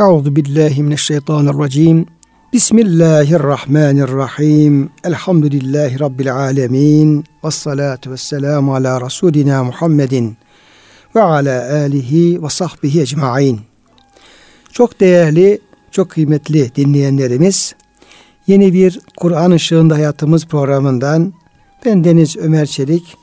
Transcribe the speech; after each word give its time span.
Euzu 0.00 0.36
billahi 0.36 0.82
mineşşeytanirracim. 0.82 2.06
Bismillahirrahmanirrahim. 2.52 4.90
Elhamdülillahi 5.04 6.00
rabbil 6.00 6.34
alamin. 6.34 7.24
Ves 7.44 7.54
salatu 7.54 8.10
vesselamu 8.10 8.74
ala 8.74 9.00
rasulina 9.00 9.64
Muhammedin 9.64 10.36
ve 11.14 11.22
ala 11.22 11.74
alihi 11.74 12.42
ve 12.42 12.48
sahbihi 12.48 13.00
ecmaîn. 13.00 13.60
Çok 14.72 15.00
değerli, 15.00 15.60
çok 15.90 16.10
kıymetli 16.10 16.74
dinleyenlerimiz, 16.76 17.74
yeni 18.46 18.72
bir 18.72 19.00
Kur'an 19.16 19.50
ışığında 19.50 19.94
hayatımız 19.94 20.46
programından 20.46 21.32
ben 21.84 22.04
Deniz 22.04 22.36
Ömer 22.36 22.66
Çelik, 22.66 23.16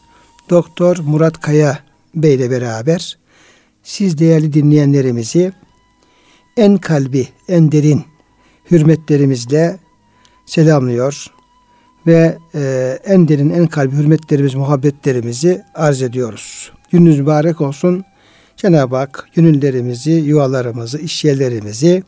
Doktor 0.49 0.97
Murat 0.97 1.41
Kaya 1.41 1.79
Bey 2.15 2.35
ile 2.35 2.51
beraber 2.51 3.17
siz 3.83 4.17
değerli 4.17 4.53
dinleyenlerimizi 4.53 5.53
en 6.59 6.77
kalbi, 6.77 7.27
en 7.47 7.71
derin 7.71 8.03
hürmetlerimizle 8.71 9.79
selamlıyor 10.45 11.27
ve 12.07 12.37
e, 12.55 12.99
en 13.05 13.27
derin, 13.27 13.49
en 13.49 13.67
kalbi 13.67 13.95
hürmetlerimiz, 13.95 14.55
muhabbetlerimizi 14.55 15.61
arz 15.75 16.01
ediyoruz. 16.01 16.71
Gününüz 16.91 17.19
mübarek 17.19 17.61
olsun. 17.61 18.03
Cenab-ı 18.57 18.95
Hak 18.95 19.29
gönüllerimizi, 19.35 20.11
yuvalarımızı, 20.11 20.97
işyerlerimizi, 20.97 22.03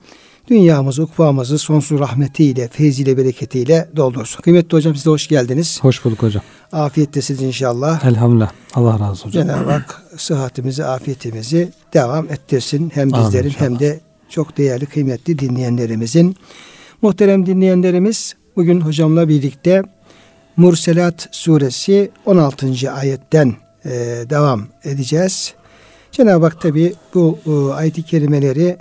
dünyamızı, 0.47 1.03
ukvamızı 1.03 1.57
sonsuz 1.57 1.99
rahmetiyle, 1.99 2.67
feyziyle, 2.67 3.17
bereketiyle 3.17 3.89
doldursun. 3.95 4.41
Kıymetli 4.41 4.77
hocam 4.77 4.95
size 4.95 5.09
hoş 5.09 5.27
geldiniz. 5.27 5.79
Hoş 5.81 6.05
bulduk 6.05 6.23
hocam. 6.23 6.43
Afiyettesiniz 6.71 7.41
inşallah. 7.41 8.05
Elhamdülillah. 8.05 8.51
Allah 8.73 8.93
razı 8.93 9.11
olsun 9.11 9.29
hocam. 9.29 9.47
Cenab-ı 9.47 9.71
Hak 9.71 10.01
sıhhatimizi, 10.17 10.85
afiyetimizi 10.85 11.71
devam 11.93 12.25
ettirsin. 12.25 12.91
Hem 12.93 13.11
bizlerin 13.11 13.49
hem 13.49 13.79
de 13.79 13.99
çok 14.31 14.57
değerli, 14.57 14.85
kıymetli 14.85 15.39
dinleyenlerimizin. 15.39 16.35
Muhterem 17.01 17.45
dinleyenlerimiz 17.45 18.35
bugün 18.55 18.81
hocamla 18.81 19.29
birlikte 19.29 19.83
Murselat 20.57 21.27
suresi 21.31 22.11
16. 22.25 22.91
ayetten 22.91 23.53
e, 23.85 23.89
devam 24.29 24.67
edeceğiz. 24.83 25.53
Cenab-ı 26.11 26.45
Hak 26.45 26.61
tabi 26.61 26.93
bu 27.13 27.39
e, 27.45 27.73
ayet-i 27.73 28.03
kerimeleri 28.03 28.77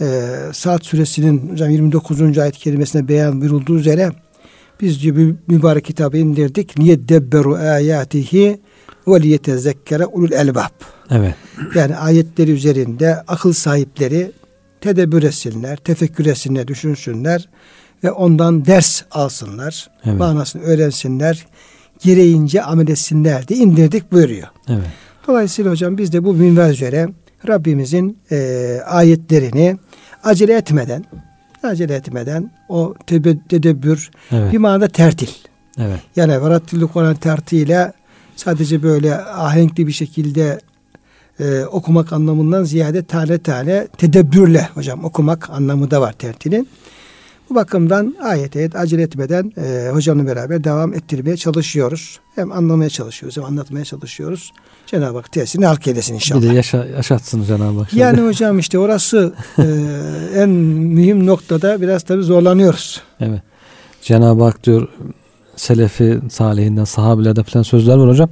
e, 0.00 0.06
Saat 0.52 0.84
suresinin 0.84 1.48
hocam 1.52 1.70
29. 1.70 2.38
ayet-i 2.38 2.58
kerimesine 2.58 3.08
beyan 3.08 3.40
buyurulduğu 3.40 3.78
üzere 3.78 4.10
biz 4.80 5.02
diyor 5.02 5.34
mübarek 5.46 5.84
kitabı 5.84 6.16
indirdik. 6.16 6.78
Niye 6.78 7.08
debberu 7.08 7.54
ayatihi 7.54 8.60
ve 9.08 9.22
liyetezekkere 9.22 10.06
ulul 10.06 10.32
elbab. 10.32 10.70
Evet. 11.10 11.34
Yani 11.74 11.96
ayetleri 11.96 12.50
üzerinde 12.50 13.22
akıl 13.28 13.52
sahipleri 13.52 14.32
tedebbür 14.86 15.22
etsinler, 15.22 15.76
tefekkür 15.76 16.26
etsinler, 16.26 16.68
düşünsünler 16.68 17.48
ve 18.04 18.10
ondan 18.10 18.66
ders 18.66 19.02
alsınlar. 19.10 19.90
Evet. 20.04 20.18
Manasını 20.18 20.62
öğrensinler, 20.62 21.46
gereğince 22.02 22.62
amel 22.62 22.88
etsinler 22.88 23.48
diye 23.48 23.60
indirdik 23.60 24.12
buyuruyor. 24.12 24.48
Evet. 24.68 24.86
Dolayısıyla 25.26 25.70
hocam 25.70 25.98
biz 25.98 26.12
de 26.12 26.24
bu 26.24 26.32
minval 26.34 26.70
üzere 26.70 27.08
Rabbimizin 27.48 28.18
e, 28.30 28.80
ayetlerini 28.86 29.76
acele 30.24 30.56
etmeden, 30.56 31.04
acele 31.62 31.94
etmeden 31.94 32.50
o 32.68 32.94
tedebbür 33.48 34.10
Evet. 34.32 34.52
bir 34.52 34.58
manada 34.58 34.88
tertil. 34.88 35.28
Evet. 35.78 36.00
Yani 36.16 36.40
varattillik 36.42 36.96
olan 36.96 37.14
tertiyle 37.14 37.92
sadece 38.36 38.82
böyle 38.82 39.16
ahenkli 39.16 39.86
bir 39.86 39.92
şekilde 39.92 40.60
e, 41.40 41.64
okumak 41.64 42.12
anlamından 42.12 42.64
ziyade 42.64 43.02
tane 43.04 43.38
tane 43.38 43.86
tedebbürle 43.98 44.68
hocam 44.74 45.04
okumak 45.04 45.50
anlamı 45.50 45.90
da 45.90 46.00
var 46.00 46.12
tertilin. 46.12 46.68
Bu 47.50 47.54
bakımdan 47.54 48.16
ayet 48.22 48.56
ayet 48.56 48.76
acele 48.76 49.02
etmeden 49.02 49.52
e, 49.56 49.90
hocamla 49.92 50.26
beraber 50.26 50.64
devam 50.64 50.94
ettirmeye 50.94 51.36
çalışıyoruz. 51.36 52.20
Hem 52.34 52.52
anlamaya 52.52 52.90
çalışıyoruz 52.90 53.36
hem 53.36 53.44
anlatmaya 53.44 53.84
çalışıyoruz. 53.84 54.52
Cenab-ı 54.86 55.16
Hak 55.16 55.32
tesirini 55.32 55.66
halk 55.66 55.86
eylesin 55.86 56.14
inşallah. 56.14 56.42
Bir 56.42 56.48
de 56.48 56.54
yaşa, 56.54 56.84
yaşatsın 56.84 57.44
Cenab-ı 57.44 57.78
Hak. 57.78 57.94
Yani 57.94 58.20
hocam 58.20 58.58
işte 58.58 58.78
orası 58.78 59.34
e, 59.58 59.62
en 60.40 60.48
mühim 60.48 61.26
noktada 61.26 61.80
biraz 61.80 62.02
tabii 62.02 62.22
zorlanıyoruz. 62.22 63.02
Evet. 63.20 63.42
Cenab-ı 64.02 64.44
Hak 64.44 64.64
diyor 64.64 64.88
Selefi 65.56 66.20
salihinden 66.30 66.84
sahabilerde 66.84 67.42
falan 67.42 67.62
sözler 67.62 67.96
var 67.96 68.08
hocam. 68.08 68.30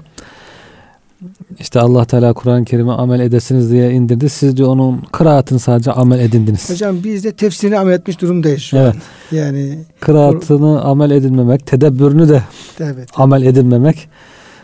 İşte 1.58 1.80
Allah 1.80 2.04
Teala 2.04 2.32
Kur'an-ı 2.32 2.64
Kerim'e 2.64 2.92
amel 2.92 3.20
edesiniz 3.20 3.70
diye 3.70 3.90
indirdi. 3.92 4.30
Siz 4.30 4.56
diyor 4.56 4.68
onun 4.68 5.00
kıraatını 5.12 5.58
sadece 5.58 5.92
amel 5.92 6.18
edindiniz. 6.18 6.70
Hocam 6.70 6.96
biz 7.04 7.24
de 7.24 7.32
tefsirini 7.32 7.78
amel 7.78 7.92
etmiş 7.92 8.20
durumdayız 8.20 8.62
şu 8.62 8.76
Evet. 8.76 8.94
an. 8.94 9.36
Yani 9.36 9.78
Kıraatını 10.00 10.82
amel 10.82 11.10
edinmemek, 11.10 11.66
tedebbürünü 11.66 12.28
de 12.28 12.42
evet. 12.80 13.08
amel 13.16 13.42
edinmemek, 13.42 14.08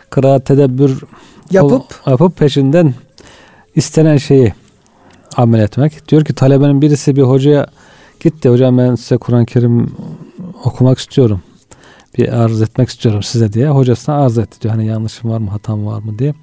kıraat 0.09 0.45
tedebbür 0.45 1.03
Yapıp 1.51 1.71
ol- 1.71 2.11
yapıp 2.11 2.37
peşinden 2.37 2.93
istenen 3.75 4.17
şeyi 4.17 4.53
amel 5.37 5.59
etmek. 5.59 6.09
Diyor 6.09 6.25
ki 6.25 6.33
talebenin 6.33 6.81
birisi 6.81 7.15
bir 7.15 7.21
hocaya 7.21 7.67
gitti 8.19 8.49
hocam 8.49 8.77
ben 8.77 8.95
size 8.95 9.17
Kur'an-ı 9.17 9.45
Kerim 9.45 9.91
okumak 10.63 10.97
istiyorum. 10.97 11.41
Bir 12.17 12.33
arz 12.43 12.61
etmek 12.61 12.89
istiyorum 12.89 13.23
size 13.23 13.53
diye. 13.53 13.69
Hocasına 13.69 14.15
arz 14.15 14.37
etti 14.37 14.61
diyor. 14.61 14.73
Hani 14.73 14.85
yanlışım 14.87 15.29
var 15.31 15.37
mı 15.37 15.49
hatam 15.49 15.85
var 15.85 16.01
mı 16.01 16.19
diye. 16.19 16.33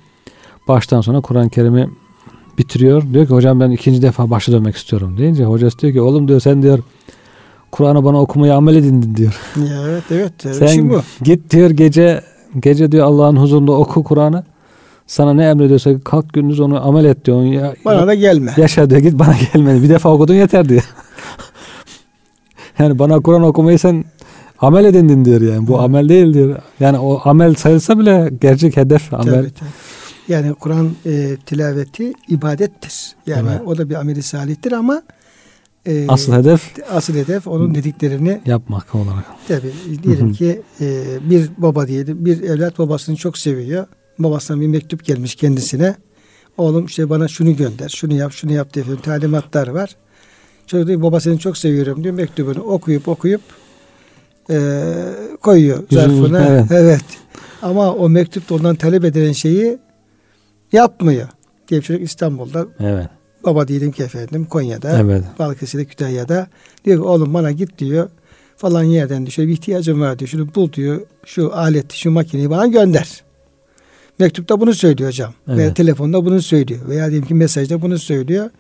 Baştan 0.69 1.01
sona 1.01 1.21
Kur'an-ı 1.21 1.51
Kerim'i 1.51 1.89
bitiriyor. 2.59 3.03
Diyor 3.13 3.27
ki 3.27 3.35
hocam 3.35 3.61
ben 3.61 3.71
ikinci 3.71 4.03
defa 4.03 4.31
başa 4.31 4.53
dönmek 4.53 4.77
istiyorum 4.77 5.19
deyince 5.19 5.45
hocası 5.45 5.79
diyor 5.79 5.93
ki 5.93 6.01
oğlum 6.01 6.29
diyor 6.29 6.41
sen 6.41 6.63
diyor 6.63 6.79
Kur'an'ı 7.73 8.05
bana 8.05 8.21
okumayı 8.21 8.55
amel 8.55 8.77
edindin 8.77 9.15
diyor. 9.17 9.41
Ya 9.57 9.83
evet 9.89 10.03
evet. 10.11 10.33
evet. 10.45 10.57
Sen 10.57 10.67
Şimdi 10.67 10.95
bu. 10.95 11.01
git 11.23 11.51
diyor 11.51 11.71
gece 11.71 12.23
gece 12.61 12.93
diyor 12.93 13.07
Allah'ın 13.07 13.37
huzurunda 13.37 13.73
oku 13.73 14.05
Kur'an'ı. 14.05 14.45
Sana 15.07 15.35
ne 15.35 15.45
emrediyorsa 15.45 16.01
kalk 16.05 16.33
gündüz 16.33 16.61
onu 16.61 16.87
amel 16.89 17.05
et 17.05 17.25
diyor. 17.25 17.43
Ya, 17.43 17.75
Bana 17.85 18.07
da 18.07 18.15
gelme. 18.15 18.55
yaşa 18.57 18.91
diyor 18.91 19.01
git 19.01 19.19
bana 19.19 19.35
gelmedi. 19.53 19.83
Bir 19.83 19.89
defa 19.89 20.09
okudun 20.09 20.35
yeter 20.35 20.69
diyor. 20.69 20.83
yani 22.79 22.99
bana 22.99 23.21
Kur'an 23.21 23.43
okumayı 23.43 23.79
sen 23.79 24.05
amel 24.61 24.85
edindin 24.85 25.25
diyor 25.25 25.41
yani. 25.41 25.67
Bu 25.67 25.81
amel 25.81 26.09
değil 26.09 26.35
diyor. 26.35 26.57
Yani 26.81 26.99
o 26.99 27.21
amel 27.25 27.55
sayılsa 27.55 27.99
bile 27.99 28.31
gerçek 28.41 28.77
hedef 28.77 29.15
amel. 29.15 29.25
Tabii, 29.35 29.51
tabii. 29.51 29.69
Yani 30.29 30.55
Kur'an 30.55 30.93
e, 31.07 31.37
tilaveti 31.47 32.13
ibadettir. 32.29 33.13
Yani 33.27 33.49
Evet. 33.53 33.61
o 33.67 33.79
da 33.79 33.91
bir 33.91 33.95
ameli 33.95 34.23
salihtir 34.23 34.73
ama 34.73 35.03
e, 35.87 36.07
Asıl 36.09 36.33
hedef 36.33 36.63
asıl 36.91 37.15
hedef 37.15 37.47
onun 37.47 37.75
dediklerini 37.75 38.41
yapmak 38.47 38.95
olarak. 38.95 39.25
tabii 39.49 39.73
diyelim 40.03 40.33
ki 40.33 40.63
e, 40.81 41.05
bir 41.31 41.51
baba 41.59 41.89
diyelim 41.89 42.25
bir 42.25 42.43
evlat 42.43 42.79
babasını 42.79 43.17
çok 43.17 43.39
seviyor. 43.39 43.87
Babasından 44.19 44.61
bir 44.61 44.67
mektup 44.67 45.05
gelmiş 45.05 45.35
kendisine. 45.35 45.95
Oğlum 46.59 46.87
işte 46.87 47.11
bana 47.11 47.29
şunu 47.29 47.57
gönder, 47.57 47.89
şunu 47.89 48.15
yap, 48.15 48.33
şunu 48.33 48.53
yap 48.53 48.75
diye 48.75 48.85
talimatlar 49.03 49.69
var. 49.69 49.97
Çocuk 50.67 50.89
diyor 50.89 51.03
baba 51.03 51.21
seni 51.21 51.39
çok 51.39 51.59
seviyorum 51.59 52.05
diyor 52.05 52.15
mektubunu 52.15 52.61
okuyup 52.61 53.09
okuyup 53.09 53.41
e, 54.51 54.57
koyuyor 55.43 55.79
Yüzünü- 55.79 55.95
zarfına. 55.95 56.47
evet. 56.47 56.67
evet. 56.71 57.05
Ama 57.63 57.95
o 57.95 58.09
mektupta 58.09 58.55
ondan 58.55 58.77
talep 58.77 59.05
edilen 59.05 59.33
şeyi 59.33 59.79
yapmıyor. 60.73 61.29
Diye 61.69 61.81
bir 61.81 61.87
çocuk 61.87 62.03
İstanbul'da 62.03 62.67
Evet. 62.81 63.07
baba 63.45 63.69
diyelim 63.69 63.93
ki 63.93 64.03
efendim 64.03 64.45
Konya'da 64.45 64.99
Evet. 65.01 65.25
Balıkesir'de 65.39 65.85
Kütahya'da 65.85 66.47
diyor 66.85 66.97
ki 66.97 67.03
oğlum 67.03 67.35
bana 67.35 67.51
git 67.51 67.79
diyor 67.79 68.09
falan 68.57 68.83
yerden 68.83 69.19
diyor 69.19 69.31
şöyle 69.33 69.49
bir 69.49 69.53
ihtiyacım 69.53 70.01
var 70.01 70.19
diyor 70.19 70.29
şunu 70.29 70.55
bul 70.55 70.73
diyor 70.73 71.01
şu 71.27 71.55
aleti 71.55 71.99
şu 71.99 72.11
makineyi 72.11 72.51
bana 72.51 72.67
gönder. 72.67 73.23
Mektupta 74.19 74.61
bunu 74.61 74.75
söylüyor 74.75 75.09
hocam. 75.11 75.35
Evet. 75.49 75.59
Veya 75.59 75.75
telefonda 75.75 76.25
bunu 76.25 76.43
söylüyor. 76.43 76.81
Veya 76.89 77.11
diyelim 77.11 77.29
ki 77.29 77.35
mesajda 77.35 77.83
bunu 77.83 77.99
söylüyor. 77.99 78.51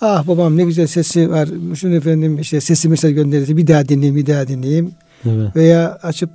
Ah 0.00 0.26
babam 0.28 0.56
ne 0.56 0.64
güzel 0.64 0.86
sesi 0.86 1.30
var. 1.30 1.48
Şunu 1.74 1.94
efendim 1.94 2.38
işte 2.38 2.60
sesi 2.60 2.88
mesaj 2.88 3.14
gönderirse 3.14 3.56
bir 3.56 3.66
daha 3.66 3.88
dinleyeyim 3.88 4.16
bir 4.16 4.26
daha 4.26 4.48
dinleyeyim. 4.48 4.92
Evet. 5.24 5.56
Veya 5.56 5.98
açıp 6.02 6.30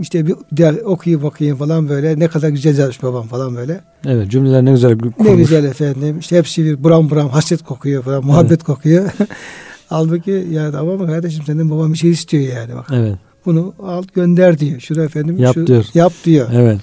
işte 0.00 0.26
bir 0.26 0.34
daha 0.58 0.72
okuyayım 0.72 1.24
okuyayım 1.24 1.58
falan 1.58 1.88
böyle. 1.88 2.18
Ne 2.18 2.28
kadar 2.28 2.48
güzel 2.48 2.78
yazmış 2.78 3.02
babam 3.02 3.26
falan 3.26 3.56
böyle. 3.56 3.80
Evet. 4.06 4.30
Cümleler 4.30 4.64
ne 4.64 4.70
güzel 4.70 4.98
kurmuş. 4.98 5.14
Ne 5.20 5.34
güzel 5.34 5.64
efendim. 5.64 6.18
İşte 6.18 6.36
hepsi 6.36 6.64
bir 6.64 6.84
buram 6.84 7.10
buram 7.10 7.28
hasret 7.28 7.62
kokuyor 7.62 8.02
falan. 8.02 8.26
Muhabbet 8.26 8.64
kokuyor. 8.64 9.10
Halbuki 9.88 10.46
ya 10.50 10.72
tamam 10.72 11.06
kardeşim 11.06 11.44
senin 11.46 11.70
babam 11.70 11.92
bir 11.92 11.98
şey 11.98 12.10
istiyor 12.10 12.56
yani 12.56 12.74
bak. 12.74 12.86
Evet. 12.92 13.14
Bunu 13.46 13.74
al 13.82 14.04
gönder 14.14 14.58
diyor. 14.58 14.80
Şunu 14.80 15.02
efendim 15.02 15.38
Yap 15.38 15.54
şu, 15.54 15.66
diyor. 15.66 15.84
Yap 15.94 16.12
diyor. 16.24 16.48
Evet. 16.52 16.80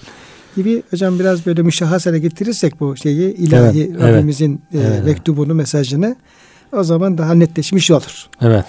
Gibi 0.56 0.84
hocam 0.92 1.20
biraz 1.20 1.46
böyle 1.46 1.62
müşahhasene 1.62 2.20
getirirsek 2.20 2.80
bu 2.80 2.98
şeyi 2.98 3.34
ilahi 3.34 3.92
Evet, 3.92 4.02
Rabbimizin 4.02 4.62
e, 4.74 4.78
Evet. 4.78 5.06
mektubunu 5.06 5.54
mesajını 5.54 6.16
o 6.72 6.84
zaman 6.84 7.18
daha 7.18 7.34
netleşmiş 7.34 7.92
olur. 7.92 8.28
Evet. 8.42 8.66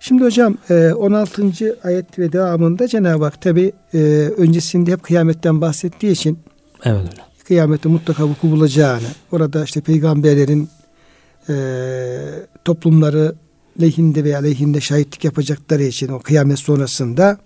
Şimdi 0.00 0.24
hocam 0.24 0.56
e, 0.70 0.92
16. 0.92 1.42
ayet 1.84 2.18
ve 2.18 2.32
devamında 2.32 2.88
Cenab-ı 2.88 3.24
Hak 3.24 3.42
tabi 3.42 3.72
öncesinde 4.36 4.92
hep 4.92 5.02
kıyametten 5.02 5.60
bahsettiği 5.60 6.12
için 6.12 6.38
Evet 6.84 6.98
hocam. 7.00 7.26
kıyamette 7.44 7.88
mutlaka 7.88 8.28
vuku 8.28 8.50
bulacağını, 8.50 9.06
orada 9.32 9.64
işte 9.64 9.80
peygamberlerin 9.80 10.68
e, 11.48 11.54
toplumları 12.64 13.34
lehinde 13.80 14.24
veya 14.24 14.38
aleyhinde 14.38 14.80
şahitlik 14.80 15.24
yapacakları 15.24 15.82
için 15.82 16.08
o 16.08 16.18
kıyamet 16.18 16.58
sonrasında 16.58 17.38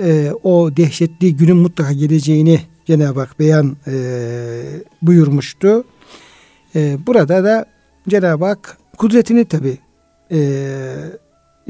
e, 0.00 0.32
o 0.42 0.76
dehşetli 0.76 1.36
günün 1.36 1.56
mutlaka 1.56 1.92
geleceğini 1.92 2.60
Cenab-ı 2.86 3.20
Hak 3.20 3.38
beyan 3.38 3.76
e, 3.86 3.94
buyurmuştu. 5.02 5.84
E, 6.74 6.96
burada 7.06 7.44
da 7.44 7.66
Cenab-ı 8.08 8.44
Hak 8.44 8.78
kudretini 8.96 9.44
tabi 9.44 9.78
e, 10.30 10.38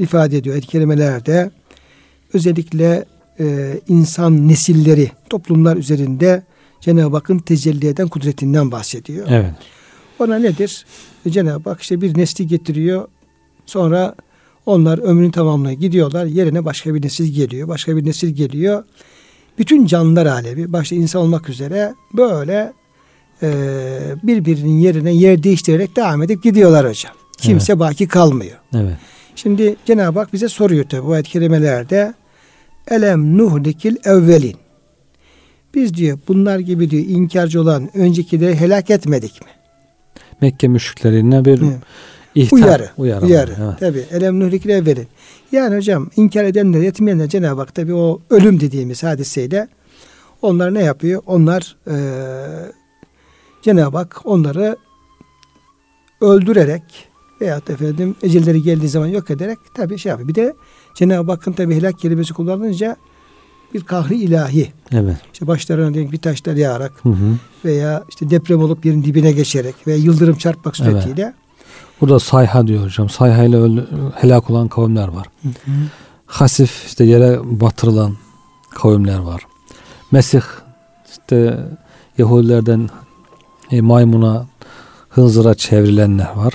ifade 0.03 0.37
ediyor 0.37 0.53
ayet 0.55 0.67
kelimelerde. 0.67 1.51
Özellikle 2.33 3.05
e, 3.39 3.79
insan 3.87 4.47
nesilleri, 4.47 5.11
toplumlar 5.29 5.77
üzerinde 5.77 6.43
Cenab-ı 6.81 7.15
Hakk'ın 7.15 7.39
tecelli 7.39 7.87
eden 7.87 8.07
kudretinden 8.07 8.71
bahsediyor. 8.71 9.27
Evet. 9.29 9.53
Ona 10.19 10.39
nedir? 10.39 10.85
Cenab-ı 11.29 11.69
Hak 11.69 11.81
işte 11.81 12.01
bir 12.01 12.17
nesli 12.17 12.47
getiriyor. 12.47 13.07
Sonra 13.65 14.15
onlar 14.65 14.97
ömrünün 14.97 15.31
tamamına 15.31 15.73
gidiyorlar. 15.73 16.25
Yerine 16.25 16.65
başka 16.65 16.95
bir 16.95 17.01
nesil 17.01 17.33
geliyor. 17.33 17.67
Başka 17.67 17.97
bir 17.97 18.05
nesil 18.05 18.29
geliyor. 18.29 18.83
Bütün 19.57 19.85
canlılar 19.85 20.25
alemi 20.25 20.73
başta 20.73 20.95
insan 20.95 21.21
olmak 21.21 21.49
üzere 21.49 21.93
böyle 22.13 22.73
e, 23.43 23.51
birbirinin 24.23 24.79
yerine 24.79 25.13
yer 25.13 25.43
değiştirerek 25.43 25.95
devam 25.95 26.23
edip 26.23 26.43
gidiyorlar 26.43 26.89
hocam. 26.89 27.13
Kimse 27.37 27.73
evet. 27.73 27.79
baki 27.79 28.07
kalmıyor. 28.07 28.57
Evet. 28.75 28.97
Şimdi 29.35 29.75
Cenab-ı 29.85 30.19
Hak 30.19 30.33
bize 30.33 30.49
soruyor 30.49 30.85
tabi 30.89 31.05
bu 31.05 31.11
ayet 31.11 31.27
kelimelerde. 31.27 32.13
Elem 32.87 33.37
nuhlikil 33.37 33.95
evvelin. 34.05 34.55
Biz 35.73 35.93
diyor 35.93 36.19
bunlar 36.27 36.59
gibi 36.59 36.89
diyor 36.89 37.03
inkarcı 37.07 37.61
olan 37.61 37.97
öncekileri 37.97 38.55
helak 38.55 38.89
etmedik 38.89 39.41
mi? 39.41 39.47
Mekke 40.41 40.67
müşriklerine 40.67 41.45
bir 41.45 41.61
evet. 41.61 41.77
ihtar, 42.35 42.57
uyarı. 42.57 42.89
Uyarı. 42.97 43.25
uyarı. 43.25 43.55
Evet. 43.61 43.79
Tabi. 43.79 44.05
Elem 44.11 44.39
nuhlikil 44.39 44.69
evvelin. 44.69 45.07
Yani 45.51 45.75
hocam 45.75 46.09
inkar 46.15 46.43
edenler, 46.43 46.81
etmeyenler 46.81 47.29
Cenab-ı 47.29 47.61
Hak 47.61 47.75
tabi 47.75 47.93
o 47.93 48.21
ölüm 48.29 48.59
dediğimiz 48.59 49.03
hadiseyle 49.03 49.67
onlar 50.41 50.73
ne 50.73 50.83
yapıyor? 50.83 51.21
Onlar 51.25 51.75
e, 51.87 51.95
Cenab-ı 53.61 53.97
Hak 53.97 54.21
onları 54.25 54.77
öldürerek 56.21 57.12
veyahut 57.43 57.69
efendim 57.69 58.15
ecelleri 58.23 58.61
geldiği 58.61 58.87
zaman 58.87 59.07
yok 59.07 59.31
ederek 59.31 59.59
tabi 59.73 59.97
şey 59.97 60.09
yapıyor. 60.09 60.29
Bir 60.29 60.35
de 60.35 60.55
Cenab-ı 60.95 61.31
Hakk'ın 61.31 61.51
tabi 61.51 61.75
helak 61.75 61.99
kelimesi 61.99 62.33
kullanınca 62.33 62.95
bir 63.73 63.83
kahri 63.83 64.15
ilahi. 64.15 64.71
Evet. 64.91 65.17
İşte 65.33 65.47
başlarına 65.47 65.93
denk 65.93 66.11
bir 66.11 66.17
taşlar 66.17 66.55
yağarak 66.55 66.91
hı 67.03 67.09
hı. 67.09 67.37
veya 67.65 68.03
işte 68.09 68.29
deprem 68.29 68.59
olup 68.59 68.85
yerin 68.85 69.03
dibine 69.03 69.31
geçerek 69.31 69.75
veya 69.87 69.97
yıldırım 69.97 70.37
çarpmak 70.37 70.77
suretiyle. 70.77 71.21
Evet. 71.21 71.33
Burada 72.01 72.19
sayha 72.19 72.67
diyor 72.67 72.83
hocam. 72.83 73.09
Sayha 73.09 73.43
ile 73.43 73.57
öldü, 73.57 73.87
helak 74.15 74.49
olan 74.49 74.67
kavimler 74.67 75.07
var. 75.07 75.27
Hı 75.41 75.49
hı. 75.49 75.71
Hasif 76.25 76.85
işte 76.85 77.03
yere 77.03 77.39
batırılan 77.43 78.15
kavimler 78.69 79.19
var. 79.19 79.41
Mesih 80.11 80.41
işte 81.11 81.59
Yahudilerden 82.17 82.89
e, 83.71 83.81
maymuna 83.81 84.45
hınzıra 85.09 85.55
çevrilenler 85.55 86.31
var. 86.35 86.53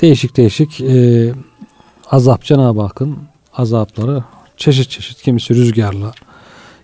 Değişik 0.00 0.36
değişik 0.36 0.80
e, 0.80 1.32
azap 2.10 2.44
Cenab-ı 2.44 2.80
Hakk'ın 2.80 3.18
azapları 3.54 4.24
çeşit 4.56 4.90
çeşit. 4.90 5.22
Kimisi 5.22 5.54
rüzgarla, 5.54 6.12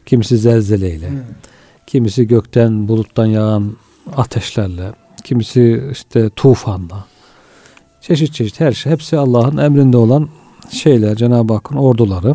kimisi 0.07 0.39
zelzeleyle, 0.39 1.11
hmm. 1.11 1.19
kimisi 1.87 2.27
gökten 2.27 2.89
buluttan 2.89 3.27
yağan 3.27 3.77
ateşlerle, 4.17 4.93
kimisi 5.25 5.85
işte 5.93 6.31
tufanla. 6.37 7.05
Çeşit 8.01 8.35
çeşit 8.35 8.61
her 8.61 8.73
şey. 8.73 8.93
Hepsi 8.93 9.19
Allah'ın 9.19 9.57
emrinde 9.57 9.97
olan 9.97 10.29
şeyler. 10.71 11.17
Cenab-ı 11.17 11.53
Hakk'ın 11.53 11.77
orduları. 11.77 12.35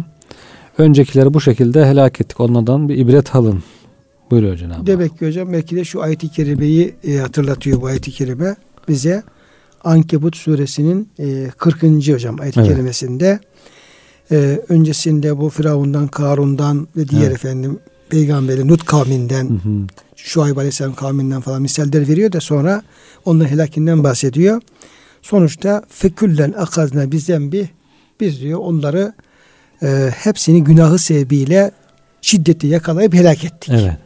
Öncekileri 0.78 1.34
bu 1.34 1.42
şekilde 1.42 1.86
helak 1.86 2.22
ettik. 2.22 2.40
Onlardan 2.40 2.90
bir 2.90 2.98
ibret 2.98 3.36
alın. 3.36 3.64
Buyuruyor 4.32 4.58
Cenab-ı 4.58 4.76
Hak. 4.76 4.88
Demek 4.88 5.20
ki 5.20 5.28
hocam 5.28 5.54
belki 5.54 5.76
de 5.76 5.84
şu 5.84 6.02
ayet-i 6.02 6.30
kerimeyi 6.30 6.96
e, 7.04 7.18
hatırlatıyor 7.18 7.82
bu 7.82 7.86
ayet-i 7.86 8.12
kerime 8.12 8.56
bize. 8.88 9.24
Ankebut 9.84 10.36
suresinin 10.36 11.10
e, 11.20 11.50
40. 11.58 11.84
hocam 11.84 12.40
ayet-i 12.40 12.60
evet. 12.60 12.70
kerimesinde 12.70 13.40
e, 14.32 14.62
öncesinde 14.70 15.38
bu 15.38 15.50
Firavundan, 15.50 16.08
Karun'dan 16.08 16.88
ve 16.98 17.08
diğer 17.08 17.22
evet. 17.22 17.36
efendim 17.36 17.80
peygamberi 18.10 18.68
Nut 18.68 18.86
kavminden, 18.86 19.50
hı 19.50 19.54
hı. 19.54 19.88
Şuayb 20.16 20.58
Aleyhisselam 20.58 20.96
kavminden 20.96 21.42
falan 21.42 21.62
misaller 21.62 22.08
veriyor 22.08 22.32
da 22.32 22.42
sonra 22.42 22.82
onların 23.26 23.50
helakinden 23.50 24.04
bahsediyor. 24.04 24.62
Sonuçta 25.22 25.84
feküllen 25.90 26.54
akazna 26.58 27.12
bizden 27.12 27.52
bir 27.52 27.68
biz 28.20 28.42
diyor 28.42 28.60
onları 28.60 29.14
e, 29.84 30.12
hepsini 30.16 30.64
günahı 30.64 31.00
sebebiyle 31.00 31.72
şiddeti 32.22 32.68
yakalayıp 32.68 33.14
helak 33.14 33.46
ettik. 33.46 33.70
Evet. 33.74 33.98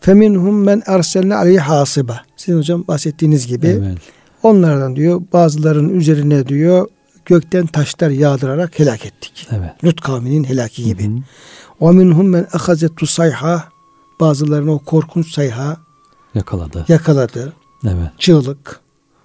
Feminhum 0.00 0.64
men 0.64 0.82
erselne 0.86 1.34
aleyhi 1.34 1.58
hasiba. 1.58 2.22
Sizin 2.36 2.58
hocam 2.58 2.84
bahsettiğiniz 2.88 3.46
gibi. 3.46 3.66
Evet. 3.66 3.98
Onlardan 4.42 4.96
diyor 4.96 5.22
bazıların 5.32 5.88
üzerine 5.88 6.48
diyor 6.48 6.88
gökten 7.26 7.66
taşlar 7.66 8.10
yağdırarak 8.10 8.78
helak 8.78 9.06
ettik. 9.06 9.48
Evet. 9.50 9.84
Lut 9.84 10.00
kavminin 10.00 10.44
helaki 10.44 10.84
gibi. 10.84 11.10
Ve 11.80 11.90
minhum 11.90 12.28
men 12.28 12.46
ahazetu 12.52 13.06
sayha 13.06 13.64
bazılarını 14.20 14.72
o 14.72 14.78
korkunç 14.78 15.32
sayha 15.34 15.76
yakaladı. 16.34 16.84
Yakaladı. 16.88 17.52
Evet. 17.84 18.10
Çığlık. 18.18 18.80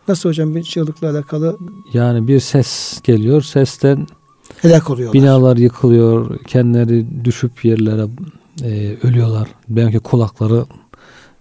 Nasıl 0.07 0.29
hocam 0.29 0.55
bir 0.55 0.63
çığlıkla 0.63 1.09
alakalı? 1.09 1.57
Yani 1.93 2.27
bir 2.27 2.39
ses 2.39 2.99
geliyor. 3.03 3.41
Sesten 3.41 4.07
helak 4.61 4.89
oluyorlar. 4.89 5.21
Binalar 5.21 5.57
yıkılıyor. 5.57 6.39
Kendileri 6.43 7.25
düşüp 7.25 7.65
yerlere 7.65 8.07
e, 8.63 8.97
ölüyorlar. 9.03 9.47
Belki 9.69 9.99
kulakları 9.99 10.65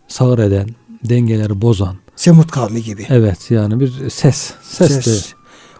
sağır 0.08 0.38
eden, 0.38 0.68
dengeleri 1.04 1.62
bozan. 1.62 1.96
Semut 2.26 2.50
kavmi 2.50 2.82
gibi. 2.82 3.06
Evet 3.08 3.50
yani 3.50 3.80
bir 3.80 4.10
ses. 4.10 4.52
Ses, 4.62 4.92
ses. 4.92 5.06
de 5.06 5.36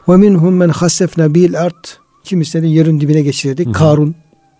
ve 0.09 0.17
minhum 0.17 0.55
men 0.57 0.69
hasefna 0.69 1.35
bil 1.35 1.61
art. 1.61 1.99
Kimisini 2.25 2.73
yerin 2.73 3.01
dibine 3.01 3.23
geçirdik. 3.23 3.75
Karun 3.75 4.15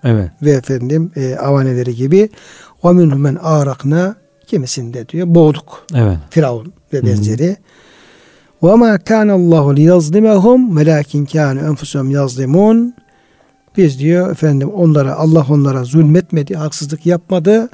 evet. 0.05 0.31
ve 0.43 0.51
efendim 0.51 1.11
e, 1.17 1.37
avaneleri 1.37 1.95
gibi. 1.95 2.29
Ve 2.85 2.93
minhum 2.93 3.21
men 3.21 3.35
arakna. 3.35 4.17
Kimisinde 4.47 5.09
diyor 5.09 5.27
boğduk. 5.35 5.87
Evet. 5.95 6.19
Firavun 6.31 6.73
ve 6.93 7.07
benzeri. 7.07 7.57
Ve 8.63 8.75
ma 8.75 8.99
kana 8.99 9.33
Allahu 9.33 9.77
li 9.77 9.83
yazlimahum 9.83 10.77
velakin 10.77 11.25
kanu 11.25 11.61
enfusuhum 11.61 12.11
yazlimun. 12.11 12.95
Biz 13.77 13.99
diyor 13.99 14.31
efendim 14.31 14.71
onlara 14.71 15.15
Allah 15.15 15.47
onlara 15.51 15.85
zulmetmedi, 15.85 16.55
haksızlık 16.55 17.07
yapmadı. 17.07 17.69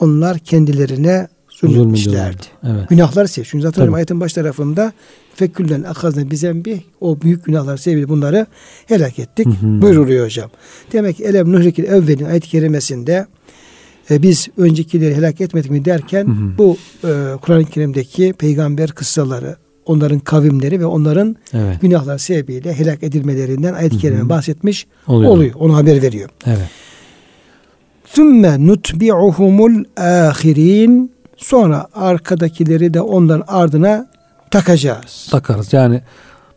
Onlar 0.00 0.38
kendilerine 0.38 1.28
zulmetmişlerdi. 1.54 2.42
Evet. 2.66 2.88
Günahlar 2.88 3.26
sev. 3.26 3.44
Çünkü 3.44 3.62
zaten 3.62 3.92
ayetin 3.92 4.20
baş 4.20 4.32
tarafında 4.32 4.92
feküllen 5.34 5.82
akazne 5.82 6.30
bizembi 6.30 6.82
o 7.00 7.20
büyük 7.20 7.44
günahlar 7.44 7.76
sebebiyle 7.76 8.08
bunları 8.08 8.46
helak 8.86 9.18
ettik. 9.18 9.46
Hı 9.46 9.50
hı. 9.50 9.82
Buyuruluyor 9.82 10.24
hocam. 10.24 10.50
Demek 10.92 11.16
ki 11.16 11.24
elem 11.24 11.52
nuhrikil 11.52 11.84
evvelin 11.84 12.24
ayet-i 12.24 12.48
kerimesinde 12.48 13.26
e, 14.10 14.22
biz 14.22 14.48
öncekileri 14.56 15.14
helak 15.14 15.40
etmedik 15.40 15.70
mi 15.70 15.84
derken 15.84 16.26
hı 16.26 16.30
hı. 16.30 16.58
bu 16.58 16.76
e, 17.04 17.10
Kur'an-ı 17.42 17.64
Kerim'deki 17.64 18.32
peygamber 18.38 18.90
kıssaları 18.90 19.56
onların 19.86 20.18
kavimleri 20.18 20.80
ve 20.80 20.86
onların 20.86 21.36
evet. 21.52 21.80
günahlar 21.80 22.18
sebebiyle 22.18 22.78
helak 22.78 23.02
edilmelerinden 23.02 23.74
ayet-i 23.74 23.98
kerime 23.98 24.28
bahsetmiş 24.28 24.86
oluyor. 25.06 25.30
oluyor. 25.30 25.54
Onu 25.54 25.76
haber 25.76 26.02
veriyor. 26.02 26.30
Evet. 26.46 26.68
Sümme 28.04 28.66
nutbi'uhumul 28.66 29.84
ahirin 29.96 31.13
Sonra 31.36 31.86
arkadakileri 31.94 32.94
de 32.94 33.00
onların 33.00 33.44
ardına 33.48 34.06
takacağız. 34.50 35.28
Takarız. 35.30 35.72
Yani 35.72 36.02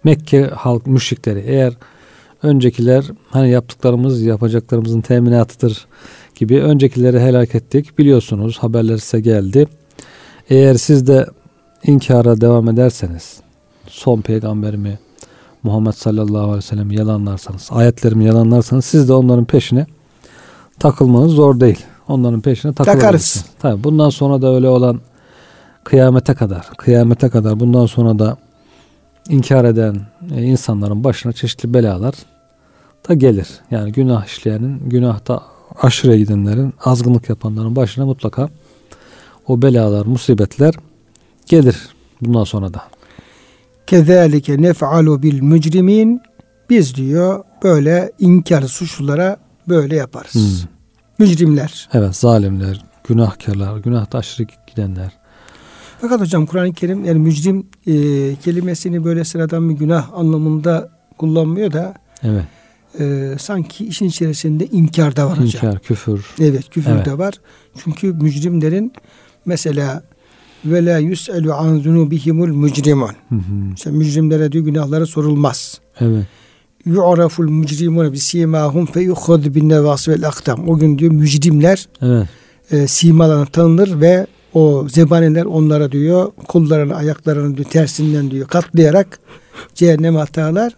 Mekke 0.03 0.43
halk 0.47 0.87
müşrikleri 0.87 1.43
eğer 1.47 1.73
öncekiler 2.43 3.05
hani 3.29 3.49
yaptıklarımız 3.49 4.21
yapacaklarımızın 4.21 5.01
teminatıdır 5.01 5.87
gibi 6.35 6.61
öncekileri 6.61 7.19
helak 7.19 7.55
ettik. 7.55 7.97
Biliyorsunuz 7.97 8.57
haberler 8.57 8.97
size 8.97 9.19
geldi. 9.19 9.67
Eğer 10.49 10.75
siz 10.75 11.07
de 11.07 11.25
inkara 11.83 12.41
devam 12.41 12.69
ederseniz 12.69 13.39
son 13.87 14.21
peygamberimi 14.21 14.99
Muhammed 15.63 15.93
sallallahu 15.93 16.43
aleyhi 16.43 16.57
ve 16.57 16.61
sellem 16.61 16.91
yalanlarsanız, 16.91 17.69
ayetlerimi 17.71 18.25
yalanlarsanız 18.25 18.85
siz 18.85 19.09
de 19.09 19.13
onların 19.13 19.45
peşine 19.45 19.85
takılmanız 20.79 21.31
zor 21.31 21.59
değil. 21.59 21.85
Onların 22.07 22.41
peşine 22.41 22.73
takılırız. 22.73 23.45
Tabii 23.59 23.83
bundan 23.83 24.09
sonra 24.09 24.41
da 24.41 24.55
öyle 24.55 24.69
olan 24.69 25.01
kıyamete 25.83 26.33
kadar, 26.33 26.67
kıyamete 26.77 27.29
kadar 27.29 27.59
bundan 27.59 27.85
sonra 27.85 28.19
da 28.19 28.37
inkar 29.29 29.65
eden 29.65 30.01
e, 30.35 30.43
insanların 30.43 31.03
başına 31.03 31.33
çeşitli 31.33 31.73
belalar 31.73 32.13
da 33.09 33.13
gelir. 33.13 33.47
Yani 33.71 33.91
günah 33.91 34.25
işleyenin, 34.25 34.89
günahta 34.89 35.41
aşırı 35.81 36.17
gidenlerin, 36.17 36.73
azgınlık 36.85 37.29
yapanların 37.29 37.75
başına 37.75 38.05
mutlaka 38.05 38.49
o 39.47 39.61
belalar, 39.61 40.05
musibetler 40.05 40.73
gelir 41.45 41.77
bundan 42.21 42.43
sonra 42.43 42.73
da. 42.73 42.81
kezalike 43.87 44.61
nef'alu 44.61 45.23
bil 45.23 45.41
mücrimin 45.41 46.21
biz 46.69 46.95
diyor 46.95 47.43
böyle 47.63 48.11
inkar 48.19 48.61
suçlulara 48.61 49.37
böyle 49.67 49.95
yaparız. 49.95 50.33
Hmm. 50.33 50.76
Mücrimler. 51.19 51.89
Evet 51.93 52.15
zalimler, 52.15 52.85
günahkarlar, 53.07 53.77
günahta 53.77 54.17
aşırı 54.17 54.47
gidenler. 54.67 55.11
Fakat 56.01 56.21
hocam 56.21 56.45
Kur'an-ı 56.45 56.73
Kerim 56.73 57.05
yani 57.05 57.19
mücrim 57.19 57.67
e, 57.87 57.93
kelimesini 58.35 59.03
böyle 59.03 59.23
sıradan 59.23 59.69
bir 59.69 59.73
günah 59.73 60.13
anlamında 60.13 60.89
kullanmıyor 61.17 61.73
da 61.73 61.93
Evet. 62.23 62.43
e, 62.99 63.35
sanki 63.39 63.85
işin 63.87 64.05
içerisinde 64.05 64.65
inkar 64.65 65.15
da 65.15 65.25
var 65.25 65.39
hocam. 65.39 65.45
İnkar, 65.47 65.79
küfür. 65.79 66.25
Evet 66.39 66.69
küfür 66.69 66.91
Evet. 66.91 67.05
de 67.05 67.17
var. 67.17 67.33
Çünkü 67.83 68.13
mücrimlerin 68.13 68.93
mesela 69.45 70.03
ve 70.65 70.85
la 70.85 70.97
yus'elu 70.97 71.53
an 71.53 71.77
zunubihimul 71.79 72.47
mücrimun. 72.47 73.11
Hı 73.29 73.35
hı. 73.35 73.73
İşte 73.75 73.91
mücrimlere 73.91 74.51
diyor 74.51 74.65
günahları 74.65 75.07
sorulmaz. 75.07 75.81
Evet. 75.99 76.25
Yu'raful 76.85 77.49
mücrimun 77.49 78.13
bi 78.13 78.19
simahum 78.19 78.85
fe 78.85 79.01
yukhad 79.01 79.55
bin 79.55 79.69
nevas 79.69 80.07
vel 80.07 80.27
akdam. 80.27 80.69
O 80.69 80.77
gün 80.77 80.97
diyor 80.97 81.11
mücrimler 81.11 81.87
Evet. 82.01 82.27
e, 82.71 82.87
simalarına 82.87 83.45
tanınır 83.45 84.01
ve 84.01 84.27
o 84.53 84.87
zebaniler 84.89 85.45
onlara 85.45 85.91
diyor 85.91 86.31
kollarını 86.47 86.95
ayaklarını 86.95 87.57
diyor 87.57 87.69
tersinden 87.69 88.31
diyor 88.31 88.47
katlayarak 88.47 89.19
cehenneme 89.75 90.19
atarlar. 90.19 90.73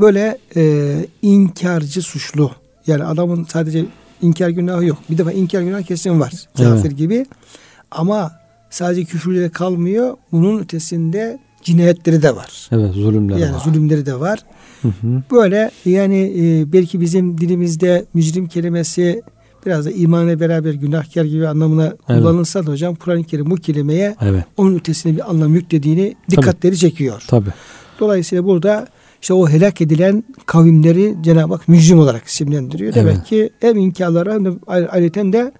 Böyle 0.00 0.38
e, 0.56 0.94
inkarcı 1.22 2.02
suçlu. 2.02 2.50
Yani 2.86 3.04
adamın 3.04 3.44
sadece 3.44 3.84
inkar 4.22 4.48
günahı 4.48 4.84
yok. 4.84 4.98
Bir 5.10 5.18
defa 5.18 5.32
inkar 5.32 5.62
günahı 5.62 5.82
kesin 5.82 6.20
var. 6.20 6.32
Kafir 6.56 6.90
gibi. 6.90 7.26
Ama 7.90 8.32
sadece 8.70 9.04
küfürle 9.04 9.48
kalmıyor. 9.48 10.16
Bunun 10.32 10.58
ötesinde 10.60 11.38
cinayetleri 11.64 12.22
de 12.22 12.36
var. 12.36 12.68
Evet, 12.72 12.92
zulümler 12.94 13.36
Yani 13.36 13.54
var. 13.54 13.60
zulümleri 13.64 14.06
de 14.06 14.20
var. 14.20 14.38
Hı 14.82 14.88
hı. 14.88 15.22
Böyle 15.32 15.70
yani 15.84 16.32
e, 16.38 16.72
belki 16.72 17.00
bizim 17.00 17.38
dilimizde 17.38 18.04
mücrim 18.14 18.46
kelimesi 18.46 19.22
biraz 19.66 19.86
da 19.86 19.90
imanla 19.90 20.40
beraber 20.40 20.74
günahkar 20.74 21.24
gibi 21.24 21.48
anlamına 21.48 21.96
kullanılsa 22.06 22.66
da 22.66 22.70
hocam 22.72 22.94
Kur'an-ı 22.94 23.24
Kerim 23.24 23.50
bu 23.50 23.56
kelimeye 23.56 24.16
Evet. 24.20 24.44
onun 24.56 24.74
ötesine 24.74 25.16
bir 25.16 25.30
anlam 25.30 25.54
yüklediğini 25.54 26.14
dikkatleri 26.30 26.78
çekiyor. 26.78 27.22
Tabii. 27.28 27.50
Dolayısıyla 28.00 28.44
burada 28.44 28.86
işte 29.22 29.34
o 29.34 29.48
helak 29.48 29.80
edilen 29.80 30.24
kavimleri 30.46 31.14
Cenab-ı 31.22 31.54
Hak 31.54 31.68
mücrim 31.68 31.98
olarak 31.98 32.24
isimlendiriyor. 32.24 32.94
Demek 32.94 33.14
Evet. 33.16 33.26
ki 33.26 33.50
hem 33.60 33.78
inkarları 33.78 34.32
hem 34.32 34.44
de 34.44 34.50
ayrıca 34.66 35.32
de 35.32 35.52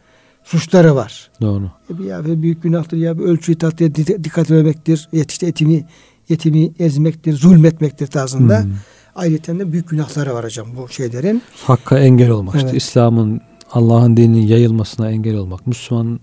suçları 0.45 0.95
var. 0.97 1.31
Doğru. 1.41 1.71
E 2.01 2.05
ya 2.05 2.25
bir 2.25 2.43
büyük 2.43 2.63
günahtır 2.63 2.97
ya 2.97 3.19
bir 3.19 3.23
ölçüyü 3.25 3.59
tatlıya 3.59 3.95
di- 3.95 4.25
dikkat 4.25 4.45
etmemektir. 4.45 5.09
Yet- 5.13 5.31
işte 5.33 5.47
etimi 5.47 5.87
yetimi 6.29 6.73
ezmektir, 6.79 7.33
zulmetmektir 7.33 8.07
tarzında. 8.07 8.63
Hmm. 8.63 8.73
Ayrıca 9.15 9.59
de 9.59 9.73
büyük 9.73 9.89
günahları 9.91 10.35
var 10.35 10.45
hocam 10.45 10.67
bu 10.77 10.89
şeylerin. 10.89 11.43
Hakka 11.67 11.99
engel 11.99 12.31
olmak. 12.31 12.55
işte 12.55 12.69
Evet. 12.69 12.83
İslam'ın, 12.83 13.41
Allah'ın 13.73 14.17
dininin 14.17 14.47
yayılmasına 14.47 15.11
engel 15.11 15.37
olmak. 15.37 15.67
Müslüman 15.67 16.21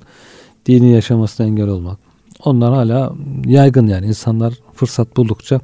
dini 0.65 0.91
yaşamasına 0.91 1.45
engel 1.47 1.67
olmak. 1.67 1.97
Onlar 2.45 2.73
hala 2.73 3.13
yaygın 3.45 3.87
yani. 3.87 4.05
insanlar 4.05 4.53
fırsat 4.73 5.17
buldukça 5.17 5.59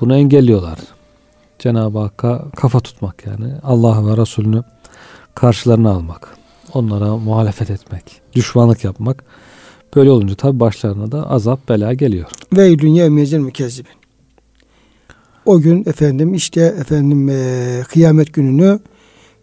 bunu 0.00 0.16
engelliyorlar. 0.16 0.78
Cenab-ı 1.58 1.98
Hakk'a 1.98 2.50
kafa 2.56 2.80
tutmak 2.80 3.26
yani. 3.26 3.52
Allah 3.62 4.06
ve 4.06 4.16
Resulünü 4.16 4.62
karşılarına 5.34 5.90
almak. 5.90 6.37
Onlara 6.78 7.16
muhalefet 7.16 7.70
etmek. 7.70 8.04
Düşmanlık 8.34 8.84
yapmak. 8.84 9.24
Böyle 9.96 10.10
olunca 10.10 10.34
tabi 10.34 10.60
başlarına 10.60 11.12
da 11.12 11.30
azap 11.30 11.68
bela 11.68 11.94
geliyor. 11.94 12.26
Ve 12.56 12.78
dünya 12.78 13.10
mezil 13.10 13.38
mükezzibin. 13.38 13.90
O 15.44 15.60
gün 15.60 15.84
efendim 15.88 16.34
işte 16.34 16.60
efendim 16.60 17.28
e, 17.28 17.82
kıyamet 17.88 18.32
gününü 18.32 18.80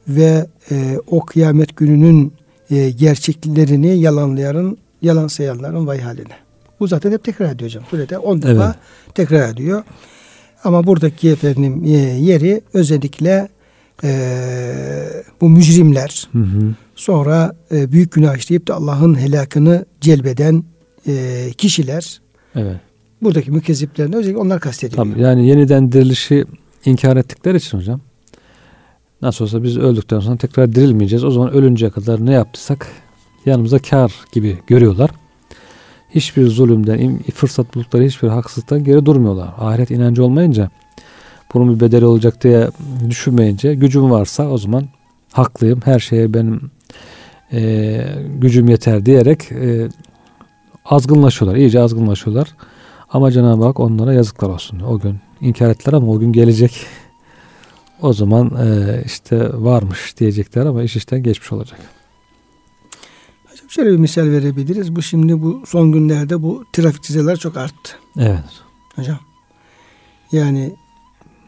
ve 0.07 0.47
e, 0.71 0.97
o 1.07 1.25
kıyamet 1.25 1.77
gününün 1.77 2.33
e, 2.69 2.89
gerçeklerini 2.89 3.99
yalanlayanın, 3.99 4.77
yalan 5.01 5.27
sayanların 5.27 5.87
vay 5.87 6.01
haline. 6.01 6.35
Bu 6.79 6.87
zaten 6.87 7.11
hep 7.11 7.23
tekrar 7.23 7.51
ediyor 7.51 7.69
hocam. 7.69 7.83
Surede 7.89 8.17
10 8.17 8.41
defa 8.41 8.65
Evet. 8.65 8.75
tekrar 9.15 9.49
ediyor. 9.49 9.83
Ama 10.63 10.87
buradaki 10.87 11.29
efendim 11.29 11.83
e, 11.85 11.89
yeri 11.99 12.61
özellikle 12.73 13.47
e, 14.03 14.09
bu 15.41 15.49
mücrimler 15.49 16.27
Hı 16.31 16.39
hı. 16.39 16.75
Sonra 16.95 17.55
e, 17.71 17.91
büyük 17.91 18.11
günah 18.11 18.37
işleyip 18.37 18.67
de 18.67 18.73
Allah'ın 18.73 19.19
helakını 19.19 19.85
celbeden 20.01 20.63
e, 21.07 21.47
kişiler 21.57 22.21
Evet. 22.55 22.75
buradaki 23.21 23.51
mükezziplerine 23.51 24.15
özellikle 24.15 24.41
onlar 24.41 24.59
kastediliyor. 24.59 25.05
Tabii 25.05 25.21
yani 25.21 25.47
yeniden 25.47 25.91
dirilişi 25.91 26.45
inkar 26.85 27.17
ettikleri 27.17 27.57
için 27.57 27.77
hocam 27.77 28.01
nasıl 29.21 29.45
olsa 29.45 29.63
biz 29.63 29.77
öldükten 29.77 30.19
sonra 30.19 30.37
tekrar 30.37 30.75
dirilmeyeceğiz. 30.75 31.23
O 31.23 31.31
zaman 31.31 31.53
ölünceye 31.53 31.91
kadar 31.91 32.25
ne 32.25 32.33
yaptıysak 32.33 32.87
yanımıza 33.45 33.79
kar 33.79 34.13
gibi 34.31 34.57
görüyorlar. 34.67 35.09
Hiçbir 36.09 36.47
zulümden, 36.47 37.19
fırsat 37.33 37.75
buldukları 37.75 38.03
hiçbir 38.03 38.27
haksızlıktan 38.27 38.83
geri 38.83 39.05
durmuyorlar. 39.05 39.49
Ahiret 39.57 39.91
inancı 39.91 40.23
olmayınca 40.23 40.69
bunun 41.53 41.75
bir 41.75 41.79
bedeli 41.79 42.05
olacak 42.05 42.43
diye 42.43 42.69
düşünmeyince 43.09 43.75
gücüm 43.75 44.11
varsa 44.11 44.47
o 44.49 44.57
zaman 44.57 44.85
haklıyım. 45.31 45.79
Her 45.85 45.99
şeye 45.99 46.33
benim 46.33 46.71
e, 47.51 48.01
gücüm 48.27 48.69
yeter 48.69 49.05
diyerek 49.05 49.51
e, 49.51 49.89
azgınlaşıyorlar. 50.85 51.59
iyice 51.59 51.79
azgınlaşıyorlar. 51.79 52.55
Ama 53.09 53.31
Cenab-ı 53.31 53.63
Hak 53.63 53.79
onlara 53.79 54.13
yazıklar 54.13 54.49
olsun. 54.49 54.79
O 54.79 54.99
gün 54.99 55.19
inkar 55.41 55.69
ettiler 55.69 55.93
ama 55.93 56.07
o 56.11 56.19
gün 56.19 56.31
gelecek. 56.31 56.85
O 58.01 58.13
zaman 58.13 58.51
e, 58.65 59.01
işte 59.05 59.49
varmış 59.53 60.17
diyecekler 60.19 60.65
ama 60.65 60.83
iş 60.83 60.95
işten 60.95 61.23
geçmiş 61.23 61.51
olacak. 61.51 61.79
Hocam 63.45 63.69
Şöyle 63.69 63.91
bir 63.91 63.97
misal 63.97 64.21
verebiliriz. 64.21 64.95
Bu 64.95 65.01
şimdi 65.01 65.41
bu 65.41 65.63
son 65.67 65.91
günlerde 65.91 66.41
bu 66.41 66.65
trafik 66.73 67.03
cezaları 67.03 67.37
çok 67.37 67.57
arttı 67.57 67.91
Evet. 68.19 68.43
hocam. 68.95 69.19
Yani 70.31 70.75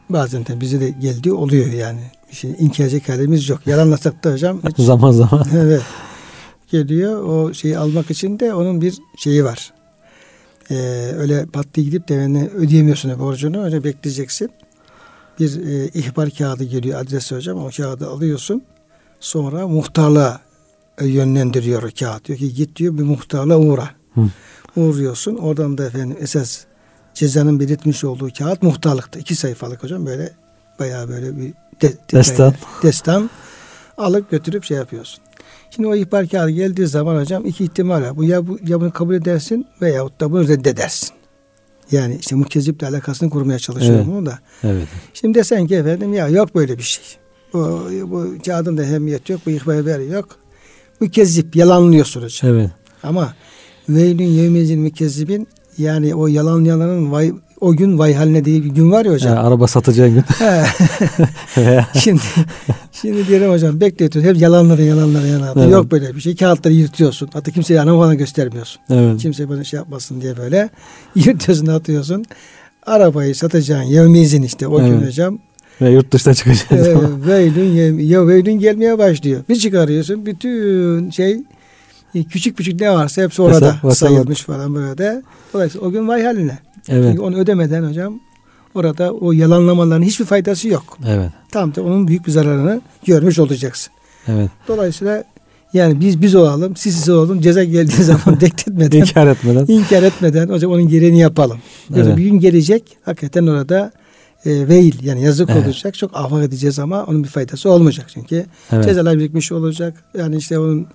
bazen 0.10 0.46
de 0.46 0.62
bize 0.62 0.80
de 0.82 0.90
geldiği 0.90 1.34
oluyor 1.34 1.74
yani. 1.74 2.02
Şey 2.32 2.56
inkar 2.60 2.84
edecek 2.84 3.10
halimiz 3.10 3.50
yok. 3.50 3.60
Yalanlasak 3.68 4.24
da 4.24 4.32
hocam 4.32 4.62
hiç 4.70 4.86
Zaman 4.86 5.12
zaman. 5.12 5.46
evet. 5.56 5.82
Geliyor 6.72 7.24
o 7.24 7.54
şeyi 7.54 7.78
almak 7.78 8.12
için 8.12 8.40
de 8.40 8.54
onun 8.54 8.82
bir 8.82 8.98
şeyi 9.18 9.44
var. 9.44 9.74
Ee, 10.72 10.76
öyle 11.18 11.46
pat 11.46 11.66
diye 11.74 11.86
gidip 11.86 12.08
de 12.08 12.14
yani 12.14 12.50
ödeyemiyorsun 12.50 13.20
borcunu 13.20 13.64
öyle 13.64 13.84
bekleyeceksin. 13.84 14.50
Bir 15.40 15.66
e, 15.68 15.88
ihbar 15.88 16.30
kağıdı 16.30 16.64
geliyor 16.64 17.00
adresi 17.02 17.36
hocam 17.36 17.66
o 17.66 17.70
kağıdı 17.78 18.10
alıyorsun. 18.10 18.64
Sonra 19.20 19.68
muhtarlığa 19.68 20.42
e, 21.02 21.08
yönlendiriyor 21.08 21.84
o 21.84 21.90
kağıt. 22.00 22.26
Diyor 22.26 22.40
ki 22.40 22.54
git 22.54 22.76
diyor 22.76 22.98
bir 22.98 23.04
muhtarlığa 23.04 23.58
uğra. 23.58 23.90
Hı. 24.14 24.22
Uğruyorsun. 24.76 25.36
Oradan 25.36 25.78
da 25.78 25.86
efendim 25.86 26.18
esas 26.20 26.66
cezanın 27.14 27.60
belirtmiş 27.60 28.04
olduğu 28.04 28.30
kağıt 28.38 28.64
muhtarlıkta. 28.64 29.20
iki 29.20 29.36
sayfalık 29.36 29.84
hocam 29.84 30.06
böyle 30.06 30.32
bayağı 30.80 31.10
böyle 31.10 31.38
bir 31.38 31.54
de, 31.82 31.94
Destan. 32.12 32.54
destan 32.84 33.30
alıp 33.98 34.32
götürüp 34.32 34.64
şey 34.64 34.78
yapıyorsun. 34.78 35.24
Şimdi 35.70 35.88
o 35.88 35.96
ihbar 35.96 36.28
kağıdı 36.28 36.50
geldiği 36.50 36.88
zaman 36.88 37.22
hocam 37.22 37.46
iki 37.46 37.64
ihtimal 37.64 38.02
var. 38.02 38.18
Bu 38.18 38.24
ya, 38.24 38.48
bu, 38.48 38.60
ya 38.68 38.82
bunu 38.82 38.92
kabul 38.92 39.14
edersin 39.16 39.68
veyahut 39.82 40.20
da 40.20 40.32
bunu 40.32 40.48
reddedersin. 40.48 41.10
Yani 41.92 42.18
işte 42.20 42.36
mükkezziple 42.36 42.88
alakasını 42.88 43.30
kurmaya 43.30 43.60
çalışıyorum 43.60 43.98
Evet. 44.06 44.08
bunu 44.08 44.26
da. 44.26 44.40
Evet. 44.64 44.88
Şimdi 45.14 45.40
desen 45.40 45.68
ki 45.68 45.76
efendim 45.76 46.14
ya 46.14 46.28
yok 46.28 46.56
böyle 46.56 46.78
bir 46.78 46.84
şey. 46.84 47.04
Bu, 47.54 47.90
bu 48.04 48.28
kağıdın 48.46 48.78
da 48.78 48.84
ehemmiyeti 48.84 49.32
yok, 49.32 49.42
bu 49.46 49.50
ihbar 49.50 49.76
haberi 49.76 50.08
yok. 50.08 50.30
Mükezzip, 51.00 51.56
yalanlıyorsun 51.56 52.22
hocam. 52.22 52.52
Evet. 52.52 52.70
Ama 53.04 53.34
veylün 53.90 54.26
yevmezin 54.26 54.80
mükezzibin 54.80 55.48
yani 55.78 56.16
o 56.16 56.28
yalanlayanların 56.28 57.12
vay, 57.12 57.34
o 57.62 57.76
gün 57.76 57.98
vay 58.00 58.14
haline 58.14 58.46
diye 58.46 58.64
bir 58.64 58.70
gün 58.70 58.92
var 58.92 59.06
ya 59.06 59.12
hocam. 59.12 59.36
Yani 59.36 59.48
araba 59.48 59.68
satacağın 59.68 60.14
gün. 60.14 60.24
Şimdi 62.00 62.22
şimdi 62.92 63.28
diyelim 63.28 63.52
hocam 63.52 63.82
bekletiyorsun. 63.82 64.34
Hep 64.34 64.42
yalanları 64.42 64.84
yalanları 64.84 65.28
yalanları. 65.28 65.60
Evet. 65.60 65.72
Yok 65.72 65.92
böyle 65.92 66.16
bir 66.16 66.22
şey. 66.22 66.36
Kağıtları 66.36 66.74
yırtıyorsun. 66.74 67.30
Hatta 67.34 67.52
kimseye 67.52 67.82
ana 67.82 67.98
bana 68.00 68.14
göstermiyorsun. 68.14 68.82
evet. 68.90 69.22
Kimse 69.22 69.50
bana 69.50 69.64
şey 69.64 69.78
yapmasın 69.78 70.22
diye 70.22 70.38
böyle 70.38 70.70
yırtıyorsun 71.16 71.68
atıyorsun. 71.68 72.26
Arabayı 72.86 73.36
satacağın 73.36 73.84
yevmizin 73.84 74.42
işte 74.44 74.68
o 74.68 74.80
gün 74.80 74.94
Evet. 74.98 75.08
hocam. 75.08 75.40
Ve 75.82 75.90
yurt 75.90 76.12
dışına 76.14 76.34
çıkacağız. 76.34 76.88
e, 76.88 76.96
veylün 77.28 78.00
ya 78.00 78.28
veylün 78.28 78.60
gelmeye 78.60 78.98
başlıyor. 78.98 79.42
Bir 79.50 79.56
çıkarıyorsun 79.56 80.26
bütün 80.26 81.10
şey 81.12 81.40
küçük 82.30 82.58
küçük 82.58 82.82
ne 82.82 82.92
varsa 82.92 83.22
hepsi 83.22 83.42
orada 83.42 83.76
Hesap, 83.76 83.98
sayılmış 83.98 84.42
falan 84.42 84.76
böyle. 84.76 85.22
Dolayısıyla 85.54 85.88
o 85.88 85.92
gün 85.92 86.08
vay 86.08 86.24
haline. 86.24 86.60
Evet. 86.90 87.06
Çünkü 87.10 87.22
onu 87.22 87.36
ödemeden 87.38 87.84
hocam 87.90 88.20
orada 88.76 89.12
o 89.14 89.32
yalanlamaların 89.32 90.04
hiçbir 90.04 90.26
faydası 90.26 90.68
yok. 90.68 90.98
Evet. 91.08 91.32
Tam 91.52 91.76
da 91.76 91.84
onun 91.84 92.08
büyük 92.08 92.28
bir 92.28 92.32
zararını 92.32 92.82
görmüş 93.06 93.40
olacaksın. 93.40 93.94
Evet. 94.28 94.50
Dolayısıyla 94.68 95.24
Yani 95.74 96.00
biz 96.00 96.22
biz 96.22 96.36
olalım, 96.36 96.76
siz 96.76 96.96
siz 96.96 97.10
olalım. 97.10 97.42
Ceza 97.42 97.64
geldiği 97.64 98.04
zaman 98.04 98.40
dektetmeden, 98.42 99.00
İnkar 99.00 99.28
etmeden. 99.28 99.66
inkar 99.68 100.04
etmeden 100.04 100.50
hocam 100.50 100.72
onun 100.72 100.88
gereğini 100.88 101.20
yapalım. 101.20 101.58
Evet. 101.96 102.18
bir 102.18 102.24
gün 102.24 102.40
gelecek 102.40 102.98
hakikaten 103.06 103.48
orada 103.48 103.92
e, 104.46 104.68
veil 104.68 104.94
yani 105.04 105.24
yazık 105.24 105.50
Evet. 105.50 105.66
olacak. 105.66 105.94
Çok 105.94 106.12
ahmak 106.18 106.44
edeceğiz 106.44 106.80
ama 106.80 107.04
onun 107.04 107.24
bir 107.24 107.30
faydası 107.30 107.70
olmayacak 107.70 108.06
çünkü. 108.14 108.46
Evet. 108.72 108.86
Cezalar 108.86 109.18
birikmiş 109.18 109.52
olacak. 109.52 110.04
Yani 110.18 110.36
işte 110.38 110.60
onun 110.60 110.88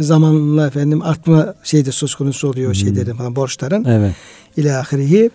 zamanla 0.00 0.66
efendim 0.66 1.02
artma 1.02 1.54
şeyde 1.64 1.92
söz 1.92 2.14
konusu 2.14 2.48
oluyor 2.48 2.68
Hmm. 2.68 2.74
şeylerin 2.74 3.16
falan 3.16 3.36
borçların 3.36 3.84
Evet. 3.84 4.14
ila 4.56 4.80
ahirihi. 4.80 5.30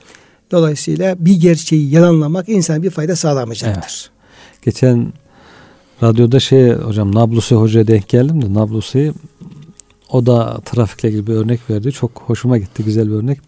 Dolayısıyla 0.51 1.15
bir 1.25 1.41
gerçeği 1.41 1.89
yalanlamak 1.91 2.49
insana 2.49 2.83
bir 2.83 2.89
fayda 2.89 3.15
sağlamayacaktır. 3.15 4.11
Geçen 4.61 5.13
radyoda 6.03 6.39
şey 6.39 6.71
hocam 6.73 7.15
Nablusi 7.15 7.55
Hoca'ya 7.55 7.87
denk 7.87 8.09
geldim 8.09 8.41
de 8.41 8.53
Nablusi 8.53 9.13
o 10.09 10.25
da 10.25 10.61
trafikle 10.65 11.09
ilgili 11.09 11.27
bir 11.27 11.33
örnek 11.33 11.69
verdi. 11.69 11.91
Çok 11.91 12.11
hoşuma 12.25 12.57
gitti. 12.57 12.83
Güzel 12.83 13.07
bir 13.07 13.13
örnek. 13.15 13.39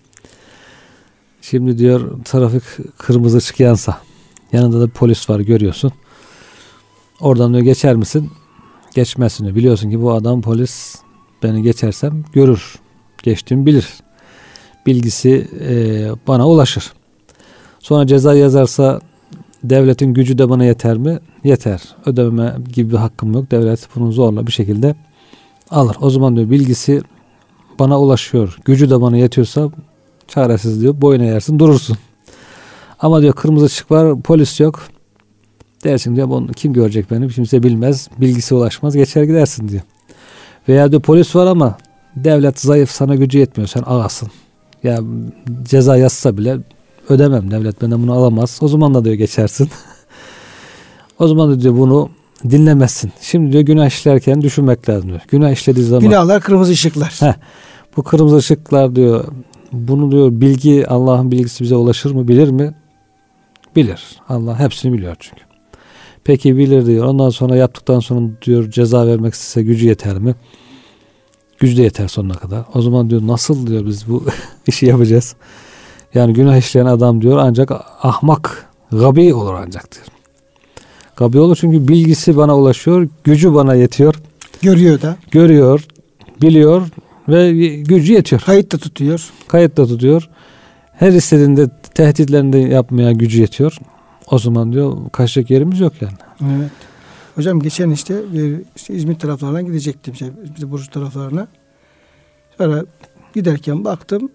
Şimdi 1.42 1.78
diyor 1.78 2.24
trafik 2.26 2.64
kırmızı 2.98 3.40
yansa 3.64 3.98
yanında 4.52 4.82
da 4.82 4.88
polis 4.88 5.30
var 5.30 5.40
görüyorsun. 5.40 5.92
Oradan 7.20 7.54
diyor 7.54 7.64
geçer 7.64 7.96
misin? 7.96 8.30
Geçmezsin 8.96 9.44
diyor. 9.44 9.56
Biliyorsun 9.56 9.90
ki 9.90 10.02
bu 10.02 10.12
adam 10.12 10.42
polis 10.42 10.96
beni 11.44 11.64
geçersem 11.64 12.24
görür. 12.34 12.76
Geçtiğimi 13.24 13.66
bilir. 13.66 13.88
Bilgisi 14.86 15.48
e, 15.60 15.76
bana 16.28 16.48
ulaşır. 16.48 16.94
Sonra 17.80 18.08
ceza 18.08 18.34
yazarsa 18.34 19.00
devletin 19.64 20.14
gücü 20.14 20.38
de 20.38 20.50
bana 20.50 20.66
yeter 20.66 20.98
mi? 20.98 21.20
Yeter. 21.44 21.82
Ödememe 22.06 22.56
gibi 22.74 22.92
bir 22.92 22.98
hakkım 22.98 23.34
yok. 23.34 23.52
Devlet 23.52 23.88
bunu 23.96 24.12
zorla 24.12 24.48
bir 24.48 24.52
şekilde 24.52 24.96
alır. 25.70 25.98
O 26.02 26.10
zaman 26.10 26.36
diyor 26.36 26.50
bilgisi 26.50 27.02
bana 27.80 28.00
ulaşıyor. 28.00 28.58
Gücü 28.66 28.90
de 28.90 29.02
bana 29.02 29.18
yetiyorsa 29.18 29.70
çaresiz 30.28 30.82
diyor. 30.82 31.02
Boyun 31.02 31.20
eğersin 31.20 31.60
durursun. 31.60 31.98
Ama 33.00 33.22
diyor 33.22 33.34
kırmızı 33.34 33.66
ışık 33.66 33.92
var 33.92 34.22
polis 34.22 34.60
yok. 34.60 34.80
Dersin 35.84 36.16
diyor 36.16 36.30
bunu 36.30 36.48
kim 36.48 36.74
görecek 36.74 37.12
beni 37.12 37.30
kimse 37.30 37.64
bilmez. 37.64 38.10
Bilgisi 38.18 38.56
ulaşmaz 38.56 38.96
geçer 38.96 39.24
gidersin 39.24 39.68
diyor. 39.68 39.82
Veya 40.70 40.92
diyor 40.92 41.02
polis 41.02 41.36
var 41.36 41.48
ama 41.48 41.78
devlet 42.16 42.60
zayıf 42.60 42.92
sana 42.92 43.16
gücü 43.16 43.38
yetmiyor 43.38 43.68
sen 43.68 43.84
ağasın. 43.86 44.30
Ya 44.84 45.00
ceza 45.64 45.98
yazsa 45.98 46.38
bile 46.38 46.58
ödemem 47.10 47.52
devlet 47.52 47.82
benden 47.82 48.04
bunu 48.04 48.14
alamaz. 48.14 48.60
O 48.62 48.68
zaman 48.68 48.94
da 48.94 49.06
diyor 49.06 49.16
geçersin. 49.16 49.70
o 51.20 51.28
zaman 51.28 51.52
da 51.52 51.62
diyor 51.62 51.78
bunu 51.78 52.10
dinlemezsin. 52.50 53.12
Şimdi 53.22 53.52
diyor 53.52 53.64
günah 53.64 53.88
işlerken 53.88 54.42
düşünmek 54.42 54.90
lazım 54.90 55.10
diyor. 55.10 55.22
Günah 55.28 55.52
işlediği 55.52 55.86
zaman 55.86 56.10
Günahlar 56.10 56.42
kırmızı 56.42 56.72
ışıklar. 56.72 57.18
Heh. 57.20 57.34
bu 57.98 58.04
kırmızı 58.04 58.36
ışıklar 58.36 58.96
diyor 58.96 59.26
bunu 59.72 60.12
diyor 60.12 60.32
bilgi 60.32 60.88
Allah'ın 60.88 61.32
bilgisi 61.32 61.64
bize 61.64 61.76
ulaşır 61.76 62.12
mı 62.12 62.28
bilir 62.28 62.50
mi? 62.50 62.74
Bilir. 63.76 64.20
Allah 64.30 64.60
hepsini 64.60 64.94
biliyor 64.94 65.16
çünkü. 65.20 65.53
Peki 66.24 66.58
bilir 66.58 66.86
diyor. 66.86 67.06
Ondan 67.06 67.30
sonra 67.30 67.56
yaptıktan 67.56 68.00
sonra 68.00 68.28
diyor 68.46 68.72
ceza 68.72 69.08
vermek 69.08 69.34
istese 69.34 69.64
gücü 69.64 69.88
yeter 69.88 70.18
mi? 70.18 70.36
Gücü 71.60 71.78
de 71.78 71.82
yeter 71.82 72.08
sonuna 72.08 72.34
kadar. 72.34 72.64
O 72.74 72.82
zaman 72.82 73.10
diyor 73.10 73.22
nasıl 73.28 73.68
diyor 73.68 73.86
biz 73.86 74.08
bu 74.10 74.24
işi 74.68 74.86
yapacağız? 74.86 75.36
Yani 76.14 76.34
günah 76.34 76.58
işleyen 76.58 76.86
adam 76.86 77.22
diyor 77.22 77.38
ancak 77.38 77.72
ahmak, 78.02 78.70
gabi 78.92 79.34
olur 79.34 79.54
ancak 79.54 79.92
diyor. 79.96 80.06
Gabi 81.16 81.40
olur 81.40 81.58
çünkü 81.62 81.88
bilgisi 81.88 82.38
bana 82.38 82.58
ulaşıyor, 82.58 83.08
gücü 83.24 83.54
bana 83.54 83.76
yetiyor, 83.76 84.16
Görüyor 84.62 85.02
da. 85.02 85.16
görüyor, 85.32 85.86
biliyor 86.42 86.88
ve 87.30 87.52
gücü 87.82 88.14
yetiyor. 88.14 88.42
Kayıt 88.42 88.72
da 88.74 88.78
tutuyor. 88.78 89.30
Kayıtta 89.48 89.86
tutuyor. 89.86 90.30
Her 90.94 91.12
istediğinde 91.12 91.70
tehditlerini 91.96 92.54
de 92.54 92.58
yapmaya 92.58 93.12
gücü 93.12 93.42
yetiyor. 93.42 93.78
O 94.34 94.40
zaman 94.40 94.74
diyor 94.74 94.98
kaçacak 95.12 95.50
yerimiz 95.52 95.80
yok 95.80 95.94
yani. 96.02 96.14
Evet. 96.42 96.72
Hocam 97.36 97.60
geçen 97.60 97.90
işte, 97.90 98.34
bir, 98.34 98.62
işte 98.76 98.94
İzmir 98.94 99.16
taraflarına 99.16 99.62
gidecektim. 99.62 100.16
Şey, 100.16 100.28
işte 100.56 100.72
Bursa 100.72 100.92
taraflarına. 100.92 101.48
Sonra 102.58 102.86
giderken 103.36 103.86
baktım 103.86 104.30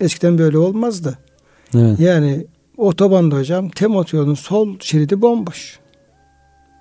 eskiden 0.00 0.38
böyle 0.38 0.58
olmazdı. 0.58 1.18
Evet. 1.74 2.00
Yani 2.00 2.46
otobanda 2.76 3.36
hocam 3.36 3.68
tem 3.68 3.96
otoyolun 3.96 4.34
sol 4.34 4.68
şeridi 4.80 5.22
bomboş. 5.22 5.78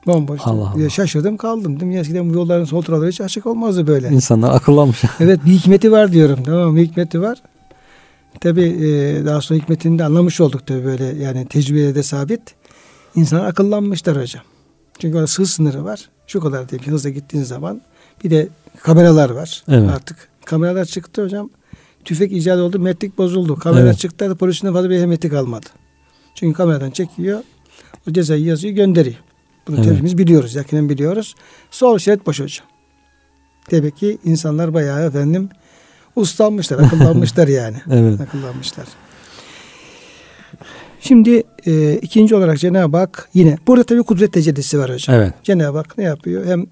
Bomboş. 0.08 0.42
Allah 0.44 0.74
Allah. 0.76 0.90
Şaşırdım 0.90 1.38
kaldım. 1.38 1.76
Dedim 1.76 1.92
eskiden 1.92 2.30
bu 2.30 2.34
yolların 2.34 2.66
sol 2.66 2.82
tarafları 2.82 3.10
hiç 3.10 3.22
açık 3.22 3.46
olmazdı 3.46 3.88
böyle. 3.88 4.10
İnsanlar 4.10 4.56
akıllanmış. 4.56 5.04
evet 5.20 5.40
bir 5.46 5.52
hikmeti 5.52 5.92
var 5.92 6.12
diyorum. 6.12 6.40
Tamam 6.46 6.76
bir 6.76 6.82
hikmeti 6.82 7.22
var. 7.22 7.42
Tabi 8.40 8.64
daha 9.26 9.42
sonra 9.42 9.60
hikmetini 9.60 10.00
de 10.00 10.04
anlamış 10.04 10.42
olduk 10.42 10.68
tabi 10.68 10.86
böyle 10.86 11.06
yani 11.06 11.46
tecrübede 11.46 11.96
de 11.96 12.04
sabit. 12.04 12.42
İnsanlar 13.16 13.46
akıllanmışlar 13.46 14.22
hocam. 14.22 14.44
Çünkü 15.00 15.18
orada 15.18 15.32
hız 15.32 15.52
sınırı 15.52 15.86
var. 15.86 16.10
Şu 16.28 16.40
kadar 16.40 16.70
diyelim 16.70 16.86
ki 16.86 16.92
hızla 16.92 17.10
gittiğin 17.10 17.44
zaman 17.44 17.82
bir 18.24 18.30
de 18.32 18.48
kameralar 18.84 19.30
var. 19.30 19.64
Evet. 19.68 19.90
Artık 19.90 20.30
kameralar 20.46 20.86
çıktı 20.86 21.24
hocam. 21.24 21.50
Tüfek 22.06 22.32
icat 22.32 22.60
oldu, 22.60 22.80
metrik 22.80 23.18
bozuldu. 23.18 23.56
Kamera 23.56 23.86
Evet. 23.86 23.98
çıktı, 24.00 24.30
da 24.30 24.36
polisin 24.36 24.74
fazla 24.74 24.90
bir 24.90 24.96
ehemmiyeti 24.96 25.30
kalmadı. 25.30 25.66
Çünkü 26.36 26.58
kameradan 26.58 26.92
çekiyor, 26.92 27.44
o 28.10 28.14
cezayı 28.14 28.44
yazıyor, 28.44 28.74
gönderiyor. 28.74 29.16
Bunu 29.68 29.76
Evet. 29.76 29.86
hepimiz 29.92 30.18
biliyoruz, 30.18 30.56
yakinen 30.56 30.90
biliyoruz. 30.90 31.36
Sol 31.72 31.98
şerit 31.98 32.26
boş 32.26 32.40
hocam. 32.40 32.68
Demek 33.72 33.98
ki 33.98 34.18
insanlar 34.26 34.74
bayağı 34.74 35.06
efendim 35.06 35.50
uslanmışlar, 36.16 36.80
akıllanmışlar 36.86 37.48
yani. 37.48 37.78
Evet. 37.92 38.22
Akıllanmışlar. 38.22 38.86
Şimdi 41.08 41.44
e, 41.66 42.00
ikinci 42.02 42.36
olarak 42.36 42.60
Cenab-ı 42.60 42.98
Hak 42.98 43.30
yine 43.34 43.58
burada 43.68 43.84
tabii 43.84 44.04
kudret 44.04 44.34
tecellisi 44.34 44.80
var 44.80 44.94
hocam. 44.94 45.16
Evet. 45.16 45.34
Cenab-ı 45.44 45.78
Hak 45.78 45.98
ne 45.98 46.04
yapıyor? 46.04 46.46
Hem 46.46 46.66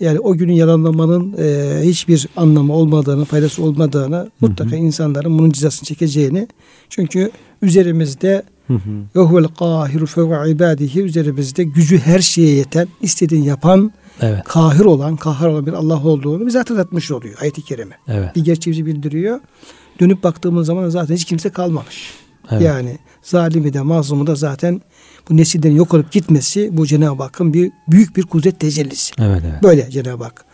yani 0.00 0.20
o 0.20 0.34
günün 0.34 0.52
yalanlamanın 0.52 1.34
e, 1.38 1.78
hiçbir 1.82 2.28
anlamı 2.36 2.72
olmadığını, 2.72 3.24
faydası 3.24 3.64
olmadığını, 3.64 4.30
mutlaka 4.40 4.76
insanların 4.76 5.38
bunun 5.38 5.50
cezasını 5.50 5.86
çekeceğini. 5.86 6.48
Çünkü 6.88 7.30
üzerimizde 7.62 8.42
Hı 8.66 8.74
hı. 8.74 8.80
ve 9.16 9.20
huvel 9.20 9.44
kahiru 9.44 10.06
fevve 10.06 10.50
ibadihi 10.50 11.02
üzerimizde 11.02 11.64
gücü 11.64 11.98
her 11.98 12.18
şeye 12.18 12.54
yeten, 12.54 12.88
istediğini 13.00 13.46
yapan, 13.46 13.92
Evet. 14.20 14.44
kahir 14.44 14.84
olan, 14.84 15.16
kahhar 15.16 15.48
olan 15.48 15.66
bir 15.66 15.72
Allah 15.72 16.04
olduğunu 16.04 16.46
bize 16.46 16.58
hatırlatmış 16.58 17.10
oluyor 17.10 17.34
ayet-i 17.40 17.62
kerime. 17.62 17.94
Evet. 18.08 18.36
Bir 18.36 18.44
gerçeği 18.44 18.86
bildiriyor. 18.86 19.40
Dönüp 20.00 20.22
baktığımız 20.22 20.66
zaman 20.66 20.88
zaten 20.88 21.14
hiç 21.14 21.24
kimse 21.24 21.50
kalmamış. 21.50 22.14
Evet. 22.50 22.62
Yani 22.62 22.98
zalimi 23.22 23.72
de 23.72 23.80
mazlumu 23.80 24.26
da 24.26 24.34
zaten 24.34 24.80
bu 25.30 25.36
nesilden 25.36 25.72
yok 25.72 25.94
olup 25.94 26.12
gitmesi 26.12 26.76
bu 26.76 26.86
Cenab-ı 26.86 27.22
Hakk'ın 27.22 27.54
bir 27.54 27.70
büyük 27.88 28.16
bir 28.16 28.22
kudret 28.22 28.60
tecellisi. 28.60 29.14
Evet. 29.18 29.42
Evet. 29.46 29.62
Böyle 29.62 29.90
Cenab-ı 29.90 30.24
Hak. 30.24 30.44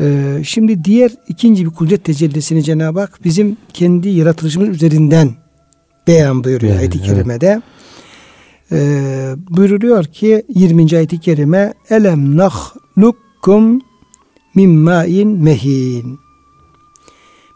Ee, 0.00 0.40
şimdi 0.44 0.84
diğer 0.84 1.10
ikinci 1.28 1.64
bir 1.64 1.70
kudret 1.70 2.04
tecellisini 2.04 2.64
Cenab-ı 2.64 3.00
Hak 3.00 3.24
bizim 3.24 3.56
kendi 3.72 4.08
yaratılışımız 4.08 4.68
üzerinden 4.68 5.34
beyan 6.06 6.44
buyuruyor 6.44 6.72
Yani, 6.72 6.80
ayet-i 6.80 6.98
evet. 6.98 7.06
kerimede. 7.06 7.62
Ee, 8.72 9.34
buyuruluyor 9.50 10.04
ki 10.04 10.42
20. 10.48 10.96
ayet-i 10.96 11.20
kerime 11.20 11.74
elem 11.90 12.36
nahlukkum 12.36 13.80
min 14.54 14.70
ma'in 14.70 15.28
mehin. 15.28 16.18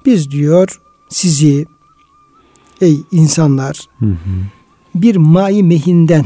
Biz 0.07 0.31
diyor 0.31 0.81
sizi 1.09 1.67
ey 2.81 3.01
insanlar 3.13 3.81
Hı 3.99 4.07
hı. 4.07 4.15
bir 4.95 5.17
mai 5.17 5.63
mehinden 5.63 6.25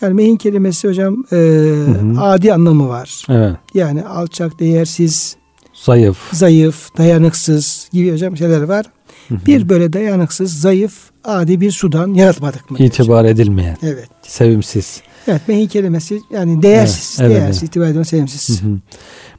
yani 0.00 0.14
mehin 0.14 0.36
kelimesi 0.36 0.88
hocam 0.88 1.24
e, 1.32 1.36
hı. 1.36 2.20
adi 2.20 2.52
anlamı 2.54 2.88
var. 2.88 3.24
Evet. 3.28 3.56
Yani 3.74 4.04
alçak, 4.04 4.60
değersiz, 4.60 5.36
Zayıf. 5.74 6.16
zayıf, 6.32 6.96
dayanıksız 6.98 7.88
gibi 7.92 8.12
hocam 8.12 8.36
şeyler 8.36 8.62
var. 8.62 8.86
Hı 9.28 9.34
hı. 9.34 9.46
Bir 9.46 9.68
böyle 9.68 9.92
dayanıksız, 9.92 10.60
zayıf, 10.60 10.92
adi 11.24 11.60
bir 11.60 11.70
sudan 11.70 12.14
yaratmadık 12.14 12.70
mı? 12.70 12.78
İtibar 12.78 13.24
edilmeyen. 13.24 13.76
Evet. 13.82 14.08
Sevimsiz. 14.22 15.02
Evet 15.28 15.48
mehin 15.48 15.68
kelimesi 15.68 16.20
yani 16.32 16.62
değersiz, 16.62 17.20
Evet, 17.20 17.30
evet, 17.30 17.40
değersiz, 17.42 17.62
evet. 17.62 17.70
itibar 17.70 17.86
edilen 17.86 18.02
sevimsiz. 18.02 18.62
Hı 18.62 18.66
hı. 18.66 18.78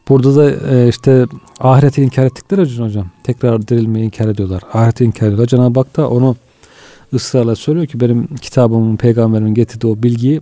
Burada 0.09 0.35
da 0.35 0.75
e, 0.75 0.87
işte 0.87 1.25
ahireti 1.59 2.03
inkar 2.03 2.25
ettikleri 2.25 2.61
için 2.61 2.83
hocam 2.83 3.07
tekrar 3.23 3.67
dirilmeyi 3.67 4.05
inkar 4.05 4.27
ediyorlar. 4.27 4.63
Ahireti 4.73 5.03
inkar 5.03 5.27
ediyorlar. 5.27 5.47
Cenab-ı 5.47 5.79
Hak 5.79 5.97
da 5.97 6.09
onu 6.09 6.35
ısrarla 7.13 7.55
söylüyor 7.55 7.87
ki 7.87 7.99
benim 7.99 8.35
kitabımın, 8.35 8.97
peygamberimin 8.97 9.53
getirdiği 9.53 9.87
o 9.87 10.03
bilgiyi 10.03 10.41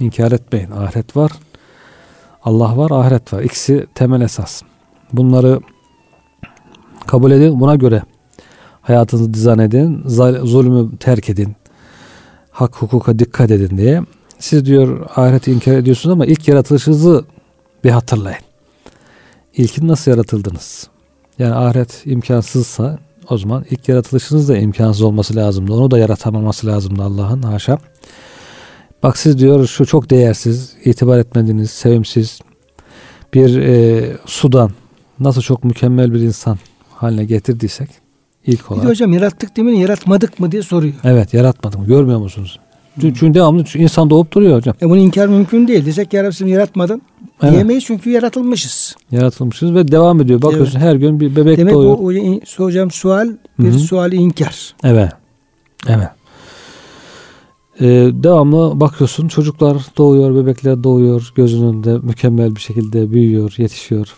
inkar 0.00 0.32
etmeyin. 0.32 0.70
Ahiret 0.70 1.16
var. 1.16 1.32
Allah 2.44 2.76
var, 2.76 2.90
ahiret 2.90 3.32
var. 3.32 3.42
İkisi 3.42 3.86
temel 3.94 4.20
esas. 4.20 4.62
Bunları 5.12 5.60
kabul 7.06 7.30
edin. 7.30 7.60
Buna 7.60 7.74
göre 7.74 8.02
hayatınızı 8.82 9.34
dizayn 9.34 9.58
edin. 9.58 10.02
Zulmü 10.44 10.96
terk 10.98 11.30
edin. 11.30 11.56
Hak 12.50 12.76
hukuka 12.76 13.18
dikkat 13.18 13.50
edin 13.50 13.78
diye. 13.78 14.02
Siz 14.38 14.66
diyor 14.66 15.06
ahireti 15.16 15.52
inkar 15.52 15.72
ediyorsunuz 15.72 16.12
ama 16.12 16.26
ilk 16.26 16.48
yaratılışınızı 16.48 17.24
bir 17.84 17.90
hatırlayın. 17.90 18.45
İlkin 19.56 19.88
nasıl 19.88 20.10
yaratıldınız? 20.10 20.88
Yani 21.38 21.54
ahiret 21.54 22.02
imkansızsa 22.04 22.98
o 23.30 23.38
zaman 23.38 23.64
ilk 23.70 23.88
yaratılışınız 23.88 24.48
da 24.48 24.58
imkansız 24.58 25.02
olması 25.02 25.36
lazımdı. 25.36 25.72
Onu 25.72 25.90
da 25.90 25.98
yaratamaması 25.98 26.66
lazımdı 26.66 27.02
Allah'ın 27.02 27.42
haşa. 27.42 27.78
Bak 29.02 29.18
siz 29.18 29.38
diyor 29.38 29.66
şu 29.66 29.86
çok 29.86 30.10
değersiz, 30.10 30.72
itibar 30.84 31.18
etmediğiniz, 31.18 31.70
sevimsiz 31.70 32.40
bir 33.34 33.58
e, 33.58 34.16
sudan 34.26 34.70
nasıl 35.20 35.42
çok 35.42 35.64
mükemmel 35.64 36.14
bir 36.14 36.20
insan 36.20 36.58
haline 36.94 37.24
getirdiysek 37.24 37.88
ilk 38.46 38.70
olarak. 38.70 38.84
Bir 38.84 38.90
hocam 38.90 39.12
yarattık 39.12 39.56
değil 39.56 39.68
mi 39.68 39.78
yaratmadık 39.78 40.40
mı 40.40 40.52
diye 40.52 40.62
soruyor. 40.62 40.94
Evet 41.04 41.34
yaratmadım. 41.34 41.86
Görmüyor 41.86 42.18
musunuz? 42.18 42.60
Çünkü, 43.00 43.18
çünkü 43.20 43.34
devamlı 43.34 43.64
insan 43.74 44.10
doğup 44.10 44.32
duruyor 44.32 44.56
hocam. 44.56 44.74
E 44.82 44.90
bunu 44.90 44.98
inkar 44.98 45.26
mümkün 45.26 45.68
değil. 45.68 45.86
Desek 45.86 46.12
ya 46.12 46.24
Rabbi 46.24 46.50
yaratmadın. 46.50 47.02
Evet. 47.42 47.52
Diyemeyiz 47.52 47.84
çünkü 47.84 48.10
yaratılmışız. 48.10 48.96
Yaratılmışız 49.10 49.74
ve 49.74 49.88
devam 49.88 50.20
ediyor. 50.20 50.42
Bakıyorsun 50.42 50.80
her 50.80 50.94
gün 50.96 51.20
bir 51.20 51.36
bebek 51.36 51.58
Demek 51.58 51.74
doğuyor. 51.74 51.98
bu 51.98 52.06
o- 52.58 52.64
hocam 52.64 52.90
sual 52.90 53.28
bir 53.58 53.64
Hı 53.68 53.74
hı. 53.74 53.78
suali 53.78 54.16
inkar. 54.16 54.74
Evet. 54.84 55.12
Evet. 55.88 56.08
Ee, 57.80 57.84
devamlı 58.12 58.80
bakıyorsun 58.80 59.28
çocuklar 59.28 59.76
doğuyor, 59.98 60.34
bebekler 60.34 60.84
doğuyor, 60.84 61.32
gözünün 61.34 61.68
önünde 61.68 61.98
mükemmel 61.98 62.56
bir 62.56 62.60
şekilde 62.60 63.10
büyüyor, 63.10 63.54
yetişiyor. 63.58 64.14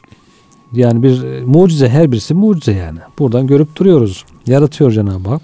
Yani 0.73 1.03
bir 1.03 1.43
mucize, 1.43 1.89
her 1.89 2.13
birisi 2.13 2.35
mucize 2.35 2.73
yani. 2.73 2.99
Buradan 3.19 3.47
görüp 3.47 3.77
duruyoruz. 3.77 4.25
Yaratıyor 4.47 4.91
Cenab-ı 4.93 5.29
Hak. 5.29 5.43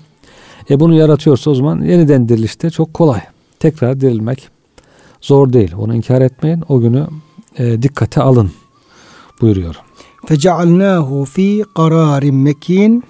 E 0.70 0.80
bunu 0.80 0.94
yaratıyorsa 0.94 1.50
o 1.50 1.54
zaman 1.54 1.82
yeniden 1.82 2.28
dirilişte 2.28 2.70
çok 2.70 2.94
kolay. 2.94 3.20
Tekrar 3.58 4.00
dirilmek 4.00 4.48
zor 5.20 5.52
değil. 5.52 5.72
Onu 5.78 5.94
inkar 5.94 6.20
etmeyin. 6.20 6.62
O 6.68 6.80
günü 6.80 7.06
e, 7.58 7.82
dikkate 7.82 8.20
alın 8.22 8.50
buyuruyor. 9.40 9.76
Fecealnahu 10.26 11.24
fi 11.24 11.64
kararin 11.76 12.34
mekin. 12.34 13.04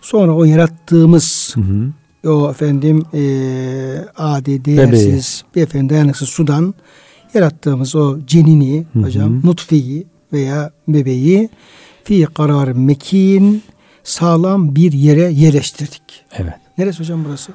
Sonra 0.00 0.32
o 0.32 0.44
yarattığımız 0.44 1.54
Hı 1.54 1.60
hı. 1.60 2.30
o 2.32 2.50
efendim 2.50 3.04
eee 3.12 4.06
adi 4.16 4.64
değersiz 4.64 5.44
bir 5.56 5.62
efendim 5.62 5.88
dayanıksız 5.88 6.28
sudan 6.28 6.74
yarattığımız 7.34 7.96
o 7.96 8.18
cenini 8.26 8.86
Hı 8.92 8.98
hı. 8.98 9.02
hocam 9.04 9.40
nutfeyi 9.44 10.06
veya 10.32 10.70
bebeği 10.88 11.48
fi 12.04 12.24
kararin 12.34 12.80
mekin 12.80 13.62
sağlam 14.04 14.76
bir 14.76 14.92
yere 14.92 15.22
yerleştirdik. 15.32 16.02
Evet. 16.36 16.52
Neresi 16.78 17.00
hocam 17.00 17.24
burası? 17.28 17.52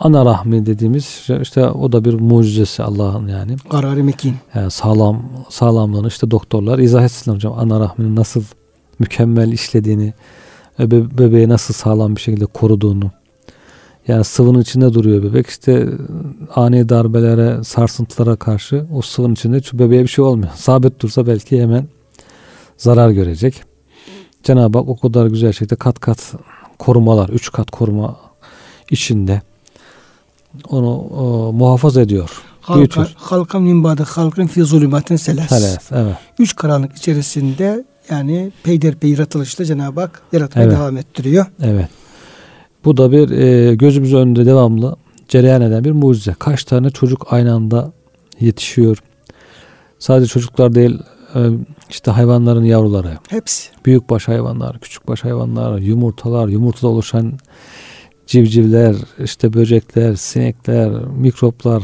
Ana 0.00 0.24
rahmi 0.24 0.66
dediğimiz 0.66 1.26
işte 1.42 1.68
o 1.68 1.92
da 1.92 2.04
bir 2.04 2.14
mucizesi 2.14 2.82
Allah'ın 2.82 3.28
yani. 3.28 3.56
Kararı 3.70 4.04
mekin. 4.04 4.34
Yani 4.54 4.70
sağlam 4.70 5.22
sağlamlığını 5.48 6.08
işte 6.08 6.30
doktorlar 6.30 6.78
izah 6.78 7.04
etsinler 7.04 7.36
hocam. 7.36 7.54
Ana 7.58 7.80
rahminin 7.80 8.16
nasıl 8.16 8.42
mükemmel 8.98 9.52
işlediğini, 9.52 10.12
be- 10.78 11.18
bebeği 11.18 11.48
nasıl 11.48 11.74
sağlam 11.74 12.16
bir 12.16 12.20
şekilde 12.20 12.46
koruduğunu. 12.46 13.10
Yani 14.08 14.24
sıvının 14.24 14.60
içinde 14.60 14.94
duruyor 14.94 15.22
bebek. 15.22 15.46
İşte 15.46 15.88
ani 16.54 16.88
darbelere, 16.88 17.64
sarsıntılara 17.64 18.36
karşı 18.36 18.86
o 18.94 19.02
sıvının 19.02 19.34
içinde 19.34 19.62
şu 19.62 19.78
bebeğe 19.78 20.02
bir 20.02 20.08
şey 20.08 20.24
olmuyor. 20.24 20.52
Sabit 20.54 21.00
dursa 21.00 21.26
belki 21.26 21.62
hemen 21.62 21.86
zarar 22.76 23.10
görecek. 23.10 23.62
Cenab-ı 24.42 24.78
Hak 24.78 24.88
o 24.88 24.96
kadar 24.96 25.26
güzel 25.26 25.52
şekilde 25.52 25.76
kat 25.76 26.00
kat 26.00 26.34
korumalar, 26.78 27.28
üç 27.28 27.52
kat 27.52 27.70
koruma 27.70 28.23
içinde 28.94 29.42
onu 30.68 30.96
o, 30.98 31.52
muhafaza 31.52 32.00
ediyor. 32.00 32.30
Halka, 32.60 32.78
Büyütür. 32.78 33.14
halka 33.16 33.60
min 33.60 33.84
ba'de 33.84 34.02
halkın 34.02 34.46
fi 34.46 34.62
zulümatin 34.64 35.16
selas. 35.16 35.52
Evet. 35.92 36.16
Üç 36.38 36.56
karanlık 36.56 36.96
içerisinde 36.96 37.84
yani 38.10 38.52
peyderpey 38.62 39.10
yaratılışta 39.10 39.64
Cenab-ı 39.64 40.00
Hak 40.00 40.22
yaratmaya 40.32 40.64
Evet. 40.66 40.76
devam 40.76 40.96
ettiriyor. 40.96 41.46
Evet. 41.62 41.88
Bu 42.84 42.96
da 42.96 43.12
bir 43.12 43.30
e, 43.30 43.74
gözümüz 43.74 44.14
önünde 44.14 44.46
devamlı 44.46 44.96
cereyan 45.28 45.62
eden 45.62 45.84
bir 45.84 45.92
mucize. 45.92 46.34
Kaç 46.38 46.64
tane 46.64 46.90
çocuk 46.90 47.26
aynı 47.32 47.54
anda 47.54 47.92
yetişiyor. 48.40 48.98
Sadece 49.98 50.26
çocuklar 50.28 50.74
değil 50.74 50.98
e, 51.34 51.40
işte 51.90 52.10
hayvanların 52.10 52.64
yavruları, 52.64 53.18
Hepsi. 53.28 53.68
büyükbaş 53.86 54.28
hayvanlar, 54.28 54.78
küçükbaş 54.78 55.24
hayvanlar, 55.24 55.78
yumurtalar, 55.78 56.48
yumurtada 56.48 56.88
oluşan 56.88 57.32
civcivler, 58.27 58.95
işte 59.23 59.53
böcekler, 59.53 60.15
sinekler, 60.15 60.89
mikroplar. 60.91 61.83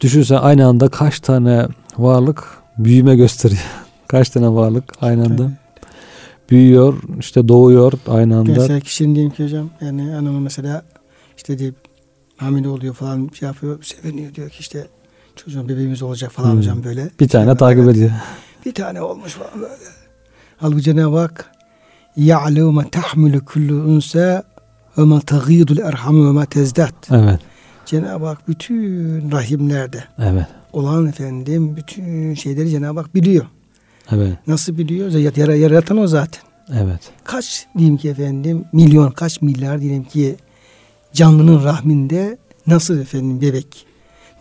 Düşünsen 0.00 0.36
aynı 0.36 0.66
anda 0.66 0.88
kaç 0.88 1.20
tane 1.20 1.66
varlık 1.98 2.44
büyüme 2.78 3.16
gösteriyor. 3.16 3.62
kaç 4.08 4.28
tane 4.28 4.48
varlık 4.48 4.84
aynı 5.00 5.24
anda 5.24 5.50
büyüyor, 6.50 6.94
işte 7.20 7.48
doğuyor 7.48 7.92
aynı 8.08 8.36
anda. 8.38 8.52
Mesela 8.52 8.80
kişinin 8.80 9.14
diyeyim 9.14 9.32
ki 9.32 9.44
hocam 9.44 9.70
yani 9.80 10.10
hanımı 10.10 10.40
mesela 10.40 10.82
işte 11.36 11.58
deyip 11.58 11.74
hamile 12.36 12.68
oluyor 12.68 12.94
falan 12.94 13.30
şey 13.34 13.46
yapıyor 13.46 13.82
seviniyor 13.82 14.34
diyor 14.34 14.50
ki 14.50 14.56
işte 14.60 14.86
çocuğun 15.36 15.68
bebeğimiz 15.68 16.02
olacak 16.02 16.32
falan 16.32 16.50
Hmm. 16.50 16.58
hocam 16.58 16.84
böyle. 16.84 17.10
Bir 17.20 17.28
tane 17.28 17.48
Yani 17.48 17.58
takip 17.58 17.84
evet, 17.84 17.96
ediyor. 17.96 18.10
Bir 18.66 18.74
tane 18.74 19.02
olmuş 19.02 19.32
falan 19.32 19.62
böyle. 19.62 19.84
Halbuki 20.56 20.82
Cenab-ı 20.82 21.18
Hak 21.18 21.50
يَعْلَوْ 22.16 22.82
مَا 22.82 22.90
تَحْمِلُ 22.90 23.40
كُلُّ 23.40 23.70
اُنْسَى 23.70 24.42
ve 24.97 25.01
ma 25.01 25.21
tagidul 25.21 25.77
erham 25.77 26.27
ve 26.27 26.31
ma 26.31 26.45
tezdat. 26.45 26.93
Evet. 27.11 27.39
Cenab-ı 27.85 28.25
Hak 28.25 28.47
bütün 28.47 29.31
rahimlerde. 29.31 30.03
Evet. 30.19 30.45
Olan 30.73 31.07
efendim 31.07 31.75
bütün 31.75 32.33
şeyleri 32.33 32.69
Cenab-ı 32.69 32.99
Hak 32.99 33.15
biliyor. 33.15 33.45
Evet. 34.11 34.37
Nasıl 34.47 34.77
biliyor? 34.77 35.11
Yara, 35.37 35.55
yaratan 35.55 35.97
o 35.97 36.07
zaten. 36.07 36.41
Evet. 36.73 36.99
Kaç 37.23 37.67
diyeyim 37.77 37.97
ki 37.97 38.09
efendim 38.09 38.65
milyon 38.73 39.11
kaç 39.11 39.41
milyar 39.41 39.81
diyelim 39.81 40.03
ki 40.03 40.35
canlının 41.13 41.63
rahminde 41.63 42.37
nasıl 42.67 42.99
efendim 42.99 43.41
bebek 43.41 43.85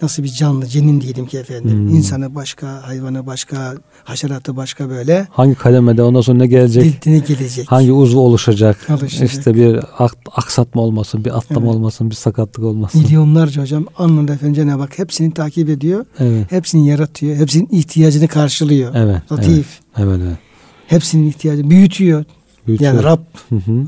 nasıl 0.02 0.22
bir 0.22 0.28
canlı 0.28 0.66
cenin 0.66 1.00
diyelim 1.00 1.26
ki 1.26 1.38
efendim 1.38 1.70
Hmm. 1.72 1.88
insanı 1.88 2.34
başka 2.34 2.86
hayvanı 2.86 3.26
başka 3.26 3.74
haşeratı 4.04 4.56
başka 4.56 4.88
böyle 4.88 5.26
Hangi 5.30 5.54
kademede 5.54 6.02
ondan 6.02 6.20
sonra 6.20 6.38
ne 6.38 6.46
gelecek? 6.46 6.84
dildine 6.84 7.18
gelecek. 7.18 7.72
Hangi 7.72 7.92
uzvu 7.92 8.20
oluşacak? 8.20 8.86
Oluşacak. 8.90 9.28
İşte 9.30 9.54
bir 9.54 9.80
ak- 9.98 10.16
aksatma 10.32 10.82
olmasın, 10.82 11.24
bir 11.24 11.36
atlama 11.38 11.66
Evet. 11.66 11.74
olmasın, 11.76 12.10
bir 12.10 12.14
sakatlık 12.14 12.64
olmasın. 12.64 13.00
Milyonlarca 13.02 13.62
hocam 13.62 13.84
anında 13.98 14.32
efendim 14.34 14.54
Cenab-ı 14.54 14.82
Hak 14.82 14.98
hepsini 14.98 15.34
takip 15.34 15.68
ediyor. 15.68 16.06
Evet, 16.18 16.52
Hepsini 16.52 16.86
yaratıyor. 16.88 17.36
Hepsinin 17.36 17.68
ihtiyacını 17.72 18.28
karşılıyor. 18.28 18.94
evet, 18.94 19.22
evet, 19.30 19.32
Latif. 19.32 19.66
evet, 19.98 20.20
evet. 20.26 20.38
Hepsinin 20.86 21.28
ihtiyacını 21.28 21.70
büyütüyor. 21.70 22.24
Büyütüyor. 22.66 22.92
Yani 22.94 23.04
Rab, 23.04 23.18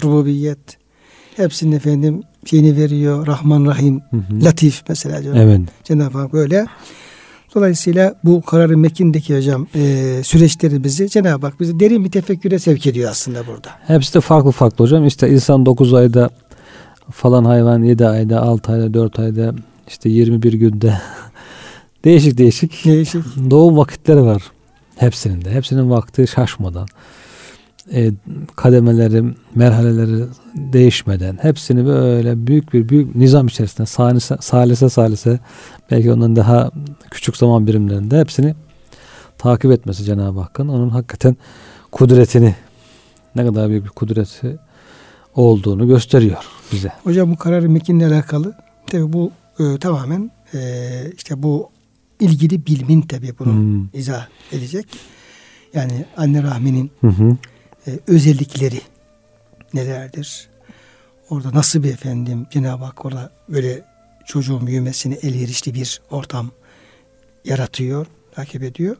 rububiyet. 0.05 0.59
Hepsinin 1.37 1.72
efendim 1.72 2.22
şeyini 2.46 2.76
veriyor. 2.76 3.26
Rahman 3.26 3.66
Rahim. 3.66 4.00
hı 4.11 4.16
hı. 4.16 4.44
Latif 4.44 4.83
mesela. 4.88 5.20
Cenab- 5.20 5.38
Evet, 5.42 5.61
Cenab-ı 5.85 6.18
Hak 6.18 6.33
böyle. 6.33 6.66
Dolayısıyla 7.55 8.14
bu 8.24 8.42
kararı 8.42 8.78
Mekin'deki 8.78 9.37
hocam 9.37 9.66
e, 9.74 10.20
süreçleri 10.24 10.85
bizi 10.85 11.09
Cenab-ı 11.11 11.46
Hak 11.46 11.61
bizi 11.61 11.81
derin 11.81 12.05
bir 12.05 12.11
tefekküre 12.11 12.59
sevk 12.59 12.87
ediyor 12.87 13.11
aslında 13.11 13.46
burada. 13.46 13.68
hepsi 13.87 14.14
de 14.14 14.20
farklı 14.20 14.50
farklı 14.50 14.85
hocam. 14.85 15.07
İşte 15.07 15.31
insan 15.31 15.66
9 15.66 15.94
ayda 15.94 16.31
falan 17.11 17.44
hayvan 17.44 17.83
7 17.83 18.07
ayda, 18.07 18.42
6 18.42 18.72
ayda, 18.72 18.94
4 18.94 19.18
ayda, 19.18 19.55
işte 19.88 20.09
21 20.09 20.52
günde 20.52 20.94
değişik 22.05 22.38
değişik 22.38 22.85
Değişik. 22.85 23.22
doğum 23.50 23.76
vakitleri 23.76 24.22
var. 24.22 24.42
Hepsinin 24.96 25.44
de. 25.44 25.50
Hepsinin 25.50 25.90
vakti 25.90 26.26
şaşmadan. 26.28 26.87
E, 27.92 28.11
kademeleri, 28.57 29.25
merhaleleri 29.55 30.25
değişmeden 30.55 31.38
hepsini 31.42 31.87
böyle 31.87 32.47
büyük 32.47 32.73
bir 32.73 32.88
büyük 32.88 33.16
nizam 33.16 33.47
içerisinde 33.47 33.87
salise 33.87 34.37
salise, 34.40 34.88
salise 34.88 35.40
belki 35.90 36.12
ondan 36.12 36.37
daha 36.37 36.71
küçük 37.11 37.37
zaman 37.37 37.66
birimlerinde 37.66 38.21
hepsini 38.21 38.55
takip 39.38 39.71
etmesi 39.71 40.05
Cenab-ı 40.05 40.40
Hakk'ın 40.40 40.68
onun 40.68 40.88
hakikaten 40.88 41.37
kudretini 41.92 42.55
ne 43.37 43.47
kadar 43.47 43.68
büyük 43.68 43.85
bir 43.85 43.90
kudreti 43.90 44.59
olduğunu 45.35 45.87
gösteriyor 45.87 46.45
bize. 46.73 46.92
Hocam 47.05 47.33
bu 47.33 47.37
kararı 47.37 47.71
Mekin'le 47.71 48.01
alakalı 48.01 48.55
tabi 48.87 49.12
bu 49.12 49.31
e, 49.59 49.79
tamamen 49.79 50.31
e, 50.55 50.59
işte 51.16 51.42
bu 51.42 51.71
ilgili 52.21 52.66
bilimin 52.66 53.01
tabi 53.03 53.38
bunu 53.38 53.53
Hmm. 53.53 53.88
izah 53.95 54.27
edecek. 54.53 54.87
Yani 55.75 56.05
anne 56.16 56.42
rahminin 56.42 56.90
Hı 57.01 57.07
hı. 57.09 57.37
E, 57.87 57.99
özellikleri 58.07 58.81
nelerdir? 59.75 60.49
Orada 61.31 61.55
nasıl 61.55 61.83
bir 61.83 61.92
efendim 61.92 62.47
Cenab-ı 62.51 62.85
Hak 62.85 63.05
orada 63.05 63.33
böyle 63.49 63.85
çocuğun 64.27 64.66
büyümesini 64.66 65.14
elverişli 65.14 65.75
bir 65.75 66.01
ortam 66.11 66.51
yaratıyor, 67.45 68.07
takip 68.35 68.62
ediyor. 68.62 68.97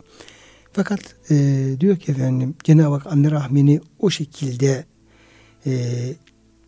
Fakat 0.73 1.01
e, 1.31 1.66
diyor 1.81 1.97
ki 1.97 2.12
efendim 2.12 2.55
Cenab-ı 2.64 2.95
Hak 2.95 3.07
anne 3.07 3.31
rahmini 3.31 3.81
o 3.99 4.11
şekilde 4.11 4.85
e, 5.66 5.73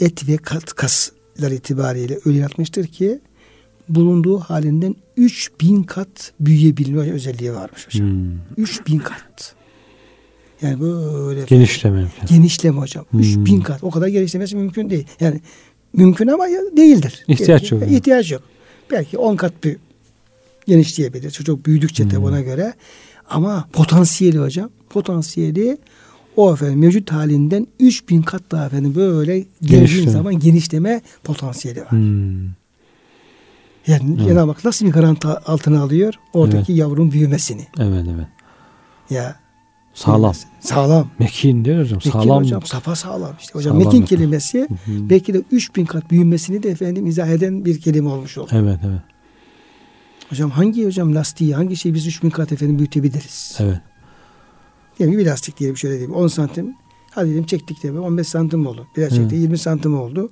et 0.00 0.29
ve 0.29 0.37
kat 0.37 0.72
kaslar 0.72 1.50
itibariyle 1.50 2.18
öyle 2.24 2.38
yaratmıştır 2.38 2.87
ki 2.87 3.20
bulunduğu 3.88 4.38
halinden 4.38 4.96
3000 5.16 5.83
kat 5.83 6.33
büyüyebilme 6.40 7.12
özelliği 7.12 7.53
varmış 7.53 7.87
hocam. 7.87 8.09
Hmm. 8.09 8.38
3000 8.57 8.98
kat. 8.98 9.55
Yani 10.64 10.81
böyle 10.81 11.44
genişleme 11.44 12.00
imkanı. 12.03 12.29
Genişleme 12.29 12.81
hocam. 12.81 13.05
Hmm. 13.11 13.20
3000 13.20 13.61
kat. 13.61 13.85
O 13.85 13.90
kadar 13.90 14.07
genişlemesi 14.09 14.57
mümkün 14.57 14.90
değil. 14.90 15.07
Yani 15.20 15.40
mümkün 15.92 16.27
ama 16.29 16.44
değildir. 16.77 17.24
İhtiyaç 17.29 17.72
yok 17.72 17.83
yani. 17.83 17.94
İhtiyaç 17.96 18.33
yok. 18.33 18.42
Belki 18.90 19.18
10 19.18 19.37
kat 19.37 19.64
bir 19.64 19.77
genişleyebilir. 20.66 21.31
Çocuk 21.31 21.66
büyüdükçe 21.66 22.05
Hmm. 22.05 22.24
ona 22.24 22.40
göre. 22.40 22.74
Ama 23.31 23.68
potansiyeli 23.72 24.38
hocam. 24.38 24.70
Potansiyeli 24.90 25.79
o 26.37 26.53
efendim 26.53 26.79
mevcut 26.79 27.12
halinden 27.12 27.66
3000 27.81 28.22
kat 28.22 28.42
daha 28.50 28.66
efendim 28.66 28.94
böyle 28.94 29.44
geldiğin 29.62 30.09
zaman 30.09 30.38
genişleme 30.38 31.03
potansiyeli 31.24 31.81
var. 31.81 31.90
Hmm. 31.90 32.44
Yani 33.87 34.16
Evet. 34.18 34.29
Cenab-ı 34.29 34.50
Hak 34.50 34.64
nasıl 34.64 34.87
bir 34.87 34.90
garanti 34.92 35.29
altına 35.29 35.83
alıyor? 35.83 36.14
Oradaki 36.33 36.72
yavrunun 36.72 37.12
büyümesini. 37.12 37.66
Evet 37.79 38.05
evet. 38.14 38.27
Ya 39.11 39.37
Sağlam. 39.94 40.35
Sağlam. 40.61 41.11
Mekin 41.18 41.64
değil 41.64 41.78
hocam. 41.78 41.96
Mekin 41.96 42.11
Sağlam. 42.11 42.42
hocam 42.44 42.62
safa 42.62 42.96
sağlam 42.96 43.35
işte 43.40 43.52
hocam. 43.54 43.72
Sağlam 43.72 43.87
mekin 43.87 44.00
mekin. 44.00 44.16
kelimesi 44.16 44.59
Hı 44.59 44.92
hı. 44.92 45.11
belki 45.11 45.35
de 45.35 45.42
3000 45.50 45.85
kat 45.85 46.11
büyümesini 46.11 46.62
de 46.62 46.70
efendim 46.70 47.07
izah 47.07 47.28
eden 47.28 47.64
bir 47.64 47.80
kelime 47.80 48.09
olmuş 48.09 48.38
oldu. 48.38 48.50
Evet 48.52 48.78
evet. 48.87 49.00
Hocam 50.30 50.50
hangi 50.50 50.87
hocam 50.87 51.14
lastiği 51.14 51.54
hangi 51.54 51.76
şeyi 51.76 51.94
biz 51.94 52.07
3000 52.07 52.30
kat 52.30 52.52
efendim 52.52 52.78
büyütebiliriz? 52.78 53.57
Evet. 53.61 53.80
Diyelim 54.98 55.18
bir 55.18 55.26
lastik 55.26 55.59
diyelim 55.59 55.76
şöyle 55.76 55.94
diyeyim 55.94 56.14
10 56.14 56.28
santim. 56.28 56.74
Hadi 57.11 57.26
diyelim 57.26 57.46
çektik 57.46 57.83
diyelim 57.83 58.02
15 58.02 58.28
santim 58.28 58.66
oldu. 58.66 58.87
Biraz 58.96 59.11
Hı. 59.11 59.16
çektik 59.16 59.38
20 59.38 59.59
santim 59.59 60.00
oldu. 60.00 60.30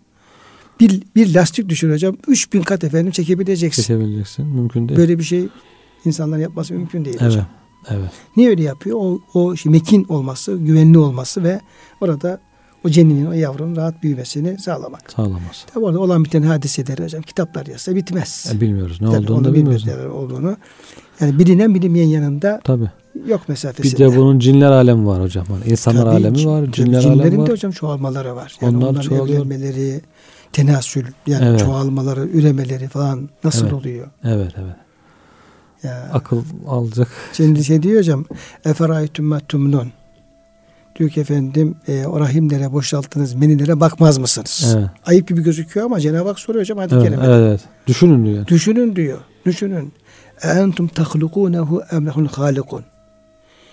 Bir, 0.81 1.03
bir 1.17 1.35
lastik 1.35 1.69
düşün 1.69 1.93
hocam 1.93 2.17
3000 2.29 2.63
kat 2.63 2.85
efendim 2.85 3.13
çekebileceksin. 3.13 3.83
Çekebileceksin. 3.83 4.47
Mümkün 4.47 4.89
değil. 4.89 5.01
Böyle 5.01 5.19
bir 5.19 5.25
şey 5.25 5.49
insanlar 6.05 6.39
yapması 6.39 6.75
mümkün 6.75 7.05
değil 7.05 7.17
evet. 7.21 7.31
hocam. 7.31 7.47
Evet. 7.91 8.11
Niye 8.37 8.49
öyle 8.49 8.63
yapıyor? 8.63 8.99
O, 9.01 9.21
o 9.35 9.57
şey, 9.57 9.73
mekin 9.73 10.05
olması, 10.09 10.57
güvenli 10.57 10.99
olması 10.99 11.43
ve 11.45 11.61
orada 12.01 12.41
o 12.85 12.89
ceninin, 12.89 13.27
o 13.27 13.33
yavrunun 13.33 13.77
rahat 13.77 14.03
büyümesini 14.03 14.59
sağlamak. 14.59 15.13
Sağlamaz. 15.17 15.67
Tabi 15.75 15.85
orada 15.85 16.01
olan 16.01 16.25
biten 16.25 16.43
hadiseleri 16.43 17.05
hocam 17.05 17.23
kitaplar 17.23 17.67
yazsa 17.67 17.95
bitmez. 17.97 18.53
E, 18.57 18.61
bilmiyoruz. 18.61 19.01
Ne 19.01 19.07
Tabii 19.07 19.17
olduğunu 19.19 19.37
onu 19.37 19.45
da 19.45 19.55
bilmiyoruz. 19.55 19.87
neler 19.87 20.07
olduğunu. 20.07 20.57
Yani 21.21 21.39
bilinen 21.39 21.75
bilinmeyen 21.75 22.09
yanında 22.09 22.61
Tabii. 22.65 22.91
yok 23.27 23.41
Bir 23.45 23.49
mesafesinde. 23.49 23.99
de 24.13 24.17
bunun 24.17 24.39
cinler 24.39 24.71
alemi 24.71 25.07
var 25.07 25.23
hocam. 25.23 25.47
Hani 25.49 25.65
insanlar 25.73 26.03
Tabii, 26.05 26.15
alemi 26.17 26.47
var, 26.47 26.67
cinler 26.73 27.01
cinlerin 27.01 27.19
alemi 27.21 27.37
de 27.37 27.39
var. 27.43 27.49
hocam 27.51 27.73
çoğalmaları 27.73 28.37
var. 28.37 28.57
Yani 28.61 28.77
Onlar 28.77 28.87
onların 28.89 29.01
çoğalıyor. 29.09 29.37
evlenmeleri, 29.47 30.01
tenasül 30.53 31.05
yani 31.27 31.45
Evet. 31.49 31.61
çoğalmaları, 31.61 32.29
üremeleri 32.29 32.89
falan 32.89 33.29
nasıl 33.45 33.63
Evet. 33.63 33.73
oluyor? 33.73 34.11
Evet 34.25 34.53
evet. 34.57 34.77
Ya. 35.83 36.11
Akıl 36.13 36.43
alacak. 36.69 37.09
Şimdi 37.33 37.65
şey 37.65 37.83
diyor 37.83 37.99
hocam 37.99 38.25
Eferaytüm 38.65 39.25
mattumnun 39.25 39.93
Diyor 40.99 41.11
ki 41.11 41.21
efendim 41.21 41.75
e, 41.89 42.07
o 42.07 42.21
rahimlere 42.21 42.73
boşalttığınız 42.73 43.35
menilere 43.35 43.81
bakmaz 43.81 44.19
mısınız? 44.19 44.75
Evet. 44.77 44.87
Ayıp 45.07 45.29
gibi 45.29 45.43
gözüküyor 45.43 45.87
ama 45.87 46.01
Cenab-ı 46.01 46.29
Hak 46.29 46.39
soruyor 46.39 46.63
hocam 46.65 46.79
hadi 46.79 46.95
Evet, 46.95 47.05
kelime. 47.05 47.25
evet, 47.27 47.37
evet. 47.49 47.61
Düşünün 47.87 48.25
diyor. 48.27 48.47
Düşünün 48.47 48.97
diyor. 48.97 49.19
Düşünün. 49.47 49.93
Entum 50.43 50.89
tahlukunehu 50.89 51.83
em 51.93 52.07
lehul 52.07 52.27
halikun. 52.29 52.85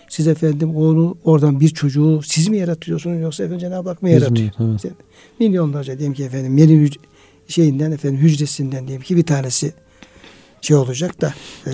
Siz 0.10 0.28
efendim 0.28 0.76
onu 0.76 1.18
oradan 1.24 1.60
bir 1.60 1.70
çocuğu 1.70 2.22
siz 2.24 2.48
mi 2.48 2.58
yaratıyorsunuz 2.58 3.22
yoksa 3.22 3.44
efendim 3.44 3.60
Cenab-ı 3.60 3.90
Hak 3.90 4.02
mı 4.02 4.10
yaratıyor? 4.10 4.60
mi? 4.60 4.78
Evet. 4.84 4.94
Milyonlarca 5.40 5.98
diyelim 5.98 6.14
ki 6.14 6.24
efendim 6.24 6.54
meri 6.54 6.72
hüc- 6.74 7.00
şeyinden 7.48 7.92
efendim 7.92 8.20
hücresinden 8.20 8.88
diyelim 8.88 9.06
ki 9.06 9.16
bir 9.18 9.24
tanesi 9.26 9.74
şey 10.62 10.78
olacak 10.78 11.22
da 11.22 11.34
e, 11.68 11.72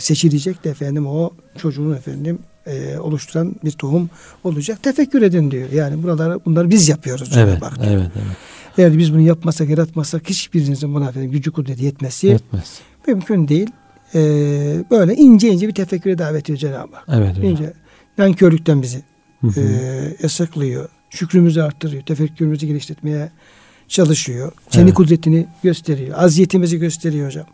seçilecek 0.00 0.64
de 0.64 0.70
efendim 0.70 1.06
o 1.06 1.30
çocuğun 1.58 1.94
efendim 1.94 2.38
e, 2.66 2.98
oluşturan 2.98 3.54
bir 3.64 3.70
tohum 3.70 4.10
olacak. 4.44 4.82
Tefekkür 4.82 5.22
edin 5.22 5.50
diyor. 5.50 5.70
Yani 5.72 6.02
buraları 6.02 6.40
bunları 6.44 6.70
biz 6.70 6.88
yapıyoruz. 6.88 7.30
Evet, 7.36 7.60
Bak, 7.60 7.72
evet, 7.82 8.10
evet. 8.16 8.36
Eğer 8.78 8.98
biz 8.98 9.12
bunu 9.12 9.20
yapmasak, 9.20 9.68
yaratmasak 9.68 10.30
hiçbirinizin 10.30 10.94
buna 10.94 11.08
efendim 11.08 11.30
gücü 11.30 11.52
kudreti 11.52 11.84
yetmesi 11.84 12.26
Yetmez. 12.26 12.78
mümkün 13.06 13.48
değil. 13.48 13.70
E, 14.14 14.20
böyle 14.90 15.14
ince 15.14 15.48
ince 15.48 15.68
bir 15.68 15.74
tefekküre 15.74 16.18
davet 16.18 16.42
ediyor 16.42 16.58
Cenab-ı 16.58 16.96
Hak. 16.96 17.04
Evet 17.12 17.30
hocam. 17.30 17.44
İnce. 17.50 17.72
Nankörlükten 18.18 18.82
bizi 18.82 19.02
Hı 19.40 19.46
hı. 19.46 19.60
e, 19.60 20.16
yasaklıyor. 20.22 20.88
Şükrümüzü 21.10 21.60
arttırıyor. 21.60 22.02
Tefekkürümüzü 22.02 22.66
geliştirmeye 22.66 23.30
çalışıyor. 23.88 24.52
Kendi 24.70 24.84
Evet. 24.84 24.94
kudretini 24.94 25.46
gösteriyor. 25.62 26.18
Aziyetimizi 26.18 26.78
gösteriyor 26.78 27.26
hocam. 27.26 27.46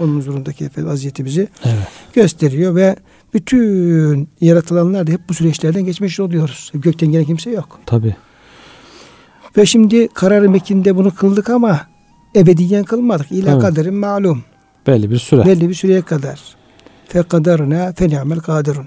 Onun 0.00 0.16
huzurundaki 0.16 0.64
efendim 0.64 0.90
aziyetimizi 0.90 1.48
Evet. 1.64 1.86
gösteriyor 2.12 2.74
ve 2.74 2.96
bütün 3.34 4.28
yaratılanlar 4.40 5.06
da 5.06 5.10
hep 5.12 5.28
bu 5.28 5.34
süreçlerden 5.34 5.84
geçmiş 5.84 6.20
oluyoruz. 6.20 6.70
Gökten 6.74 7.12
gelen 7.12 7.24
kimse 7.24 7.50
yok. 7.50 7.80
Tabii. 7.86 8.16
Ve 9.56 9.66
şimdi 9.66 10.08
karar 10.08 10.40
mekinde 10.40 10.96
bunu 10.96 11.14
kıldık 11.14 11.50
ama 11.50 11.80
ebediyen 12.36 12.84
kılmadık. 12.84 13.32
İla 13.32 13.52
Evet. 13.52 13.62
kaderin 13.62 13.94
malum. 13.94 14.44
Belli 14.86 15.10
bir 15.10 15.18
süre. 15.18 15.44
Belli 15.46 15.68
bir 15.68 15.74
süreye 15.74 16.02
kadar. 16.02 16.40
Fe 17.08 17.22
kadarına 17.22 17.92
fe 17.92 18.08
ni'mel 18.08 18.38
kadirun. 18.40 18.86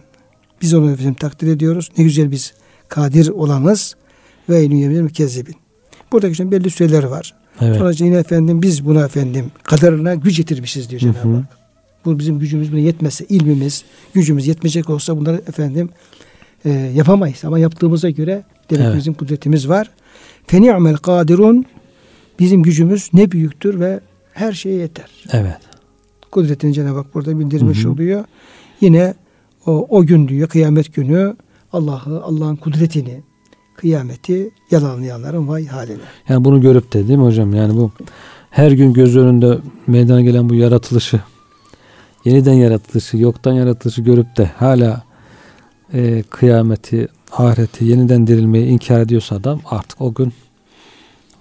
Biz 0.62 0.74
onu 0.74 0.98
bizim 0.98 1.14
takdir 1.14 1.48
ediyoruz. 1.48 1.90
Ne 1.98 2.04
güzel 2.04 2.32
biz 2.32 2.54
kadir 2.88 3.30
olanız 3.30 3.96
ve 4.50 4.58
yemin 4.60 5.04
mükezzibin. 5.04 5.56
Buradaki 6.12 6.36
şimdi 6.36 6.52
belli 6.52 6.70
süreler 6.70 7.04
var. 7.04 7.34
Evet. 7.62 7.78
Sonra 7.78 7.92
yine 8.00 8.16
efendim 8.16 8.62
biz 8.62 8.86
buna 8.86 9.06
efendim 9.06 9.46
kadarına 9.64 10.16
güç 10.16 10.38
getirmişiz 10.38 10.90
diyor 10.90 11.00
Cenab-ı. 11.00 11.18
Hak. 11.18 11.58
Bu 12.06 12.20
bizim 12.20 12.40
gücümüz 12.40 12.72
buna 12.72 12.80
yetmezse, 12.80 13.26
ilmimiz, 13.30 13.84
gücümüz 14.14 14.48
yetmeyecek 14.48 14.90
olsa 14.90 15.18
bunları 15.18 15.42
efendim 15.48 15.90
e, 16.66 16.70
yapamayız. 16.70 17.46
Ama 17.46 17.60
yaptığımıza 17.60 18.10
göre 18.10 18.44
demek 18.70 18.86
Evet. 18.86 18.98
bizim 18.98 19.14
kudretimiz 19.14 19.70
var. 19.70 19.90
Fe 20.48 20.62
ni'mel 20.62 20.96
kadirun 20.96 21.66
bizim 22.40 22.64
gücümüz 22.64 23.10
ne 23.14 23.32
büyüktür 23.32 23.80
ve 23.80 24.00
her 24.34 24.54
şeye 24.54 24.76
yeter 24.76 25.10
Evet. 25.32 25.58
kudretini 26.32 26.74
Cenab-ı 26.74 26.98
Hak 26.98 27.14
burada 27.14 27.40
bildirmiş 27.40 27.84
Hı 27.84 27.88
hı. 27.88 27.92
oluyor. 27.92 28.26
Yine 28.82 29.14
o, 29.66 29.88
o 29.90 30.06
gün 30.06 30.28
diyor 30.28 30.50
kıyamet 30.50 30.94
günü 30.94 31.36
Allah'ı, 31.74 32.24
Allah'ın 32.24 32.56
kudretini, 32.56 33.22
kıyameti 33.76 34.52
yalanlayanların 34.72 35.48
vay 35.48 35.68
haline. 35.68 36.02
Yani 36.30 36.46
bunu 36.46 36.62
görüp 36.62 36.94
de 36.94 37.08
değil 37.08 37.20
mi 37.20 37.26
hocam? 37.26 37.54
Yani 37.54 37.78
bu 37.78 37.92
her 38.50 38.72
gün 38.72 38.94
göz 38.94 39.18
önünde 39.18 39.58
meydana 39.88 40.22
gelen 40.22 40.50
bu 40.50 40.56
yaratılışı, 40.56 41.20
yeniden 42.26 42.54
yaratılışı, 42.54 43.18
yoktan 43.18 43.54
yaratılışı 43.54 44.02
görüp 44.02 44.38
de 44.38 44.46
hala 44.46 45.04
e, 45.94 46.24
kıyameti, 46.30 47.08
ahireti, 47.32 47.86
yeniden 47.86 48.28
dirilmeyi 48.28 48.66
inkar 48.66 49.00
ediyorsa 49.00 49.36
adam 49.36 49.62
artık 49.66 50.02
o 50.02 50.14
gün 50.14 50.34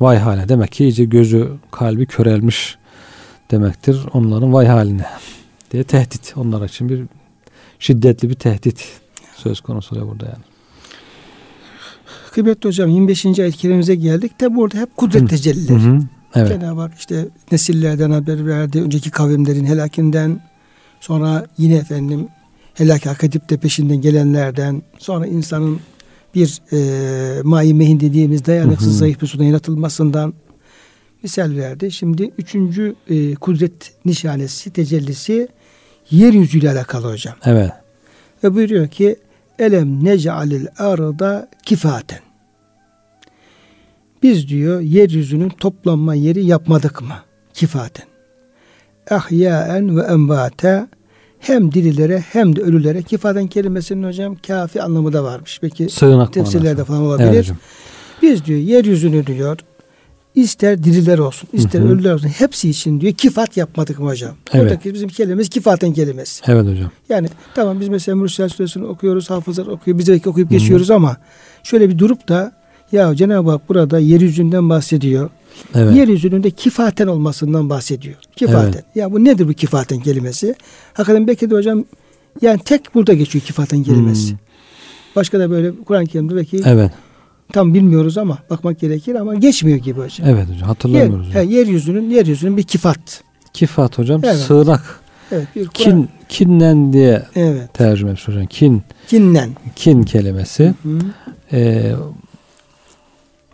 vay 0.00 0.18
haline. 0.18 0.48
Demek 0.48 0.72
ki 0.72 0.84
iyice 0.84 1.04
gözü, 1.04 1.50
kalbi 1.70 2.06
körelmiş 2.06 2.78
demektir. 3.50 4.06
Onların 4.12 4.52
vay 4.52 4.66
haline 4.66 5.06
diye 5.70 5.84
tehdit. 5.84 6.34
Onlar 6.36 6.68
için 6.68 6.88
bir 6.88 7.04
şiddetli 7.78 8.28
bir 8.28 8.34
tehdit 8.34 9.00
söz 9.36 9.60
konusu 9.60 9.94
oluyor 9.94 10.08
burada 10.08 10.26
yani. 10.26 10.49
Kıymetli 12.32 12.68
hocam 12.68 12.90
25. 12.90 13.24
ayet 13.38 13.56
kerimemize 13.56 13.94
geldik. 13.94 14.38
Tabi 14.38 14.56
burada 14.56 14.78
hep 14.78 14.96
kudret 14.96 15.30
tecellileri. 15.30 15.78
Hı 15.78 15.88
hı. 15.88 16.00
Evet. 16.34 16.48
Cenab-ı 16.48 16.80
Hak 16.80 16.92
işte 16.98 17.28
nesillerden 17.52 18.10
haber 18.10 18.46
verdi. 18.46 18.82
Önceki 18.82 19.10
kavimlerin 19.10 19.64
helakinden 19.64 20.40
sonra 21.00 21.46
yine 21.58 21.74
efendim 21.74 22.28
helak 22.74 23.06
hak 23.06 23.24
edip 23.24 23.50
de 23.50 23.56
peşinden 23.56 24.00
gelenlerden 24.00 24.82
sonra 24.98 25.26
insanın 25.26 25.80
bir 26.34 26.60
e, 26.72 27.42
mai 27.42 27.74
mehin 27.74 28.00
dediğimiz 28.00 28.46
dayanıksız 28.46 28.88
Hı 28.88 28.94
hı. 28.94 28.98
zayıf 28.98 29.22
bir 29.22 29.26
sudan 29.26 29.44
yaratılmasından 29.44 30.34
misal 31.22 31.56
verdi. 31.56 31.92
Şimdi 31.92 32.30
üçüncü 32.38 32.94
e, 33.08 33.34
kudret 33.34 33.92
nişanesi, 34.04 34.70
tecellisi 34.70 35.48
yeryüzüyle 36.10 36.70
alakalı 36.70 37.12
hocam. 37.12 37.34
Evet. 37.44 37.72
Ve 38.44 38.54
buyuruyor 38.54 38.88
ki 38.88 39.16
elem 39.60 40.04
nec'alil 40.04 40.66
arda 40.78 41.48
kifaten. 41.64 42.18
Biz 44.22 44.48
diyor 44.48 44.80
yeryüzünün 44.80 45.48
toplanma 45.48 46.14
yeri 46.14 46.46
yapmadık 46.46 47.02
mı? 47.02 47.14
Kifaten. 47.54 48.06
Ahyaen 49.10 49.96
ve 49.96 50.02
envate 50.02 50.86
hem 51.38 51.72
dirilere 51.72 52.18
hem 52.18 52.56
de 52.56 52.60
ölülere 52.60 53.02
kifaten 53.02 53.46
kelimesinin 53.46 54.02
hocam 54.08 54.36
kafi 54.46 54.82
anlamı 54.82 55.12
da 55.12 55.24
varmış. 55.24 55.62
Belki 55.62 55.88
Sığınak 55.88 56.32
tefsirlerde 56.32 56.84
falan 56.84 57.00
olabilir. 57.00 57.28
Evet 57.28 57.38
hocam. 57.38 57.56
Biz 58.22 58.44
diyor 58.44 58.58
yeryüzünü 58.58 59.26
diyor 59.26 59.58
ister 60.34 60.84
diriler 60.84 61.18
olsun 61.18 61.48
ister 61.52 61.80
Hı 61.80 61.84
hı. 61.84 61.88
ölüler 61.88 62.14
olsun 62.14 62.28
hepsi 62.28 62.70
için 62.70 63.00
diyor 63.00 63.12
kifat 63.12 63.56
yapmadık 63.56 63.98
mı 63.98 64.06
hocam? 64.06 64.34
Evet. 64.52 64.64
Buradaki 64.64 64.94
bizim 64.94 65.08
kelimemiz 65.08 65.48
kifaten 65.48 65.92
kelimesi. 65.92 66.42
Evet 66.46 66.66
hocam. 66.66 66.90
Yani 67.08 67.28
tamam 67.54 67.80
biz 67.80 67.88
mesela 67.88 68.16
Mürsel 68.16 68.48
Suresini 68.48 68.84
okuyoruz, 68.84 69.30
hafızlar 69.30 69.66
okuyor, 69.66 69.98
biz 69.98 70.08
belki 70.08 70.28
okuyup 70.28 70.50
geçiyoruz 70.50 70.90
ama 70.90 71.16
şöyle 71.62 71.88
bir 71.88 71.98
durup 71.98 72.28
da 72.28 72.52
ya 72.92 73.14
Cenab-ı 73.14 73.50
Hak 73.50 73.68
burada 73.68 73.98
yeryüzünden 73.98 74.68
bahsediyor. 74.68 75.30
Evet. 75.74 75.96
Yeryüzünün 75.96 76.42
de 76.42 76.50
kifaten 76.50 77.06
olmasından 77.06 77.70
bahsediyor. 77.70 78.16
Kifaten. 78.36 78.72
Evet. 78.72 78.84
Ya 78.94 79.12
bu 79.12 79.24
nedir 79.24 79.48
bu 79.48 79.52
kifaten 79.52 80.00
kelimesi? 80.00 80.54
Hakikaten 80.92 81.26
belki 81.26 81.50
de 81.50 81.54
hocam 81.54 81.84
yani 82.42 82.58
tek 82.64 82.94
burada 82.94 83.12
geçiyor 83.12 83.44
kifaten 83.44 83.82
kelimesi. 83.82 84.30
Hmm. 84.30 84.38
Başka 85.16 85.40
da 85.40 85.50
böyle 85.50 85.72
Kur'an-ı 85.86 86.06
Kerim'de 86.06 86.36
belki 86.36 86.62
Evet. 86.64 86.90
Tam 87.50 87.74
bilmiyoruz 87.74 88.18
ama 88.18 88.38
bakmak 88.50 88.80
gerekir 88.80 89.14
ama 89.14 89.34
geçmiyor 89.34 89.78
gibi 89.78 90.00
hocam. 90.00 90.28
Evet 90.28 90.48
hocam 90.54 90.68
hatırlamıyoruz. 90.68 91.28
Yer, 91.34 91.34
he, 91.34 91.46
yeryüzünün 91.54 92.10
yeryüzünün 92.10 92.56
bir 92.56 92.62
kifat. 92.62 93.22
Kifat 93.52 93.98
hocam 93.98 94.20
Evet. 94.24 94.36
sığınak. 94.36 95.00
Evet 95.32 95.46
bir 95.56 95.66
Kur'an. 95.66 95.72
Kin 95.84 96.08
kinnen 96.28 96.92
diye 96.92 97.22
Evet. 97.34 97.74
tercüme 97.74 98.10
etmiş 98.10 98.28
hocam. 98.28 98.46
Kin 98.46 98.82
Kinnen. 99.06 99.50
kin 99.76 100.02
kelimesi 100.02 100.74
Hı. 100.82 100.98
e, 101.52 101.92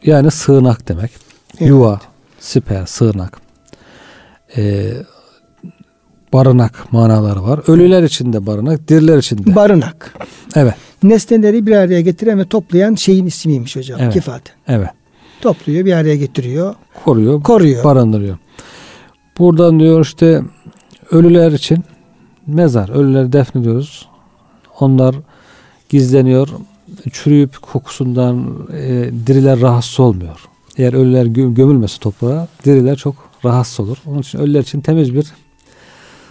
yani 0.05 0.31
sığınak 0.31 0.89
demek. 0.89 1.11
Evet. 1.61 1.69
Yuva, 1.69 2.01
siper, 2.41 2.87
sığınak. 2.87 3.41
E, 4.57 4.93
barınak 6.33 6.93
manaları 6.93 7.43
var. 7.43 7.61
Ölüler 7.67 8.03
için 8.03 8.33
de 8.33 8.47
barınak, 8.47 8.89
diriler 8.89 9.19
için 9.19 9.39
de. 9.39 9.55
Barınak. 9.57 10.15
Evet, 10.57 10.75
Nesneleri 11.03 11.67
bir 11.67 11.73
araya 11.77 12.01
getiren 12.01 12.39
ve 12.39 12.45
toplayan 12.45 12.95
şeyin 12.95 13.27
ismiymiş 13.27 13.77
hocam. 13.77 14.01
Evet. 14.03 14.13
Kifat. 14.13 14.43
evet. 14.69 14.89
Topluyor, 15.41 15.85
bir 15.85 15.93
araya 15.93 16.17
getiriyor, 16.17 16.75
Koruyor, 17.05 17.43
koruyor. 17.43 17.85
barındırıyor. 17.85 18.39
Buradan 19.39 19.81
diyor 19.81 20.01
işte 20.01 20.43
ölüler 21.11 21.53
için 21.53 21.85
mezar, 22.47 22.89
ölüleri 22.89 23.33
defnediyoruz. 23.33 24.09
Onlar 24.81 25.15
gizleniyor. 25.89 26.49
Çürüyüp 27.13 27.63
kokusundan 27.63 28.67
e, 28.73 29.11
diriler 29.27 29.61
rahatsız 29.61 30.01
olmuyor. 30.01 30.41
Eğer 30.79 30.93
ölüler 30.93 31.27
gö- 31.27 31.55
gömülmese 31.55 31.99
toprağa 31.99 32.49
diriler 32.65 32.97
çok 32.97 33.15
rahatsız 33.45 33.81
olur. 33.81 33.97
Onun 34.07 34.19
için 34.21 34.39
ölüler 34.39 34.61
için 34.61 34.81
temiz 34.81 35.15
bir 35.15 35.27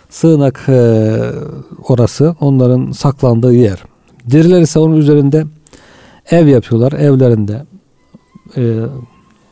sığınak 0.09 0.65
e, 0.67 1.17
orası. 1.87 2.35
Onların 2.39 2.91
saklandığı 2.91 3.53
yer. 3.53 3.79
Diriler 4.31 4.61
ise 4.61 4.79
onun 4.79 4.97
üzerinde 4.97 5.45
ev 6.31 6.47
yapıyorlar. 6.47 6.91
Evlerinde 6.91 7.65
e, 8.57 8.79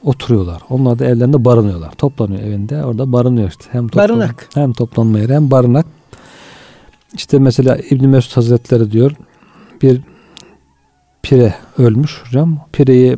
oturuyorlar. 0.04 0.62
Onlar 0.70 1.00
da 1.00 1.06
evlerinde 1.06 1.46
barınıyorlar. 1.46 1.92
Toplanıyor 1.92 2.42
evinde. 2.44 2.86
Orada 2.86 3.12
barınıyor 3.14 3.50
işte. 3.50 3.66
Hem 3.72 3.88
toplan- 3.88 4.04
Barınak. 4.04 4.50
Hem 4.54 4.74
toplanma 4.74 5.20
yeri 5.20 5.34
hem 5.34 5.52
barınak. 5.52 5.86
İşte 7.14 7.40
mesela 7.40 7.78
İbn 7.90 8.08
Mesud 8.08 8.36
Hazretleri 8.38 8.92
diyor 8.92 9.12
bir 9.82 10.02
pire 11.24 11.54
ölmüş 11.78 12.22
hocam. 12.26 12.60
Pireyi 12.74 13.18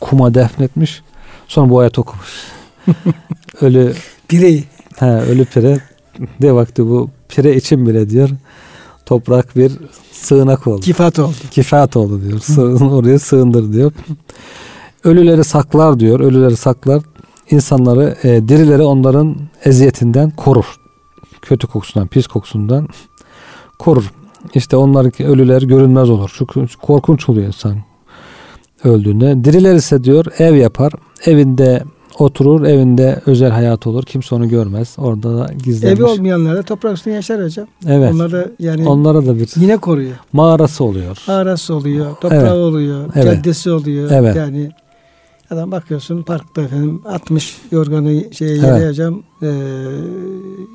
kuma 0.00 0.34
defnetmiş. 0.34 1.02
Sonra 1.48 1.70
bu 1.70 1.78
ayet 1.78 1.98
okumuş. 1.98 2.46
ölü 3.60 3.92
Bireyi. 4.30 4.64
he, 4.98 5.06
ölü 5.06 5.44
pire 5.44 5.78
de 6.42 6.52
vakti 6.52 6.86
bu 6.86 7.10
pire 7.28 7.56
için 7.56 7.86
bile 7.86 8.10
diyor 8.10 8.30
toprak 9.08 9.56
bir 9.56 9.72
sığınak 10.12 10.66
oldu. 10.66 10.80
Kifat 10.80 11.18
oldu. 11.18 11.34
Kifat 11.50 11.96
oldu 11.96 12.22
diyor. 12.22 12.38
Sığın, 12.38 12.90
oraya 12.90 13.18
sığındır 13.18 13.72
diyor. 13.72 13.92
Ölüleri 15.04 15.44
saklar 15.44 16.00
diyor. 16.00 16.20
Ölüleri 16.20 16.56
saklar. 16.56 17.02
İnsanları, 17.50 18.16
e, 18.22 18.48
dirileri 18.48 18.82
onların 18.82 19.36
eziyetinden 19.64 20.30
korur. 20.30 20.76
Kötü 21.42 21.66
kokusundan, 21.66 22.08
pis 22.08 22.26
kokusundan 22.26 22.88
korur. 23.78 24.12
İşte 24.54 24.76
onlardaki 24.76 25.26
ölüler 25.26 25.62
görünmez 25.62 26.10
olur. 26.10 26.30
Çünkü 26.38 26.66
korkunç 26.82 27.28
oluyor 27.28 27.46
insan 27.46 27.76
öldüğünde. 28.84 29.44
Diriler 29.44 29.74
ise 29.74 30.04
diyor 30.04 30.24
ev 30.38 30.54
yapar. 30.54 30.92
Evinde 31.26 31.84
oturur. 32.18 32.64
Evinde 32.64 33.20
özel 33.26 33.50
hayat 33.50 33.86
olur. 33.86 34.02
Kimse 34.04 34.34
onu 34.34 34.48
görmez. 34.48 34.94
Orada 34.98 35.38
da 35.38 35.50
gizlenmiş. 35.64 36.00
Evi 36.00 36.04
olmayanlar 36.08 36.56
da 36.56 36.62
toprak 36.62 36.94
üstünde 36.94 37.14
yaşar 37.14 37.44
hocam. 37.44 37.66
evet. 37.86 38.12
Onlar 38.14 38.32
da 38.32 38.46
yani 38.58 38.88
Onlara 38.88 39.26
da 39.26 39.36
bir 39.38 39.48
yine 39.56 39.76
koruyor. 39.76 40.16
mağarası 40.32 40.84
oluyor. 40.84 41.18
Arası 41.28 41.74
oluyor, 41.74 42.14
toprağı 42.16 42.40
Evet. 42.42 42.52
oluyor, 42.52 43.10
Evet. 43.14 43.24
caddesi 43.24 43.70
oluyor. 43.70 44.10
Evet. 44.10 44.36
Yani 44.36 44.70
adam 45.50 45.70
bakıyorsun 45.72 46.22
parkta 46.22 46.62
efendim 46.62 47.02
atmış 47.06 47.56
yorganı 47.70 48.34
şeye 48.34 48.56
yere 48.56 48.66
Evet. 48.66 48.88
hocam 48.90 49.22
eee, 49.42 49.48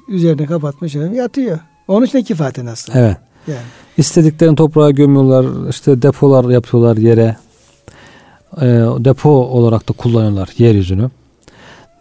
üzerine 0.07 0.45
kapatmış 0.45 0.95
efendim 0.95 1.13
yatıyor. 1.17 1.59
Onun 1.87 2.05
için 2.05 2.21
kifaten 2.23 2.65
aslında. 2.65 2.99
Evet. 2.99 3.17
Yani. 3.47 3.59
İstediklerini 3.97 4.55
toprağa 4.55 4.91
gömüyorlar, 4.91 5.69
işte 5.69 6.01
depolar 6.01 6.49
yapıyorlar 6.49 6.97
yere. 6.97 7.35
Ee, 8.61 8.65
depo 8.99 9.29
olarak 9.29 9.89
da 9.89 9.93
kullanıyorlar 9.93 10.49
yeryüzünü. 10.57 11.09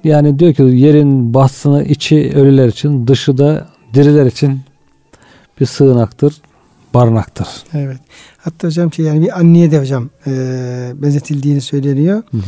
Yani 0.05 0.39
diyor 0.39 0.55
ki 0.55 0.63
yerin 0.63 1.35
bastını 1.35 1.85
içi 1.85 2.33
ölüler 2.35 2.69
için, 2.69 3.07
dışı 3.07 3.39
da 3.39 3.69
diriler 3.95 4.27
için 4.27 4.61
bir 5.61 5.67
sığınaktır, 5.67 6.35
barınaktır. 6.95 7.49
Evet. 7.75 7.99
Hatta 8.39 8.69
hocam 8.69 8.93
şey 8.93 9.05
yani 9.05 9.23
bir 9.23 9.39
anneye 9.39 9.71
de 9.71 9.79
hocam 9.81 10.11
eee, 10.27 10.33
benzetildiğini 10.95 11.61
söyleniyor. 11.61 12.23
Hı 12.31 12.37
hı. 12.37 12.43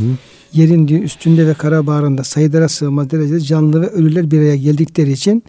Yerin 0.53 0.89
diyor 0.89 1.03
üstünde 1.03 1.47
ve 1.47 1.55
kara 1.55 1.87
bağrında 1.87 2.25
sayılara 2.25 2.69
sığmaz 2.69 3.11
derecede 3.11 3.41
canlı 3.41 3.83
ve 3.83 3.87
ölüler 3.89 4.31
bir 4.31 4.39
araya 4.39 4.57
geldikleri 4.57 5.13
için 5.13 5.45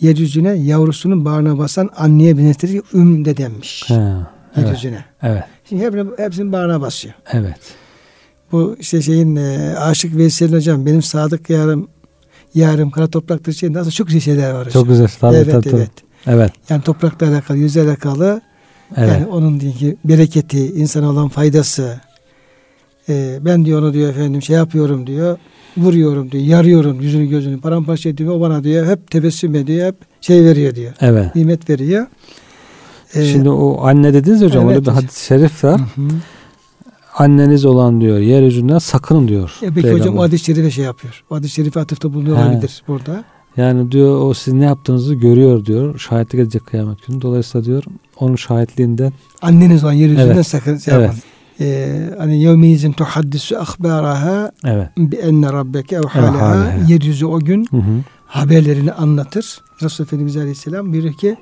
yeryüzüne 0.00 0.52
yavrusunun 0.52 1.24
bağrına 1.24 1.58
basan 1.58 1.90
anneye 1.96 2.38
benzetilir 2.38 2.80
ki 2.80 2.86
üm 2.94 3.24
de 3.24 3.36
denmiş. 3.36 3.84
Evet, 3.90 4.66
Yeryüzüne. 4.66 5.04
evet, 5.22 5.44
Şimdi 5.68 5.82
hepsinin, 5.84 6.12
hepsinin 6.16 6.52
bağrına 6.52 6.80
basıyor. 6.80 7.14
evet. 7.32 7.56
Bu 8.52 8.76
işte 8.80 9.02
şeyin 9.02 9.36
e, 9.36 9.74
Aşık 9.78 10.16
Veysel'in 10.16 10.52
hocam 10.52 10.86
benim 10.86 11.02
sadık 11.02 11.50
yarım 11.50 11.88
yarım 12.54 12.90
kara 12.90 13.06
topraktır 13.06 13.52
şey 13.52 13.72
nasıl 13.72 13.90
çok 13.90 14.06
güzel 14.06 14.20
şeyler 14.20 14.50
var 14.52 14.66
hocam. 14.66 14.72
Çok 14.82 14.88
güzel. 14.88 15.08
Tabii, 15.20 15.36
evet 15.36 15.50
tabii, 15.52 15.70
tabii. 15.70 15.76
evet. 15.76 15.90
Evet, 16.26 16.52
Yani 16.68 16.82
toprakla 16.82 17.28
alakalı, 17.28 17.58
yüzle 17.58 17.82
alakalı. 17.82 18.40
evet. 18.96 19.08
Yani 19.12 19.26
onun 19.26 19.60
diyor 19.60 19.72
ki 19.74 19.96
bereketi, 20.04 20.66
insana 20.66 21.10
olan 21.10 21.28
faydası. 21.28 22.00
E, 23.08 23.38
ben 23.40 23.64
diyor 23.64 23.82
onu 23.82 23.92
diyor 23.94 24.10
efendim 24.10 24.42
şey 24.42 24.56
yapıyorum 24.56 25.06
diyor. 25.06 25.38
Vuruyorum 25.76 26.30
diyor, 26.32 26.44
yarıyorum 26.44 27.00
yüzünü 27.00 27.26
gözünü 27.26 27.60
paramparça 27.60 28.08
ediyor. 28.08 28.34
O 28.34 28.40
bana 28.40 28.64
diyor 28.64 28.86
hep 28.86 29.10
tebessüm 29.10 29.54
ediyor, 29.54 29.86
hep 29.86 29.94
şey 30.20 30.44
veriyor 30.44 30.74
diyor. 30.74 30.92
evet. 31.00 31.34
Nimet 31.36 31.70
veriyor. 31.70 32.06
E, 33.14 33.24
Şimdi 33.24 33.48
o 33.50 33.86
anne 33.86 34.14
dediniz 34.14 34.42
hocam, 34.42 34.64
evet 34.70 34.78
orada 34.78 34.90
bir 34.90 34.94
hadis-i 34.96 35.24
şerif 35.26 35.64
var. 35.64 35.80
hı 35.80 35.84
hı. 36.02 36.08
Anneniz 37.18 37.64
olan 37.64 38.00
diyor, 38.00 38.18
yeryüzünden 38.18 38.78
sakının 38.78 39.28
diyor. 39.28 39.58
E, 39.62 39.66
peki 39.66 39.80
hocam 39.80 39.92
Peygamber. 39.98 40.20
o 40.20 40.22
hadis-i 40.22 40.44
şerife 40.44 40.70
şey 40.70 40.84
yapıyor. 40.84 41.24
Hadis-i 41.28 41.54
şerife 41.54 41.80
atıfta 41.80 42.14
bulunuyor 42.14 42.36
He. 42.36 42.42
olabilir 42.42 42.82
burada. 42.88 43.24
Yani 43.56 43.92
diyor 43.92 44.20
o 44.20 44.34
siz 44.34 44.54
ne 44.54 44.64
yaptığınızı 44.64 45.14
görüyor 45.14 45.64
diyor. 45.64 45.98
Şahitlik 45.98 46.40
edecek 46.40 46.66
kıyamet 46.66 47.06
günü. 47.06 47.22
Dolayısıyla 47.22 47.64
diyor 47.64 47.84
onun 48.16 48.36
şahitliğinden 48.36 49.12
Anneniz 49.42 49.84
olan 49.84 49.92
yeryüzünden 49.92 50.34
Evet. 50.34 50.46
sakın 50.46 50.78
şey 50.78 50.94
Evet. 50.94 51.12
Ee, 51.60 52.10
hani 52.18 52.42
yevmeyizin 52.42 52.92
tuhaddisu 52.92 53.58
ahbaraha 53.58 54.52
evet. 54.64 54.88
bi 54.98 55.16
enne 55.16 55.52
rabbeke 55.52 55.96
evhalaha 55.96 56.74
yeryüzü 56.88 57.26
o 57.26 57.40
gün 57.40 57.66
Hı 57.70 57.76
hı. 57.76 58.00
haberlerini 58.26 58.92
anlatır. 58.92 59.60
Resul 59.82 60.04
Efendimiz 60.04 60.36
Aleyhisselam 60.36 60.92
buyuruyor 60.92 61.14
ki 61.14 61.36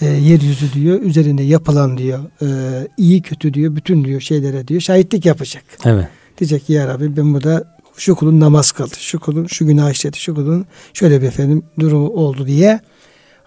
e, 0.00 0.06
yeryüzü 0.06 0.72
diyor 0.72 1.00
üzerinde 1.00 1.42
yapılan 1.42 1.98
diyor 1.98 2.18
e, 2.42 2.48
iyi 2.96 3.22
kötü 3.22 3.54
diyor 3.54 3.76
bütün 3.76 4.04
diyor 4.04 4.20
şeylere 4.20 4.68
diyor 4.68 4.80
şahitlik 4.80 5.26
yapacak. 5.26 5.64
Evet. 5.84 6.08
Diyecek 6.38 6.66
ki 6.66 6.72
ya 6.72 6.88
Rabbi 6.88 7.16
ben 7.16 7.34
burada 7.34 7.76
şu 7.96 8.14
kulun 8.14 8.40
namaz 8.40 8.72
kıldı. 8.72 8.94
Şu 8.98 9.20
kulun 9.20 9.46
şu 9.46 9.66
günah 9.66 9.90
işledi. 9.90 10.18
Şu 10.18 10.34
kulun 10.34 10.66
şöyle 10.94 11.22
bir 11.22 11.26
efendim 11.26 11.62
durumu 11.80 12.08
oldu 12.08 12.46
diye 12.46 12.80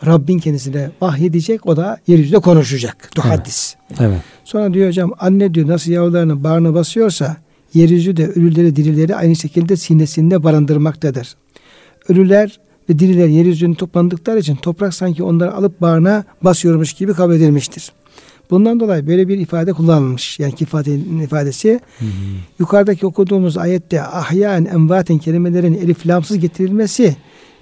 Rabbin 0.06 0.40
kendisine 0.40 0.92
vahyedecek. 1.02 1.66
O 1.66 1.78
da 1.78 1.98
yeryüzünde 2.08 2.40
konuşacak. 2.40 3.12
Tuhaddis. 3.16 3.76
Evet. 4.00 4.22
Sonra 4.44 4.74
diyor 4.74 4.88
hocam 4.88 5.12
anne 5.20 5.54
diyor 5.54 5.68
nasıl 5.68 5.92
yavrularını 5.92 6.44
bağrına 6.44 6.74
basıyorsa 6.74 7.38
yeryüzü 7.74 8.18
de 8.18 8.28
ölüleri 8.28 8.76
dirileri 8.76 9.16
aynı 9.16 9.36
şekilde 9.36 9.78
sinesinde 9.78 10.44
barındırmaktadır. 10.44 11.36
Ölüler 12.10 12.60
ve 12.90 13.00
diriler 13.00 13.28
yeryüzünde 13.28 13.78
toplandıkları 13.78 14.40
için 14.40 14.56
toprak 14.56 14.94
sanki 14.94 15.24
onları 15.24 15.54
alıp 15.54 15.82
bağrına 15.82 16.24
basıyormuş 16.42 16.94
gibi 16.94 17.14
kabul 17.14 17.34
edilmiştir. 17.34 17.92
Bundan 18.52 18.80
dolayı 18.80 19.08
böyle 19.08 19.28
bir 19.28 19.38
ifade 19.38 19.74
kullanılmış. 19.74 20.40
Yani 20.40 20.56
kifatenin 20.56 21.20
ifadesi 21.20 21.80
Hı 22.00 22.06
hı. 22.06 22.10
yukarıdaki 22.60 23.06
okuduğumuz 23.06 23.58
ayette 23.58 24.02
ahyaen 24.04 24.66
envaten 24.66 25.18
kelimelerin 25.18 25.74
elif 25.74 26.08
lamsız 26.08 26.40
getirilmesi 26.40 27.16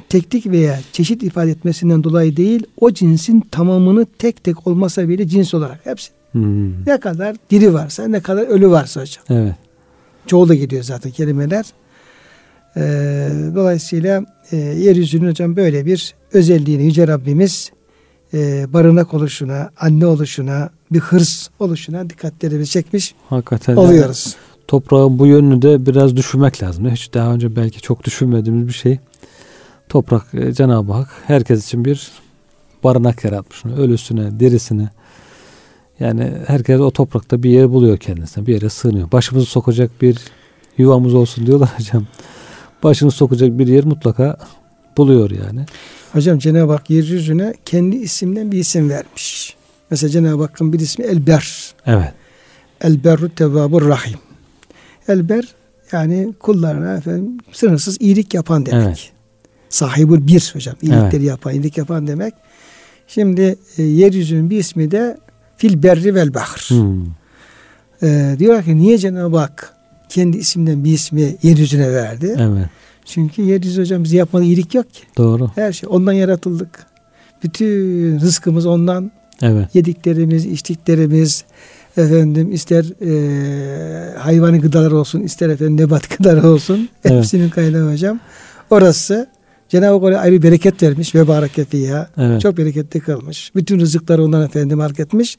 teklik 0.09 0.45
veya 0.47 0.79
çeşit 0.91 1.23
ifade 1.23 1.51
etmesinden 1.51 2.03
dolayı 2.03 2.37
değil 2.37 2.63
o 2.79 2.91
cinsin 2.91 3.41
tamamını 3.41 4.05
tek 4.19 4.43
tek 4.43 4.67
olmasa 4.67 5.09
bile 5.09 5.27
cins 5.27 5.53
olarak 5.53 5.79
hepsi 5.83 6.11
Hı 6.33 6.39
hı. 6.39 6.71
ne 6.87 6.99
kadar 6.99 7.35
diri 7.49 7.73
varsa 7.73 8.07
ne 8.07 8.19
kadar 8.19 8.47
ölü 8.47 8.69
varsa 8.69 9.01
hocam. 9.01 9.23
Evet. 9.29 9.55
Çoğu 10.27 10.49
da 10.49 10.55
gidiyor 10.55 10.83
zaten 10.83 11.11
kelimeler. 11.11 11.65
Ee, 12.77 13.29
dolayısıyla 13.55 14.25
e, 14.51 14.57
yeryüzünün 14.57 15.29
hocam 15.29 15.55
böyle 15.55 15.85
bir 15.85 16.15
özelliğini 16.33 16.83
Yüce 16.85 17.07
Rabbimiz 17.07 17.71
e, 18.33 18.73
barınak 18.73 19.13
oluşuna, 19.13 19.71
anne 19.79 20.05
oluşuna, 20.05 20.69
bir 20.91 20.99
hırs 20.99 21.47
oluşuna 21.59 22.09
dikkatlerimizi 22.09 22.71
çekmiş 22.71 23.15
Hakikaten. 23.29 23.75
oluyoruz. 23.75 24.35
Toprağın 24.67 25.19
bu 25.19 25.27
yönünü 25.27 25.61
de 25.61 25.85
biraz 25.85 26.15
düşünmek 26.15 26.63
lazım. 26.63 26.89
Hiç 26.89 27.13
daha 27.13 27.33
önce 27.33 27.55
belki 27.55 27.81
çok 27.81 28.03
düşünmediğimiz 28.03 28.67
bir 28.67 28.73
şey. 28.73 28.99
Toprak 29.89 30.25
e, 30.33 30.53
Cenab-ı 30.53 30.93
Hak 30.93 31.09
herkes 31.27 31.65
için 31.65 31.85
bir 31.85 32.11
barınak 32.83 33.23
yaratmış. 33.23 33.65
Ölüsüne, 33.77 34.39
dirisine. 34.39 34.89
Yani 35.99 36.31
herkes 36.47 36.79
o 36.79 36.91
toprakta 36.91 37.43
bir 37.43 37.49
yer 37.49 37.69
buluyor 37.69 37.97
kendisine. 37.97 38.45
Bir 38.45 38.53
yere 38.53 38.69
sığınıyor. 38.69 39.11
Başımızı 39.11 39.45
sokacak 39.45 40.01
bir 40.01 40.17
yuvamız 40.77 41.13
olsun 41.13 41.47
diyorlar 41.47 41.69
hocam. 41.77 42.05
Başını 42.83 43.11
sokacak 43.11 43.59
bir 43.59 43.67
yer 43.67 43.85
mutlaka 43.85 44.37
buluyor 44.97 45.29
yani. 45.29 45.65
Hocam 46.13 46.39
Cenab-ı 46.39 46.71
Hak 46.71 46.89
yeryüzüne 46.89 47.53
kendi 47.65 47.95
isimden 47.95 48.51
bir 48.51 48.57
isim 48.57 48.89
vermiş. 48.89 49.55
Mesela 49.91 50.09
Cenab-ı 50.09 50.41
Hakk'ın 50.41 50.73
bir 50.73 50.79
ismi 50.79 51.05
Elber. 51.05 51.73
Evet. 51.85 52.13
Elberru 52.81 53.29
tevvabur 53.29 53.87
rahim. 53.87 54.19
Elber 55.07 55.43
yani 55.91 56.33
kullarına 56.39 56.93
efendim 56.93 57.37
sınırsız 57.51 57.97
iyilik 58.01 58.33
yapan 58.33 58.65
demek. 58.65 58.87
Evet. 58.87 59.11
Sahibul 59.69 60.27
bir 60.27 60.51
hocam. 60.53 60.75
İyilikleri 60.81 61.15
evet. 61.15 61.23
yapan, 61.23 61.53
iyilik 61.53 61.77
yapan 61.77 62.07
demek. 62.07 62.33
Şimdi 63.07 63.57
e, 63.77 63.83
yeryüzünün 63.83 64.49
bir 64.49 64.57
ismi 64.57 64.91
de 64.91 65.17
fil 65.57 65.83
berri 65.83 66.15
vel 66.15 66.33
bahr. 66.33 66.69
Hmm. 66.69 67.05
E, 68.03 68.35
diyorlar 68.39 68.65
ki 68.65 68.77
niye 68.77 68.97
Cenab-ı 68.97 69.37
Hak 69.37 69.72
kendi 70.13 70.37
isimden 70.37 70.83
bir 70.83 70.93
ismi 70.93 71.35
yeryüzüne 71.43 71.93
verdi? 71.93 72.35
Evet. 72.39 72.65
Çünkü 73.05 73.41
yeryüzü 73.41 73.81
hocam 73.81 74.03
bize 74.03 74.17
yapmadığı 74.17 74.43
iyilik 74.43 74.75
yok 74.75 74.93
ki. 74.93 75.03
Doğru. 75.17 75.51
Her 75.55 75.73
şey 75.73 75.89
ondan 75.91 76.13
yaratıldık. 76.13 76.85
Bütün 77.43 78.19
rızkımız 78.19 78.65
ondan. 78.65 79.11
Evet. 79.41 79.75
Yediklerimiz, 79.75 80.45
içtiklerimiz, 80.45 81.43
efendim 81.97 82.51
ister 82.51 82.85
e, 83.01 84.17
hayvani 84.17 84.59
gıdalar 84.59 84.91
olsun, 84.91 85.21
ister 85.21 85.49
efendim 85.49 85.77
nebat 85.77 86.17
gıdalar 86.17 86.43
olsun. 86.43 86.89
Evet. 87.05 87.17
Hepsinin 87.17 87.49
kaynağı 87.49 87.91
hocam. 87.91 88.19
Orası 88.69 89.27
Cenab-ı 89.69 90.05
Hak 90.05 90.23
ayrı 90.23 90.43
bereket 90.43 90.83
vermiş 90.83 91.15
ve 91.15 91.27
bareke 91.27 91.77
ya. 91.77 92.09
Evet. 92.17 92.41
Çok 92.41 92.57
bereketli 92.57 92.99
kılmış. 92.99 93.51
Bütün 93.55 93.79
rızıkları 93.79 94.23
ondan 94.23 94.45
efendim 94.45 94.79
hak 94.79 94.99
etmiş. 94.99 95.37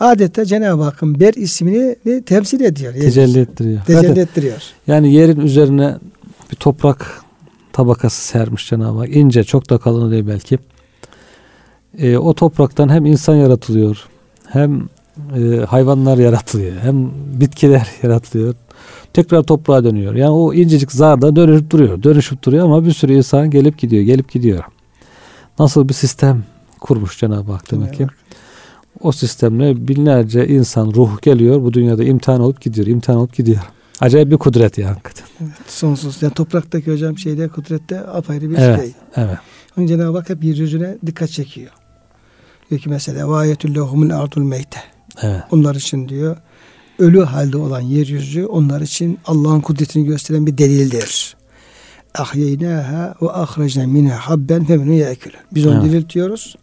Adeta 0.00 0.44
Cenab-ı 0.44 0.82
Hakk'ın 0.82 1.20
ber 1.20 1.34
ismini 1.34 1.96
temsil 2.26 2.60
ediyor. 2.60 2.94
Tecelli 2.94 3.38
ettiriyor. 3.38 3.80
Tecelli 3.84 4.06
Zaten, 4.06 4.22
ettiriyor. 4.22 4.62
Yani 4.86 5.12
yerin 5.12 5.40
üzerine 5.40 5.96
bir 6.50 6.56
toprak 6.56 7.22
tabakası 7.72 8.24
sermiş 8.26 8.68
Cenab-ı 8.68 8.98
Hak. 8.98 9.16
İnce, 9.16 9.44
çok 9.44 9.70
da 9.70 9.78
kalın 9.78 10.10
değil 10.10 10.26
belki. 10.26 10.58
E, 11.98 12.16
o 12.16 12.34
topraktan 12.34 12.88
hem 12.88 13.06
insan 13.06 13.34
yaratılıyor, 13.34 14.08
hem 14.46 14.88
e, 15.36 15.56
hayvanlar 15.56 16.18
yaratılıyor, 16.18 16.76
hem 16.82 17.10
bitkiler 17.40 17.88
yaratılıyor. 18.02 18.54
Tekrar 19.12 19.42
toprağa 19.42 19.84
dönüyor. 19.84 20.14
Yani 20.14 20.30
o 20.30 20.54
incecik 20.54 20.92
zarda 20.92 21.36
dönüşüp 21.36 21.70
duruyor, 21.70 22.02
dönüşüp 22.02 22.44
duruyor 22.44 22.64
ama 22.64 22.84
bir 22.84 22.92
sürü 22.92 23.12
insan 23.12 23.50
gelip 23.50 23.78
gidiyor, 23.78 24.02
gelip 24.02 24.32
gidiyor. 24.32 24.64
Nasıl 25.58 25.88
bir 25.88 25.94
sistem 25.94 26.44
kurmuş 26.80 27.18
Cenab-ı 27.18 27.52
Hak 27.52 27.70
demek 27.70 27.94
ki. 27.94 28.06
O 29.00 29.12
sistemle 29.12 29.88
binlerce 29.88 30.48
insan 30.48 30.86
ruh 30.94 31.22
geliyor 31.22 31.62
bu 31.62 31.72
dünyada 31.72 32.04
imtihan 32.04 32.40
olup 32.40 32.60
gidiyor, 32.60 32.86
imtihan 32.86 33.18
olup 33.18 33.36
gidiyor. 33.36 33.60
Acayip 34.00 34.30
bir 34.30 34.36
kudret 34.36 34.78
ya 34.78 34.90
hakikaten. 34.90 35.26
Evet, 35.40 35.52
sonsuz. 35.66 36.22
Yani 36.22 36.34
topraktaki 36.34 36.92
hocam 36.92 37.18
şeyde 37.18 37.48
kudrette 37.48 38.00
apayrı 38.00 38.50
bir 38.50 38.58
evet, 38.58 38.80
şey. 38.80 38.92
Evet. 39.16 39.38
Onun 39.78 39.86
Cenab-ı 39.86 40.18
Hak 40.18 40.30
hep 40.30 40.44
yeryüzüne 40.44 40.96
dikkat 41.06 41.30
çekiyor. 41.30 41.70
Diyor 42.70 42.80
ki 42.80 42.88
mesela 42.88 43.28
vayetül 43.28 43.74
lehumul 43.74 44.10
ardul 44.10 44.42
meyte. 44.42 44.78
Evet. 45.22 45.42
Onlar 45.50 45.74
için 45.74 46.08
diyor 46.08 46.36
ölü 46.98 47.24
halde 47.24 47.56
olan 47.56 47.80
yeryüzü 47.80 48.46
onlar 48.46 48.80
için 48.80 49.18
Allah'ın 49.26 49.60
kudretini 49.60 50.04
gösteren 50.04 50.46
bir 50.46 50.58
delildir. 50.58 51.36
Ahyeynâhâ 52.14 53.14
ve 53.22 53.30
ahrajna 53.30 53.86
minha 53.86 54.16
habben 54.16 54.64
feminu 54.64 54.92
yekülün. 54.92 55.38
Biz 55.54 55.66
onu 55.66 55.74
evet. 55.74 55.84
diriltiyoruz. 55.84 56.56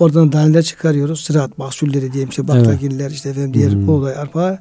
Oradan 0.00 0.32
daneler 0.32 0.62
çıkarıyoruz. 0.62 1.20
Sırat 1.20 1.58
mahsulleri 1.58 2.12
diyelim 2.12 2.30
işte 2.30 2.48
baklagiller 2.48 3.04
evet. 3.04 3.12
işte 3.12 3.28
efendim 3.28 3.54
diğer 3.54 3.72
hmm. 3.72 3.86
buğday 3.86 4.16
arpa 4.16 4.58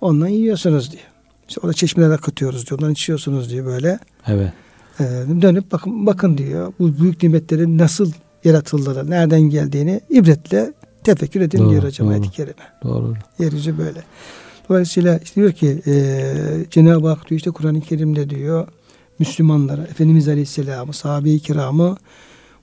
ondan 0.00 0.28
yiyorsunuz 0.28 0.92
diyor. 0.92 1.02
İşte 1.48 1.60
orada 1.60 1.72
çeşmeler 1.72 2.10
akıtıyoruz 2.10 2.66
diyor. 2.66 2.80
Ondan 2.80 2.92
içiyorsunuz 2.92 3.50
diyor 3.50 3.66
böyle. 3.66 3.98
Evet. 4.26 4.52
Ee, 5.00 5.04
dönüp 5.42 5.72
bakın 5.72 6.06
bakın 6.06 6.38
diyor. 6.38 6.72
Bu 6.78 6.98
büyük 6.98 7.22
nimetlerin 7.22 7.78
nasıl 7.78 8.12
yaratıldığını, 8.44 9.10
nereden 9.10 9.40
geldiğini 9.40 10.00
ibretle 10.10 10.72
tefekkür 11.04 11.40
edin 11.40 11.58
doğru, 11.58 11.70
diyor 11.70 11.84
hocam 11.84 12.08
ayet-i 12.08 12.30
kerime. 12.30 12.54
Doğru. 12.82 13.14
Yeryüzü 13.38 13.78
böyle. 13.78 14.02
Dolayısıyla 14.68 15.18
işte 15.18 15.40
diyor 15.40 15.52
ki 15.52 15.82
e, 15.86 16.34
Cenab-ı 16.70 17.08
Hak 17.08 17.30
diyor 17.30 17.38
işte 17.38 17.50
Kur'an-ı 17.50 17.80
Kerim'de 17.80 18.30
diyor 18.30 18.68
Müslümanlara, 19.18 19.82
Efendimiz 19.82 20.28
Aleyhisselam'ı, 20.28 20.92
sahabe-i 20.92 21.40
kiramı 21.40 21.96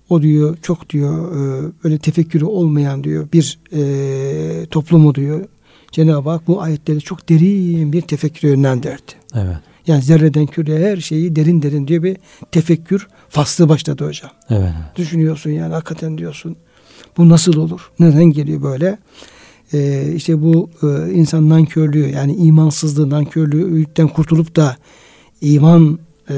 o 0.09 0.21
diyor 0.21 0.57
çok 0.61 0.89
diyor 0.89 1.35
e, 1.35 1.71
öyle 1.83 1.97
tefekkürü 1.97 2.45
olmayan 2.45 3.03
diyor 3.03 3.27
bir 3.33 3.59
e, 3.73 4.65
toplumu 4.65 5.15
diyor 5.15 5.45
Cenab-ı 5.91 6.29
Hak 6.29 6.47
bu 6.47 6.61
ayetleri 6.61 7.01
çok 7.01 7.29
derin 7.29 7.93
bir 7.93 8.01
tefekkür 8.01 8.47
yönlendirdi. 8.47 9.11
Evet. 9.35 9.57
Yani 9.87 10.01
zerreden 10.01 10.45
küreye 10.45 10.91
her 10.91 10.97
şeyi 10.97 11.35
derin 11.35 11.61
derin 11.61 11.87
diyor 11.87 12.03
bir 12.03 12.17
tefekkür 12.51 13.07
faslı 13.29 13.69
başladı 13.69 14.07
hocam. 14.07 14.31
Evet. 14.49 14.71
Düşünüyorsun 14.95 15.49
yani 15.49 15.73
hakikaten 15.73 16.17
diyorsun. 16.17 16.55
Bu 17.17 17.29
nasıl 17.29 17.57
olur? 17.57 17.91
Neden 17.99 18.23
geliyor 18.25 18.63
böyle? 18.63 18.97
Ee, 19.73 20.13
işte 20.15 20.41
bu 20.41 20.69
e, 20.83 21.11
insan 21.13 21.49
nankörlüğü 21.49 22.09
yani 22.09 22.35
imansızlığı, 22.35 23.09
nankörlüğünden 23.09 24.07
kurtulup 24.07 24.55
da 24.55 24.77
iman 25.41 25.99
e, 26.29 26.35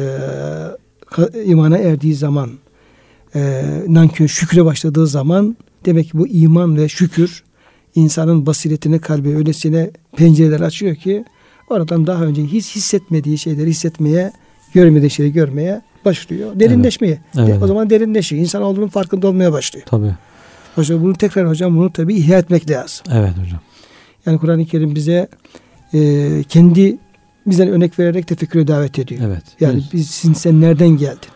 imana 1.46 1.78
erdiği 1.78 2.16
zaman 2.16 2.50
e, 3.36 3.64
nankör 3.88 4.28
şükre 4.28 4.66
başladığı 4.66 5.08
zaman 5.08 5.58
demek 5.86 6.12
ki 6.12 6.18
bu 6.18 6.28
iman 6.28 6.78
ve 6.78 6.90
şükür 6.90 7.44
insanın 7.96 8.46
basiretine 8.46 9.00
kalbi 9.00 9.36
öylesine 9.36 9.92
pencereler 10.16 10.60
açıyor 10.60 10.96
ki 10.96 11.26
oradan 11.70 12.08
daha 12.08 12.24
önce 12.24 12.44
hiç 12.44 12.76
hissetmediği 12.76 13.38
şeyleri 13.38 13.70
hissetmeye, 13.70 14.32
görmediği 14.74 15.10
şeyleri 15.10 15.34
görmeye 15.34 15.82
başlıyor. 16.06 16.60
Derinleşmeye. 16.60 17.22
Evet. 17.38 17.50
Evet. 17.50 17.64
O 17.64 17.68
zaman 17.68 17.90
derinleşiyor. 17.90 18.42
İnsan 18.42 18.62
olduğunun 18.62 18.88
farkında 18.88 19.28
olmaya 19.28 19.52
başlıyor. 19.52 19.86
Tabii. 19.90 20.16
Hocam 20.76 21.04
bunu 21.04 21.14
tekrar 21.14 21.50
hocam 21.50 21.78
bunu 21.78 21.94
tabii 21.94 22.16
ihya 22.16 22.40
etmek 22.40 22.70
lazım. 22.70 23.06
Evet 23.12 23.34
hocam. 23.46 23.60
Yani 24.26 24.38
Kur'an-ı 24.38 24.66
Kerim 24.66 24.96
bize 24.96 25.28
e, 25.94 26.44
kendi 26.50 26.98
bizden 27.48 27.68
örnek 27.68 28.00
vererek 28.00 28.28
tefekküre 28.28 28.68
davet 28.68 29.00
ediyor. 29.00 29.22
Evet. 29.26 29.44
Yani 29.60 29.84
biz 29.94 30.10
sen 30.36 30.62
nereden 30.62 30.90
geldin? 30.90 31.30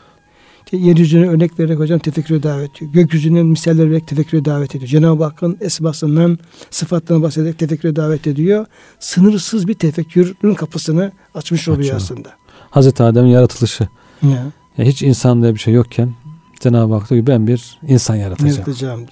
Yeryüzüne 0.71 1.27
örnek 1.27 1.59
vererek 1.59 1.79
hocam 1.79 1.99
tefekküre 1.99 2.43
davet 2.43 2.75
ediyor. 2.75 2.91
Gökyüzünün 2.91 3.47
misaller 3.47 3.85
vererek 3.89 4.07
tefekküre 4.07 4.45
davet 4.45 4.75
ediyor. 4.75 4.89
Cenab-ı 4.89 5.23
Hakk'ın 5.23 5.57
esmasından, 5.61 6.39
sıfatlarına 6.71 7.23
bahsederek 7.23 7.59
tefekküre 7.59 7.95
davet 7.95 8.27
ediyor. 8.27 8.65
Sınırsız 8.99 9.67
bir 9.67 9.73
tefekkürün 9.73 10.53
kapısını 10.53 11.11
açmış 11.35 11.67
oluyor 11.67 11.81
Açıyor. 11.81 11.97
aslında. 11.97 12.29
Hazreti 12.69 13.03
Adem'in 13.03 13.29
yaratılışı. 13.29 13.87
Ya. 14.21 14.51
ya 14.77 14.85
hiç 14.85 15.01
insan 15.01 15.41
diye 15.41 15.53
bir 15.53 15.59
şey 15.59 15.73
yokken 15.73 16.13
Cenab-ı 16.59 16.93
Hak 16.93 17.09
diyor 17.09 17.27
ben 17.27 17.47
bir 17.47 17.79
insan 17.87 18.15
yaratacağım. 18.15 18.55
Yaratacağım 18.55 18.99
diyor. 18.99 19.11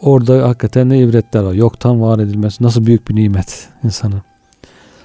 Orada 0.00 0.48
hakikaten 0.48 0.88
ne 0.88 1.00
ibretler 1.00 1.42
var. 1.42 1.52
Yoktan 1.52 2.00
var 2.00 2.18
edilmesi 2.18 2.64
nasıl 2.64 2.86
büyük 2.86 3.08
bir 3.08 3.14
nimet 3.16 3.68
insanın. 3.84 4.22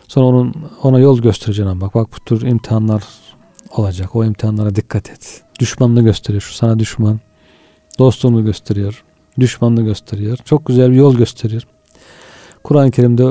Sonra 0.07 0.25
onun 0.25 0.55
ona 0.84 0.99
yol 0.99 1.21
göstereceğine 1.21 1.82
bak. 1.82 1.95
Bak 1.95 2.09
bu 2.13 2.19
tür 2.19 2.41
imtihanlar 2.41 3.03
olacak. 3.76 4.15
O 4.15 4.26
imtihanlara 4.26 4.76
dikkat 4.76 5.09
et. 5.09 5.41
Düşmanını 5.59 6.03
gösteriyor. 6.03 6.41
Şu 6.41 6.53
sana 6.53 6.80
düşman. 6.80 7.19
Dostluğunu 7.99 8.45
gösteriyor. 8.45 9.03
Düşmanını 9.39 9.82
gösteriyor. 9.82 10.38
Çok 10.45 10.65
güzel 10.65 10.91
bir 10.91 10.95
yol 10.95 11.15
gösteriyor. 11.15 11.63
Kur'an-ı 12.63 12.91
Kerim'de 12.91 13.26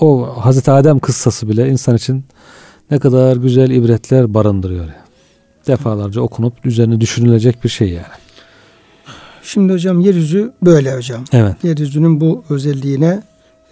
o 0.00 0.34
Hazreti 0.40 0.70
Adem 0.70 0.98
kıssası 0.98 1.48
bile 1.48 1.68
insan 1.68 1.96
için 1.96 2.24
ne 2.90 2.98
kadar 2.98 3.36
güzel 3.36 3.70
ibretler 3.70 4.34
barındırıyor. 4.34 4.88
Defalarca 5.66 6.20
okunup 6.20 6.66
üzerine 6.66 7.00
düşünülecek 7.00 7.64
bir 7.64 7.68
şey 7.68 7.88
yani. 7.88 8.06
Şimdi 9.42 9.72
hocam 9.72 10.00
yeryüzü 10.00 10.52
böyle 10.62 10.96
hocam. 10.96 11.24
Evet. 11.32 11.64
Yeryüzünün 11.64 12.20
bu 12.20 12.44
özelliğine 12.50 13.22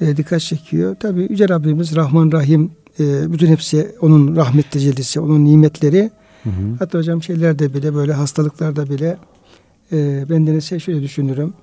e, 0.00 0.16
dikkat 0.16 0.40
çekiyor. 0.40 0.96
Tabi 1.00 1.26
Yüce 1.30 1.48
Rabbimiz 1.48 1.96
Rahman 1.96 2.32
Rahim 2.32 2.70
e, 3.00 3.32
bütün 3.32 3.46
hepsi 3.46 3.94
onun 4.00 4.36
rahmet 4.36 4.70
tecellisi, 4.70 5.20
onun 5.20 5.44
nimetleri. 5.44 6.10
Hı 6.42 6.50
hı. 6.50 6.76
Hatta 6.78 6.98
hocam 6.98 7.22
şeylerde 7.22 7.74
bile 7.74 7.94
böyle 7.94 8.12
hastalıklarda 8.12 8.90
bile 8.90 9.18
e, 9.92 10.24
ben 10.30 10.46
de 10.46 10.60
şey 10.60 10.78
şöyle 10.78 11.02
düşünürüm. 11.02 11.54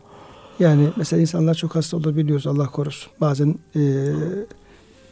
Yani 0.59 0.87
mesela 0.95 1.21
insanlar 1.21 1.53
çok 1.53 1.75
hasta 1.75 1.97
olabiliyoruz 1.97 2.47
Allah 2.47 2.67
korusun. 2.67 3.11
Bazen 3.21 3.55
e, 3.75 3.81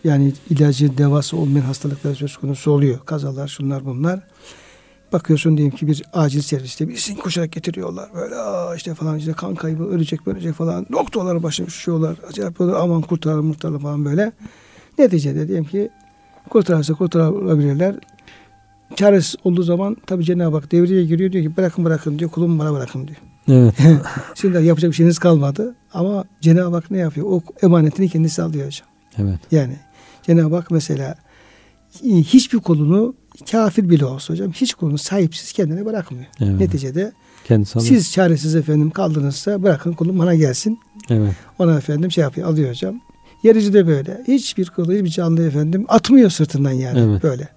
yani 0.03 0.33
ilacı, 0.49 0.97
devası 0.97 1.37
olmayan 1.37 1.65
hastalıklar 1.65 2.15
söz 2.15 2.37
konusu 2.37 2.71
oluyor. 2.71 2.99
Kazalar, 3.05 3.47
şunlar 3.47 3.85
bunlar. 3.85 4.19
Bakıyorsun 5.13 5.57
diyelim 5.57 5.75
ki 5.75 5.87
bir 5.87 6.03
acil 6.13 6.41
serviste 6.41 6.87
birisini 6.87 7.17
koşarak 7.19 7.51
getiriyorlar. 7.51 8.09
Böyle 8.15 8.35
aa 8.35 8.75
işte 8.75 8.93
falan 8.93 9.17
işte 9.17 9.33
kan 9.33 9.55
kaybı 9.55 9.83
ölecek 9.83 10.27
ölecek 10.27 10.53
falan. 10.53 10.85
Doktorlar 10.91 11.43
başına 11.43 11.67
üşüyorlar. 11.67 12.17
Acayip 12.29 12.61
aman 12.61 13.01
kurtaralım 13.01 13.53
kurtaralım 13.53 13.81
falan 13.81 14.05
böyle. 14.05 14.31
Neticede 14.97 15.47
diyelim 15.47 15.65
ki 15.65 15.89
kurtarırsa 16.49 16.93
kurtarabilirler. 16.93 17.95
Çaresiz 18.95 19.35
olduğu 19.43 19.63
zaman 19.63 19.97
tabi 20.05 20.25
Cenab-ı 20.25 20.55
Hak 20.55 20.71
devreye 20.71 21.05
giriyor 21.05 21.31
diyor 21.31 21.43
ki 21.43 21.57
bırakın 21.57 21.85
bırakın 21.85 22.19
diyor 22.19 22.31
kulum 22.31 22.59
bana 22.59 22.73
bırakın 22.73 23.07
diyor. 23.07 23.17
Evet. 23.47 23.73
Şimdi 24.35 24.65
yapacak 24.65 24.91
bir 24.91 24.95
şeyiniz 24.95 25.19
kalmadı. 25.19 25.75
Ama 25.93 26.23
Cenab-ı 26.41 26.75
Hak 26.75 26.91
ne 26.91 26.97
yapıyor? 26.97 27.27
O 27.29 27.41
emanetini 27.61 28.09
kendisi 28.09 28.41
alıyor 28.41 28.65
hocam. 28.67 28.87
Evet. 29.17 29.39
Yani 29.51 29.75
Cenab-ı 30.23 30.55
Hak 30.55 30.71
mesela 30.71 31.15
hiçbir 32.03 32.57
kolunu 32.59 33.15
kafir 33.51 33.89
bile 33.89 34.05
olsa 34.05 34.33
hocam 34.33 34.51
hiç 34.51 34.73
kolunu 34.73 34.97
sahipsiz 34.97 35.51
kendine 35.51 35.85
bırakmıyor. 35.85 36.25
Evet. 36.41 36.59
Neticede 36.59 37.11
Kendisi 37.47 37.79
alıyor. 37.79 37.89
siz 37.89 38.11
çaresiz 38.11 38.55
efendim 38.55 38.89
kaldınızsa 38.89 39.63
bırakın 39.63 39.93
kulum 39.93 40.19
bana 40.19 40.35
gelsin. 40.35 40.79
Evet. 41.09 41.33
Ona 41.59 41.77
efendim 41.77 42.11
şey 42.11 42.21
yapıyor 42.21 42.47
alıyor 42.47 42.69
hocam. 42.69 43.01
Yerici 43.43 43.73
de 43.73 43.87
böyle. 43.87 44.23
Hiçbir 44.27 44.65
kılı, 44.65 44.93
hiçbir 44.93 45.09
canlı 45.09 45.47
efendim 45.47 45.85
atmıyor 45.87 46.29
sırtından 46.29 46.71
yani 46.71 46.99
evet. 46.99 47.23
böyle. 47.23 47.47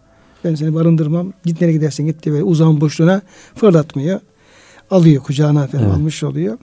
Ben 0.45 0.55
seni 0.55 0.75
barındırmam. 0.75 1.33
Git 1.45 1.61
nereye 1.61 1.73
gidersen 1.73 2.07
git 2.07 2.23
diye 2.23 2.33
böyle 2.33 2.45
uzağın 2.45 2.81
boşluğuna 2.81 3.23
fırlatmıyor. 3.55 4.21
Alıyor 4.91 5.23
kucağına 5.23 5.65
efendim 5.65 5.87
evet. 5.89 5.99
almış 5.99 6.23
oluyor. 6.23 6.59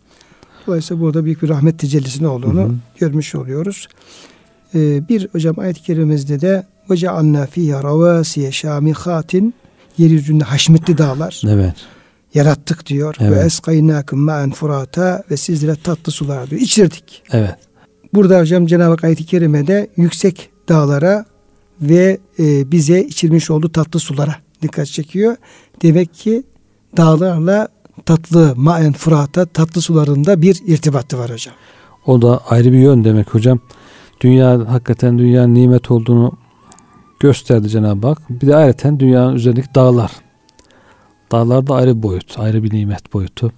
Dolayısıyla 0.67 1.03
burada 1.03 1.25
büyük 1.25 1.43
bir 1.43 1.49
rahmet 1.49 1.79
tecellisinin 1.79 2.27
olduğunu 2.27 2.61
hı 2.61 2.65
hı. 2.65 2.75
görmüş 2.97 3.35
oluyoruz. 3.35 3.87
Ee, 4.75 5.09
bir 5.09 5.27
hocam 5.31 5.59
ayet-i 5.59 5.81
kerimemizde 5.81 6.41
de 6.41 6.65
ve 6.89 6.97
cealna 6.97 7.45
fiyha 7.45 7.83
ravasiye 7.83 8.51
şamihatin 8.51 9.53
yeryüzünde 9.97 10.43
haşmetli 10.43 10.97
dağlar. 10.97 11.41
Evet. 11.47 11.75
Yarattık 12.33 12.85
diyor. 12.85 13.15
Evet. 13.19 13.31
Ve 13.31 13.45
eskaynakum 13.45 14.19
ma'en 14.19 14.51
furata 14.51 15.23
ve 15.31 15.37
sizlere 15.37 15.75
tatlı 15.75 16.11
sular 16.11 16.49
diyor. 16.49 16.61
İçirdik. 16.61 17.23
Evet. 17.31 17.55
Burada 18.17 18.39
hocam 18.39 18.65
Cenab-ı 18.65 18.89
Hak 18.89 19.03
ayet-i 19.03 19.25
kerimede 19.25 19.87
yüksek 19.97 20.49
dağlara 20.69 21.25
ve 21.81 22.17
e, 22.39 22.71
bize 22.71 23.03
içirmiş 23.03 23.51
olduğu 23.51 23.71
tatlı 23.71 23.99
sulara 23.99 24.35
dikkat 24.61 24.87
çekiyor. 24.87 25.35
Demek 25.81 26.13
ki 26.13 26.43
dağlarla 26.97 27.67
tatlı 28.05 28.53
ma'en 28.55 28.93
furata 28.93 29.45
tatlı 29.45 29.81
sularında 29.81 30.41
bir 30.41 30.61
irtibatı 30.65 31.19
var 31.19 31.31
hocam. 31.31 31.55
O 32.05 32.21
da 32.21 32.41
ayrı 32.49 32.71
bir 32.71 32.77
yön 32.77 33.03
demek 33.03 33.33
hocam. 33.33 33.59
Dünya 34.21 34.71
hakikaten 34.71 35.19
dünyanın 35.19 35.55
nimet 35.55 35.91
olduğunu 35.91 36.37
gösterdi 37.19 37.69
Cenab-ı 37.69 38.07
Hak. 38.07 38.29
Bir 38.29 38.47
de 38.47 38.55
ayrıca 38.55 38.99
dünyanın 38.99 39.35
üzerindeki 39.35 39.75
dağlar. 39.75 40.11
Dağlar 41.31 41.67
da 41.67 41.75
ayrı 41.75 41.97
bir 41.97 42.03
boyut, 42.03 42.39
ayrı 42.39 42.63
bir 42.63 42.73
nimet 42.73 43.13
boyutu. 43.13 43.51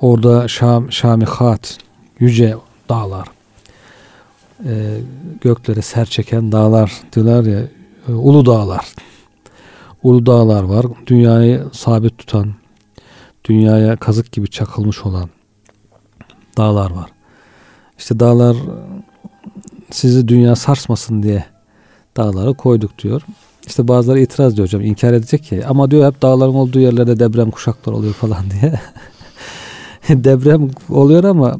Orada 0.00 0.48
Şam, 0.48 0.92
Şamihat, 0.92 1.78
yüce 2.18 2.54
dağlar, 2.88 3.28
e, 4.66 5.00
göklere 5.40 5.82
ser 5.82 6.04
çeken 6.06 6.52
dağlar 6.52 6.92
diyorlar 7.12 7.44
ya, 7.44 7.60
e, 8.08 8.12
ulu 8.12 8.46
dağlar. 8.46 8.94
Ulu 10.02 10.26
dağlar 10.26 10.62
var. 10.62 10.86
Dünyayı 11.06 11.64
sabit 11.72 12.18
tutan, 12.18 12.54
dünyaya 13.44 13.96
kazık 13.96 14.32
gibi 14.32 14.50
çakılmış 14.50 15.02
olan 15.02 15.28
dağlar 16.56 16.90
var. 16.90 17.10
İşte 17.98 18.20
dağlar 18.20 18.56
sizi 19.90 20.28
dünya 20.28 20.56
sarsmasın 20.56 21.22
diye 21.22 21.44
dağları 22.16 22.54
koyduk 22.54 22.98
diyor. 22.98 23.22
İşte 23.66 23.88
bazıları 23.88 24.20
itiraz 24.20 24.52
ediyor 24.52 24.68
hocam. 24.68 24.82
inkar 24.82 25.12
edecek 25.12 25.44
ki 25.44 25.66
ama 25.66 25.90
diyor 25.90 26.12
hep 26.12 26.22
dağların 26.22 26.54
olduğu 26.54 26.80
yerlerde 26.80 27.18
deprem 27.18 27.50
kuşaklar 27.50 27.92
oluyor 27.92 28.14
falan 28.14 28.44
diye. 28.50 28.80
deprem 30.24 30.70
oluyor 30.88 31.24
ama 31.24 31.56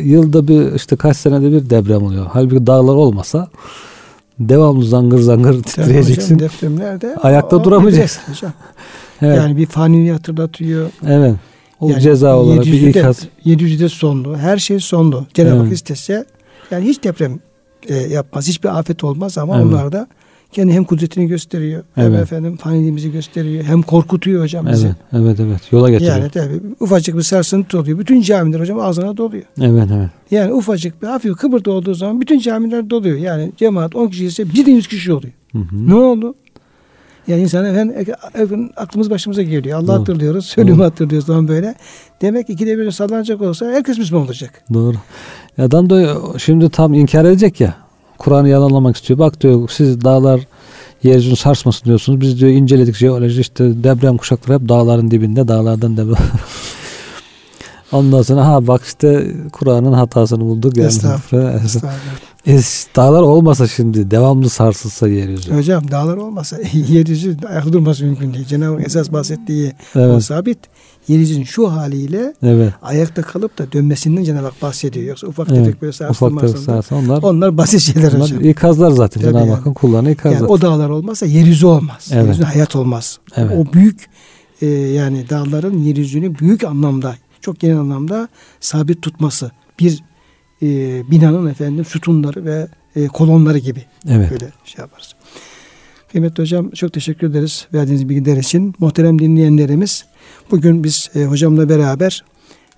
yılda 0.00 0.48
bir 0.48 0.72
işte 0.72 0.96
kaç 0.96 1.16
senede 1.16 1.52
bir 1.52 1.70
deprem 1.70 2.02
oluyor. 2.02 2.26
Halbuki 2.32 2.66
dağlar 2.66 2.94
olmasa 2.94 3.48
devamlı 4.40 4.84
zangır 4.84 5.18
zangır 5.18 5.62
titreyeceksin. 5.62 6.38
Depremlerde 6.38 7.16
Ayakta 7.16 7.56
o- 7.56 7.64
duramayacaksın. 7.64 8.32
Hocam. 8.32 8.52
Evet. 9.22 9.36
Yani 9.36 9.56
bir 9.56 9.66
faniyi 9.66 10.12
hatırlatıyor. 10.12 10.90
evet. 11.06 11.34
O 11.80 11.88
Yani 11.90 12.02
ceza 12.02 12.36
olarak 12.36 12.64
bir 12.66 12.72
700'de 12.72 12.90
ikaz. 13.00 13.24
700'de 13.46 13.88
sondu. 13.88 14.36
Her 14.36 14.58
şey 14.58 14.80
sondu. 14.80 15.26
Cenab-ı 15.34 15.54
Hak 15.56 15.62
Evet. 15.62 15.72
istese 15.72 16.24
yani 16.70 16.84
hiç 16.84 17.04
deprem 17.04 17.38
e, 17.88 17.94
yapmaz. 17.94 18.48
Hiçbir 18.48 18.78
afet 18.78 19.04
olmaz 19.04 19.38
ama 19.38 19.56
Evet. 19.56 19.66
onlar 19.66 19.92
da 19.92 20.06
kendi 20.52 20.72
hem 20.72 20.84
kudretini 20.84 21.26
gösteriyor. 21.26 21.84
Hem 21.94 22.06
Evet. 22.14 22.22
efendim 22.22 22.56
faniliğimizi 22.56 23.12
gösteriyor. 23.12 23.64
Hem 23.64 23.82
korkutuyor 23.82 24.42
hocam 24.42 24.66
bizi. 24.72 24.86
Evet, 24.86 24.96
evet, 25.12 25.40
evet. 25.40 25.72
Yola 25.72 25.90
getiriyor. 25.90 26.16
Yani 26.16 26.30
tabii 26.30 26.60
ufacık 26.80 27.16
bir 27.16 27.22
sarsıntı 27.22 27.78
oluyor. 27.78 27.98
Bütün 27.98 28.20
camiler 28.22 28.60
hocam 28.60 28.80
ağzına 28.80 29.16
doluyor. 29.16 29.44
Evet, 29.60 29.88
evet. 29.96 30.08
Yani 30.30 30.52
ufacık 30.52 31.02
bir 31.02 31.06
hafif 31.06 31.36
kıpırtı 31.36 31.72
olduğu 31.72 31.94
zaman 31.94 32.20
bütün 32.20 32.38
camiler 32.38 32.90
doluyor. 32.90 33.16
Yani 33.16 33.52
cemaat 33.56 33.96
10 33.96 34.08
kişi 34.08 34.26
ise 34.26 34.44
ciddi 34.54 34.70
100 34.70 34.86
kişi 34.88 35.12
oluyor. 35.12 35.32
Hı 35.52 35.58
hı. 35.58 35.88
Ne 35.88 35.94
oldu? 35.94 36.34
Yani 37.26 37.42
insan 37.42 37.64
efendim, 37.64 37.94
efendim 38.34 38.70
aklımız 38.76 39.10
başımıza 39.10 39.42
geliyor. 39.42 39.78
Allah 39.78 39.86
Doğru. 39.86 40.00
hatırlıyoruz. 40.00 40.54
Doğru. 40.58 40.84
hatırlıyoruz 40.84 41.26
zaman 41.26 41.48
böyle. 41.48 41.74
Demek 42.22 42.46
ki 42.46 42.52
ikide 42.52 42.78
bir 42.78 42.90
sallanacak 42.90 43.40
olsa 43.40 43.66
herkes 43.66 43.98
Müslüman 43.98 44.24
olacak. 44.24 44.62
Doğru. 44.74 44.96
Adam 45.58 45.90
da 45.90 46.16
şimdi 46.38 46.70
tam 46.70 46.94
inkar 46.94 47.24
edecek 47.24 47.60
ya. 47.60 47.87
Kur'an'ı 48.18 48.48
yalanlamak 48.48 48.96
istiyor. 48.96 49.18
Bak 49.18 49.40
diyor 49.40 49.68
siz 49.68 50.04
dağlar 50.04 50.40
yeryüzünü 51.02 51.36
sarsmasın 51.36 51.84
diyorsunuz. 51.84 52.20
Biz 52.20 52.40
diyor 52.40 52.50
inceledik 52.50 52.96
jeoloji 52.96 53.40
işte 53.40 53.84
deprem 53.84 54.16
kuşakları 54.16 54.58
hep 54.58 54.68
dağların 54.68 55.10
dibinde 55.10 55.48
dağlardan 55.48 55.96
deprem. 55.96 56.14
Ondan 57.92 58.22
sonra 58.22 58.46
ha 58.46 58.66
bak 58.66 58.82
işte 58.84 59.26
Kur'an'ın 59.52 59.92
hatasını 59.92 60.40
bulduk. 60.40 60.76
Yani. 60.76 60.86
Estağfurullah. 60.86 61.54
Estağfurullah. 61.64 61.94
E, 62.46 62.58
dağlar 62.96 63.22
olmasa 63.22 63.66
şimdi 63.66 64.10
devamlı 64.10 64.48
sarsılsa 64.50 65.08
yeryüzü. 65.08 65.54
Hocam 65.54 65.90
dağlar 65.90 66.16
olmasa 66.16 66.56
yeryüzü 66.72 67.36
ayakta 67.48 67.72
durması 67.72 68.04
mümkün 68.04 68.34
değil. 68.34 68.46
Cenab-ı 68.46 68.74
Hak 68.76 68.86
esas 68.86 69.12
bahsettiği 69.12 69.72
o 69.96 69.98
Evet. 70.00 70.24
sabit. 70.24 70.58
Yeryüzünün 71.08 71.44
şu 71.44 71.72
haliyle 71.72 72.34
Evet. 72.42 72.72
ayakta 72.82 73.22
kalıp 73.22 73.58
da 73.58 73.72
dönmesinden 73.72 74.24
Cenab-ı 74.24 74.44
Hak 74.44 74.62
bahsediyor. 74.62 75.06
Yoksa 75.06 75.26
ufak 75.26 75.48
Evet. 75.50 75.64
tefek 75.64 75.82
böyle 75.82 75.92
sarsılmasında. 75.92 76.58
sarsa 76.58 76.96
onlar, 76.96 77.22
Onlar 77.22 77.58
basit 77.58 77.80
şeyler 77.80 78.12
onlar 78.12 78.20
hocam. 78.22 78.44
ikazlar 78.44 78.90
zaten. 78.90 79.22
Tabii 79.22 79.32
Cenab-ı 79.32 79.46
yani. 79.46 79.56
Hakk'ın 79.56 79.74
kullarına 79.74 80.10
ikazlar. 80.10 80.40
Yani 80.40 80.46
o 80.46 80.60
dağlar 80.60 80.88
olmazsa 80.88 81.26
yeryüzü 81.26 81.66
olmaz. 81.66 82.08
Evet. 82.12 82.22
Yeryüzünde 82.22 82.46
hayat 82.46 82.76
olmaz. 82.76 83.18
Evet. 83.36 83.56
O 83.58 83.72
büyük 83.72 84.06
e, 84.62 84.66
yani 84.66 85.28
dağların 85.30 85.78
yeryüzünü 85.78 86.38
büyük 86.38 86.64
anlamda, 86.64 87.16
çok 87.40 87.60
genel 87.60 87.78
anlamda 87.78 88.28
sabit 88.60 89.02
tutması. 89.02 89.50
Bir 89.80 90.04
e, 90.62 90.66
binanın 91.10 91.46
efendim 91.46 91.84
sütunları 91.84 92.44
ve 92.44 92.68
e, 92.96 93.06
kolonları 93.06 93.58
gibi 93.58 93.84
evet. 94.08 94.30
böyle 94.30 94.48
şey 94.64 94.80
yaparız. 94.82 95.14
Kıymetli 96.12 96.42
hocam 96.42 96.70
çok 96.70 96.92
teşekkür 96.92 97.30
ederiz 97.30 97.66
verdiğiniz 97.74 98.08
bilgiler 98.08 98.36
için. 98.36 98.74
Muhterem 98.78 99.18
dinleyenlerimiz 99.18 100.04
bugün 100.50 100.84
biz 100.84 101.10
e, 101.14 101.24
hocamla 101.24 101.68
beraber 101.68 102.24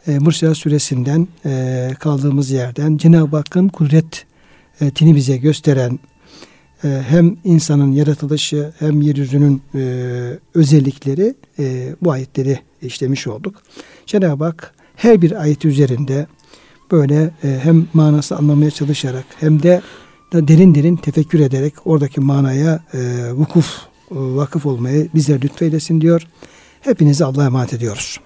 e, 0.07 0.19
Mursiya 0.19 0.55
suresinden 0.55 1.29
e, 1.47 1.91
kaldığımız 1.99 2.51
yerden 2.51 2.97
Cenab-ı 2.97 3.37
Hakk'ın 3.37 3.69
kudretini 3.69 5.17
bize 5.17 5.37
gösteren 5.37 5.99
e, 6.85 7.03
hem 7.09 7.37
insanın 7.45 7.93
yaratılışı 7.93 8.73
hem 8.79 9.03
yeryüzünün 9.03 9.63
e, 9.75 9.81
özellikleri 10.55 11.35
e, 11.59 11.95
bu 12.03 12.13
ayetleri 12.13 12.59
işlemiş 12.83 13.27
olduk. 13.27 13.63
Cenab-ı 14.07 14.45
Hak 14.45 14.75
her 14.97 15.23
bir 15.23 15.43
ayeti 15.43 15.69
üzerinde 15.69 16.27
böyle 16.91 17.31
e, 17.45 17.61
hem 17.63 17.89
manası 17.95 18.37
anlamaya 18.37 18.71
çalışarak 18.71 19.25
hem 19.41 19.63
de 19.63 19.83
da 20.33 20.49
derin 20.49 20.75
derin 20.75 20.97
tefekkür 20.97 21.41
ederek 21.41 21.75
oradaki 21.85 22.21
manaya 22.21 22.81
e, 22.95 22.99
vukuf, 23.33 23.77
e, 24.11 24.15
vakıf 24.15 24.67
olmayı 24.67 25.09
bizler 25.15 25.43
lütfeylesin 25.43 26.01
diyor. 26.01 26.27
Hepinizi 26.81 27.25
Allah'a 27.25 27.47
emanet 27.47 27.73
ediyoruz. 27.73 28.21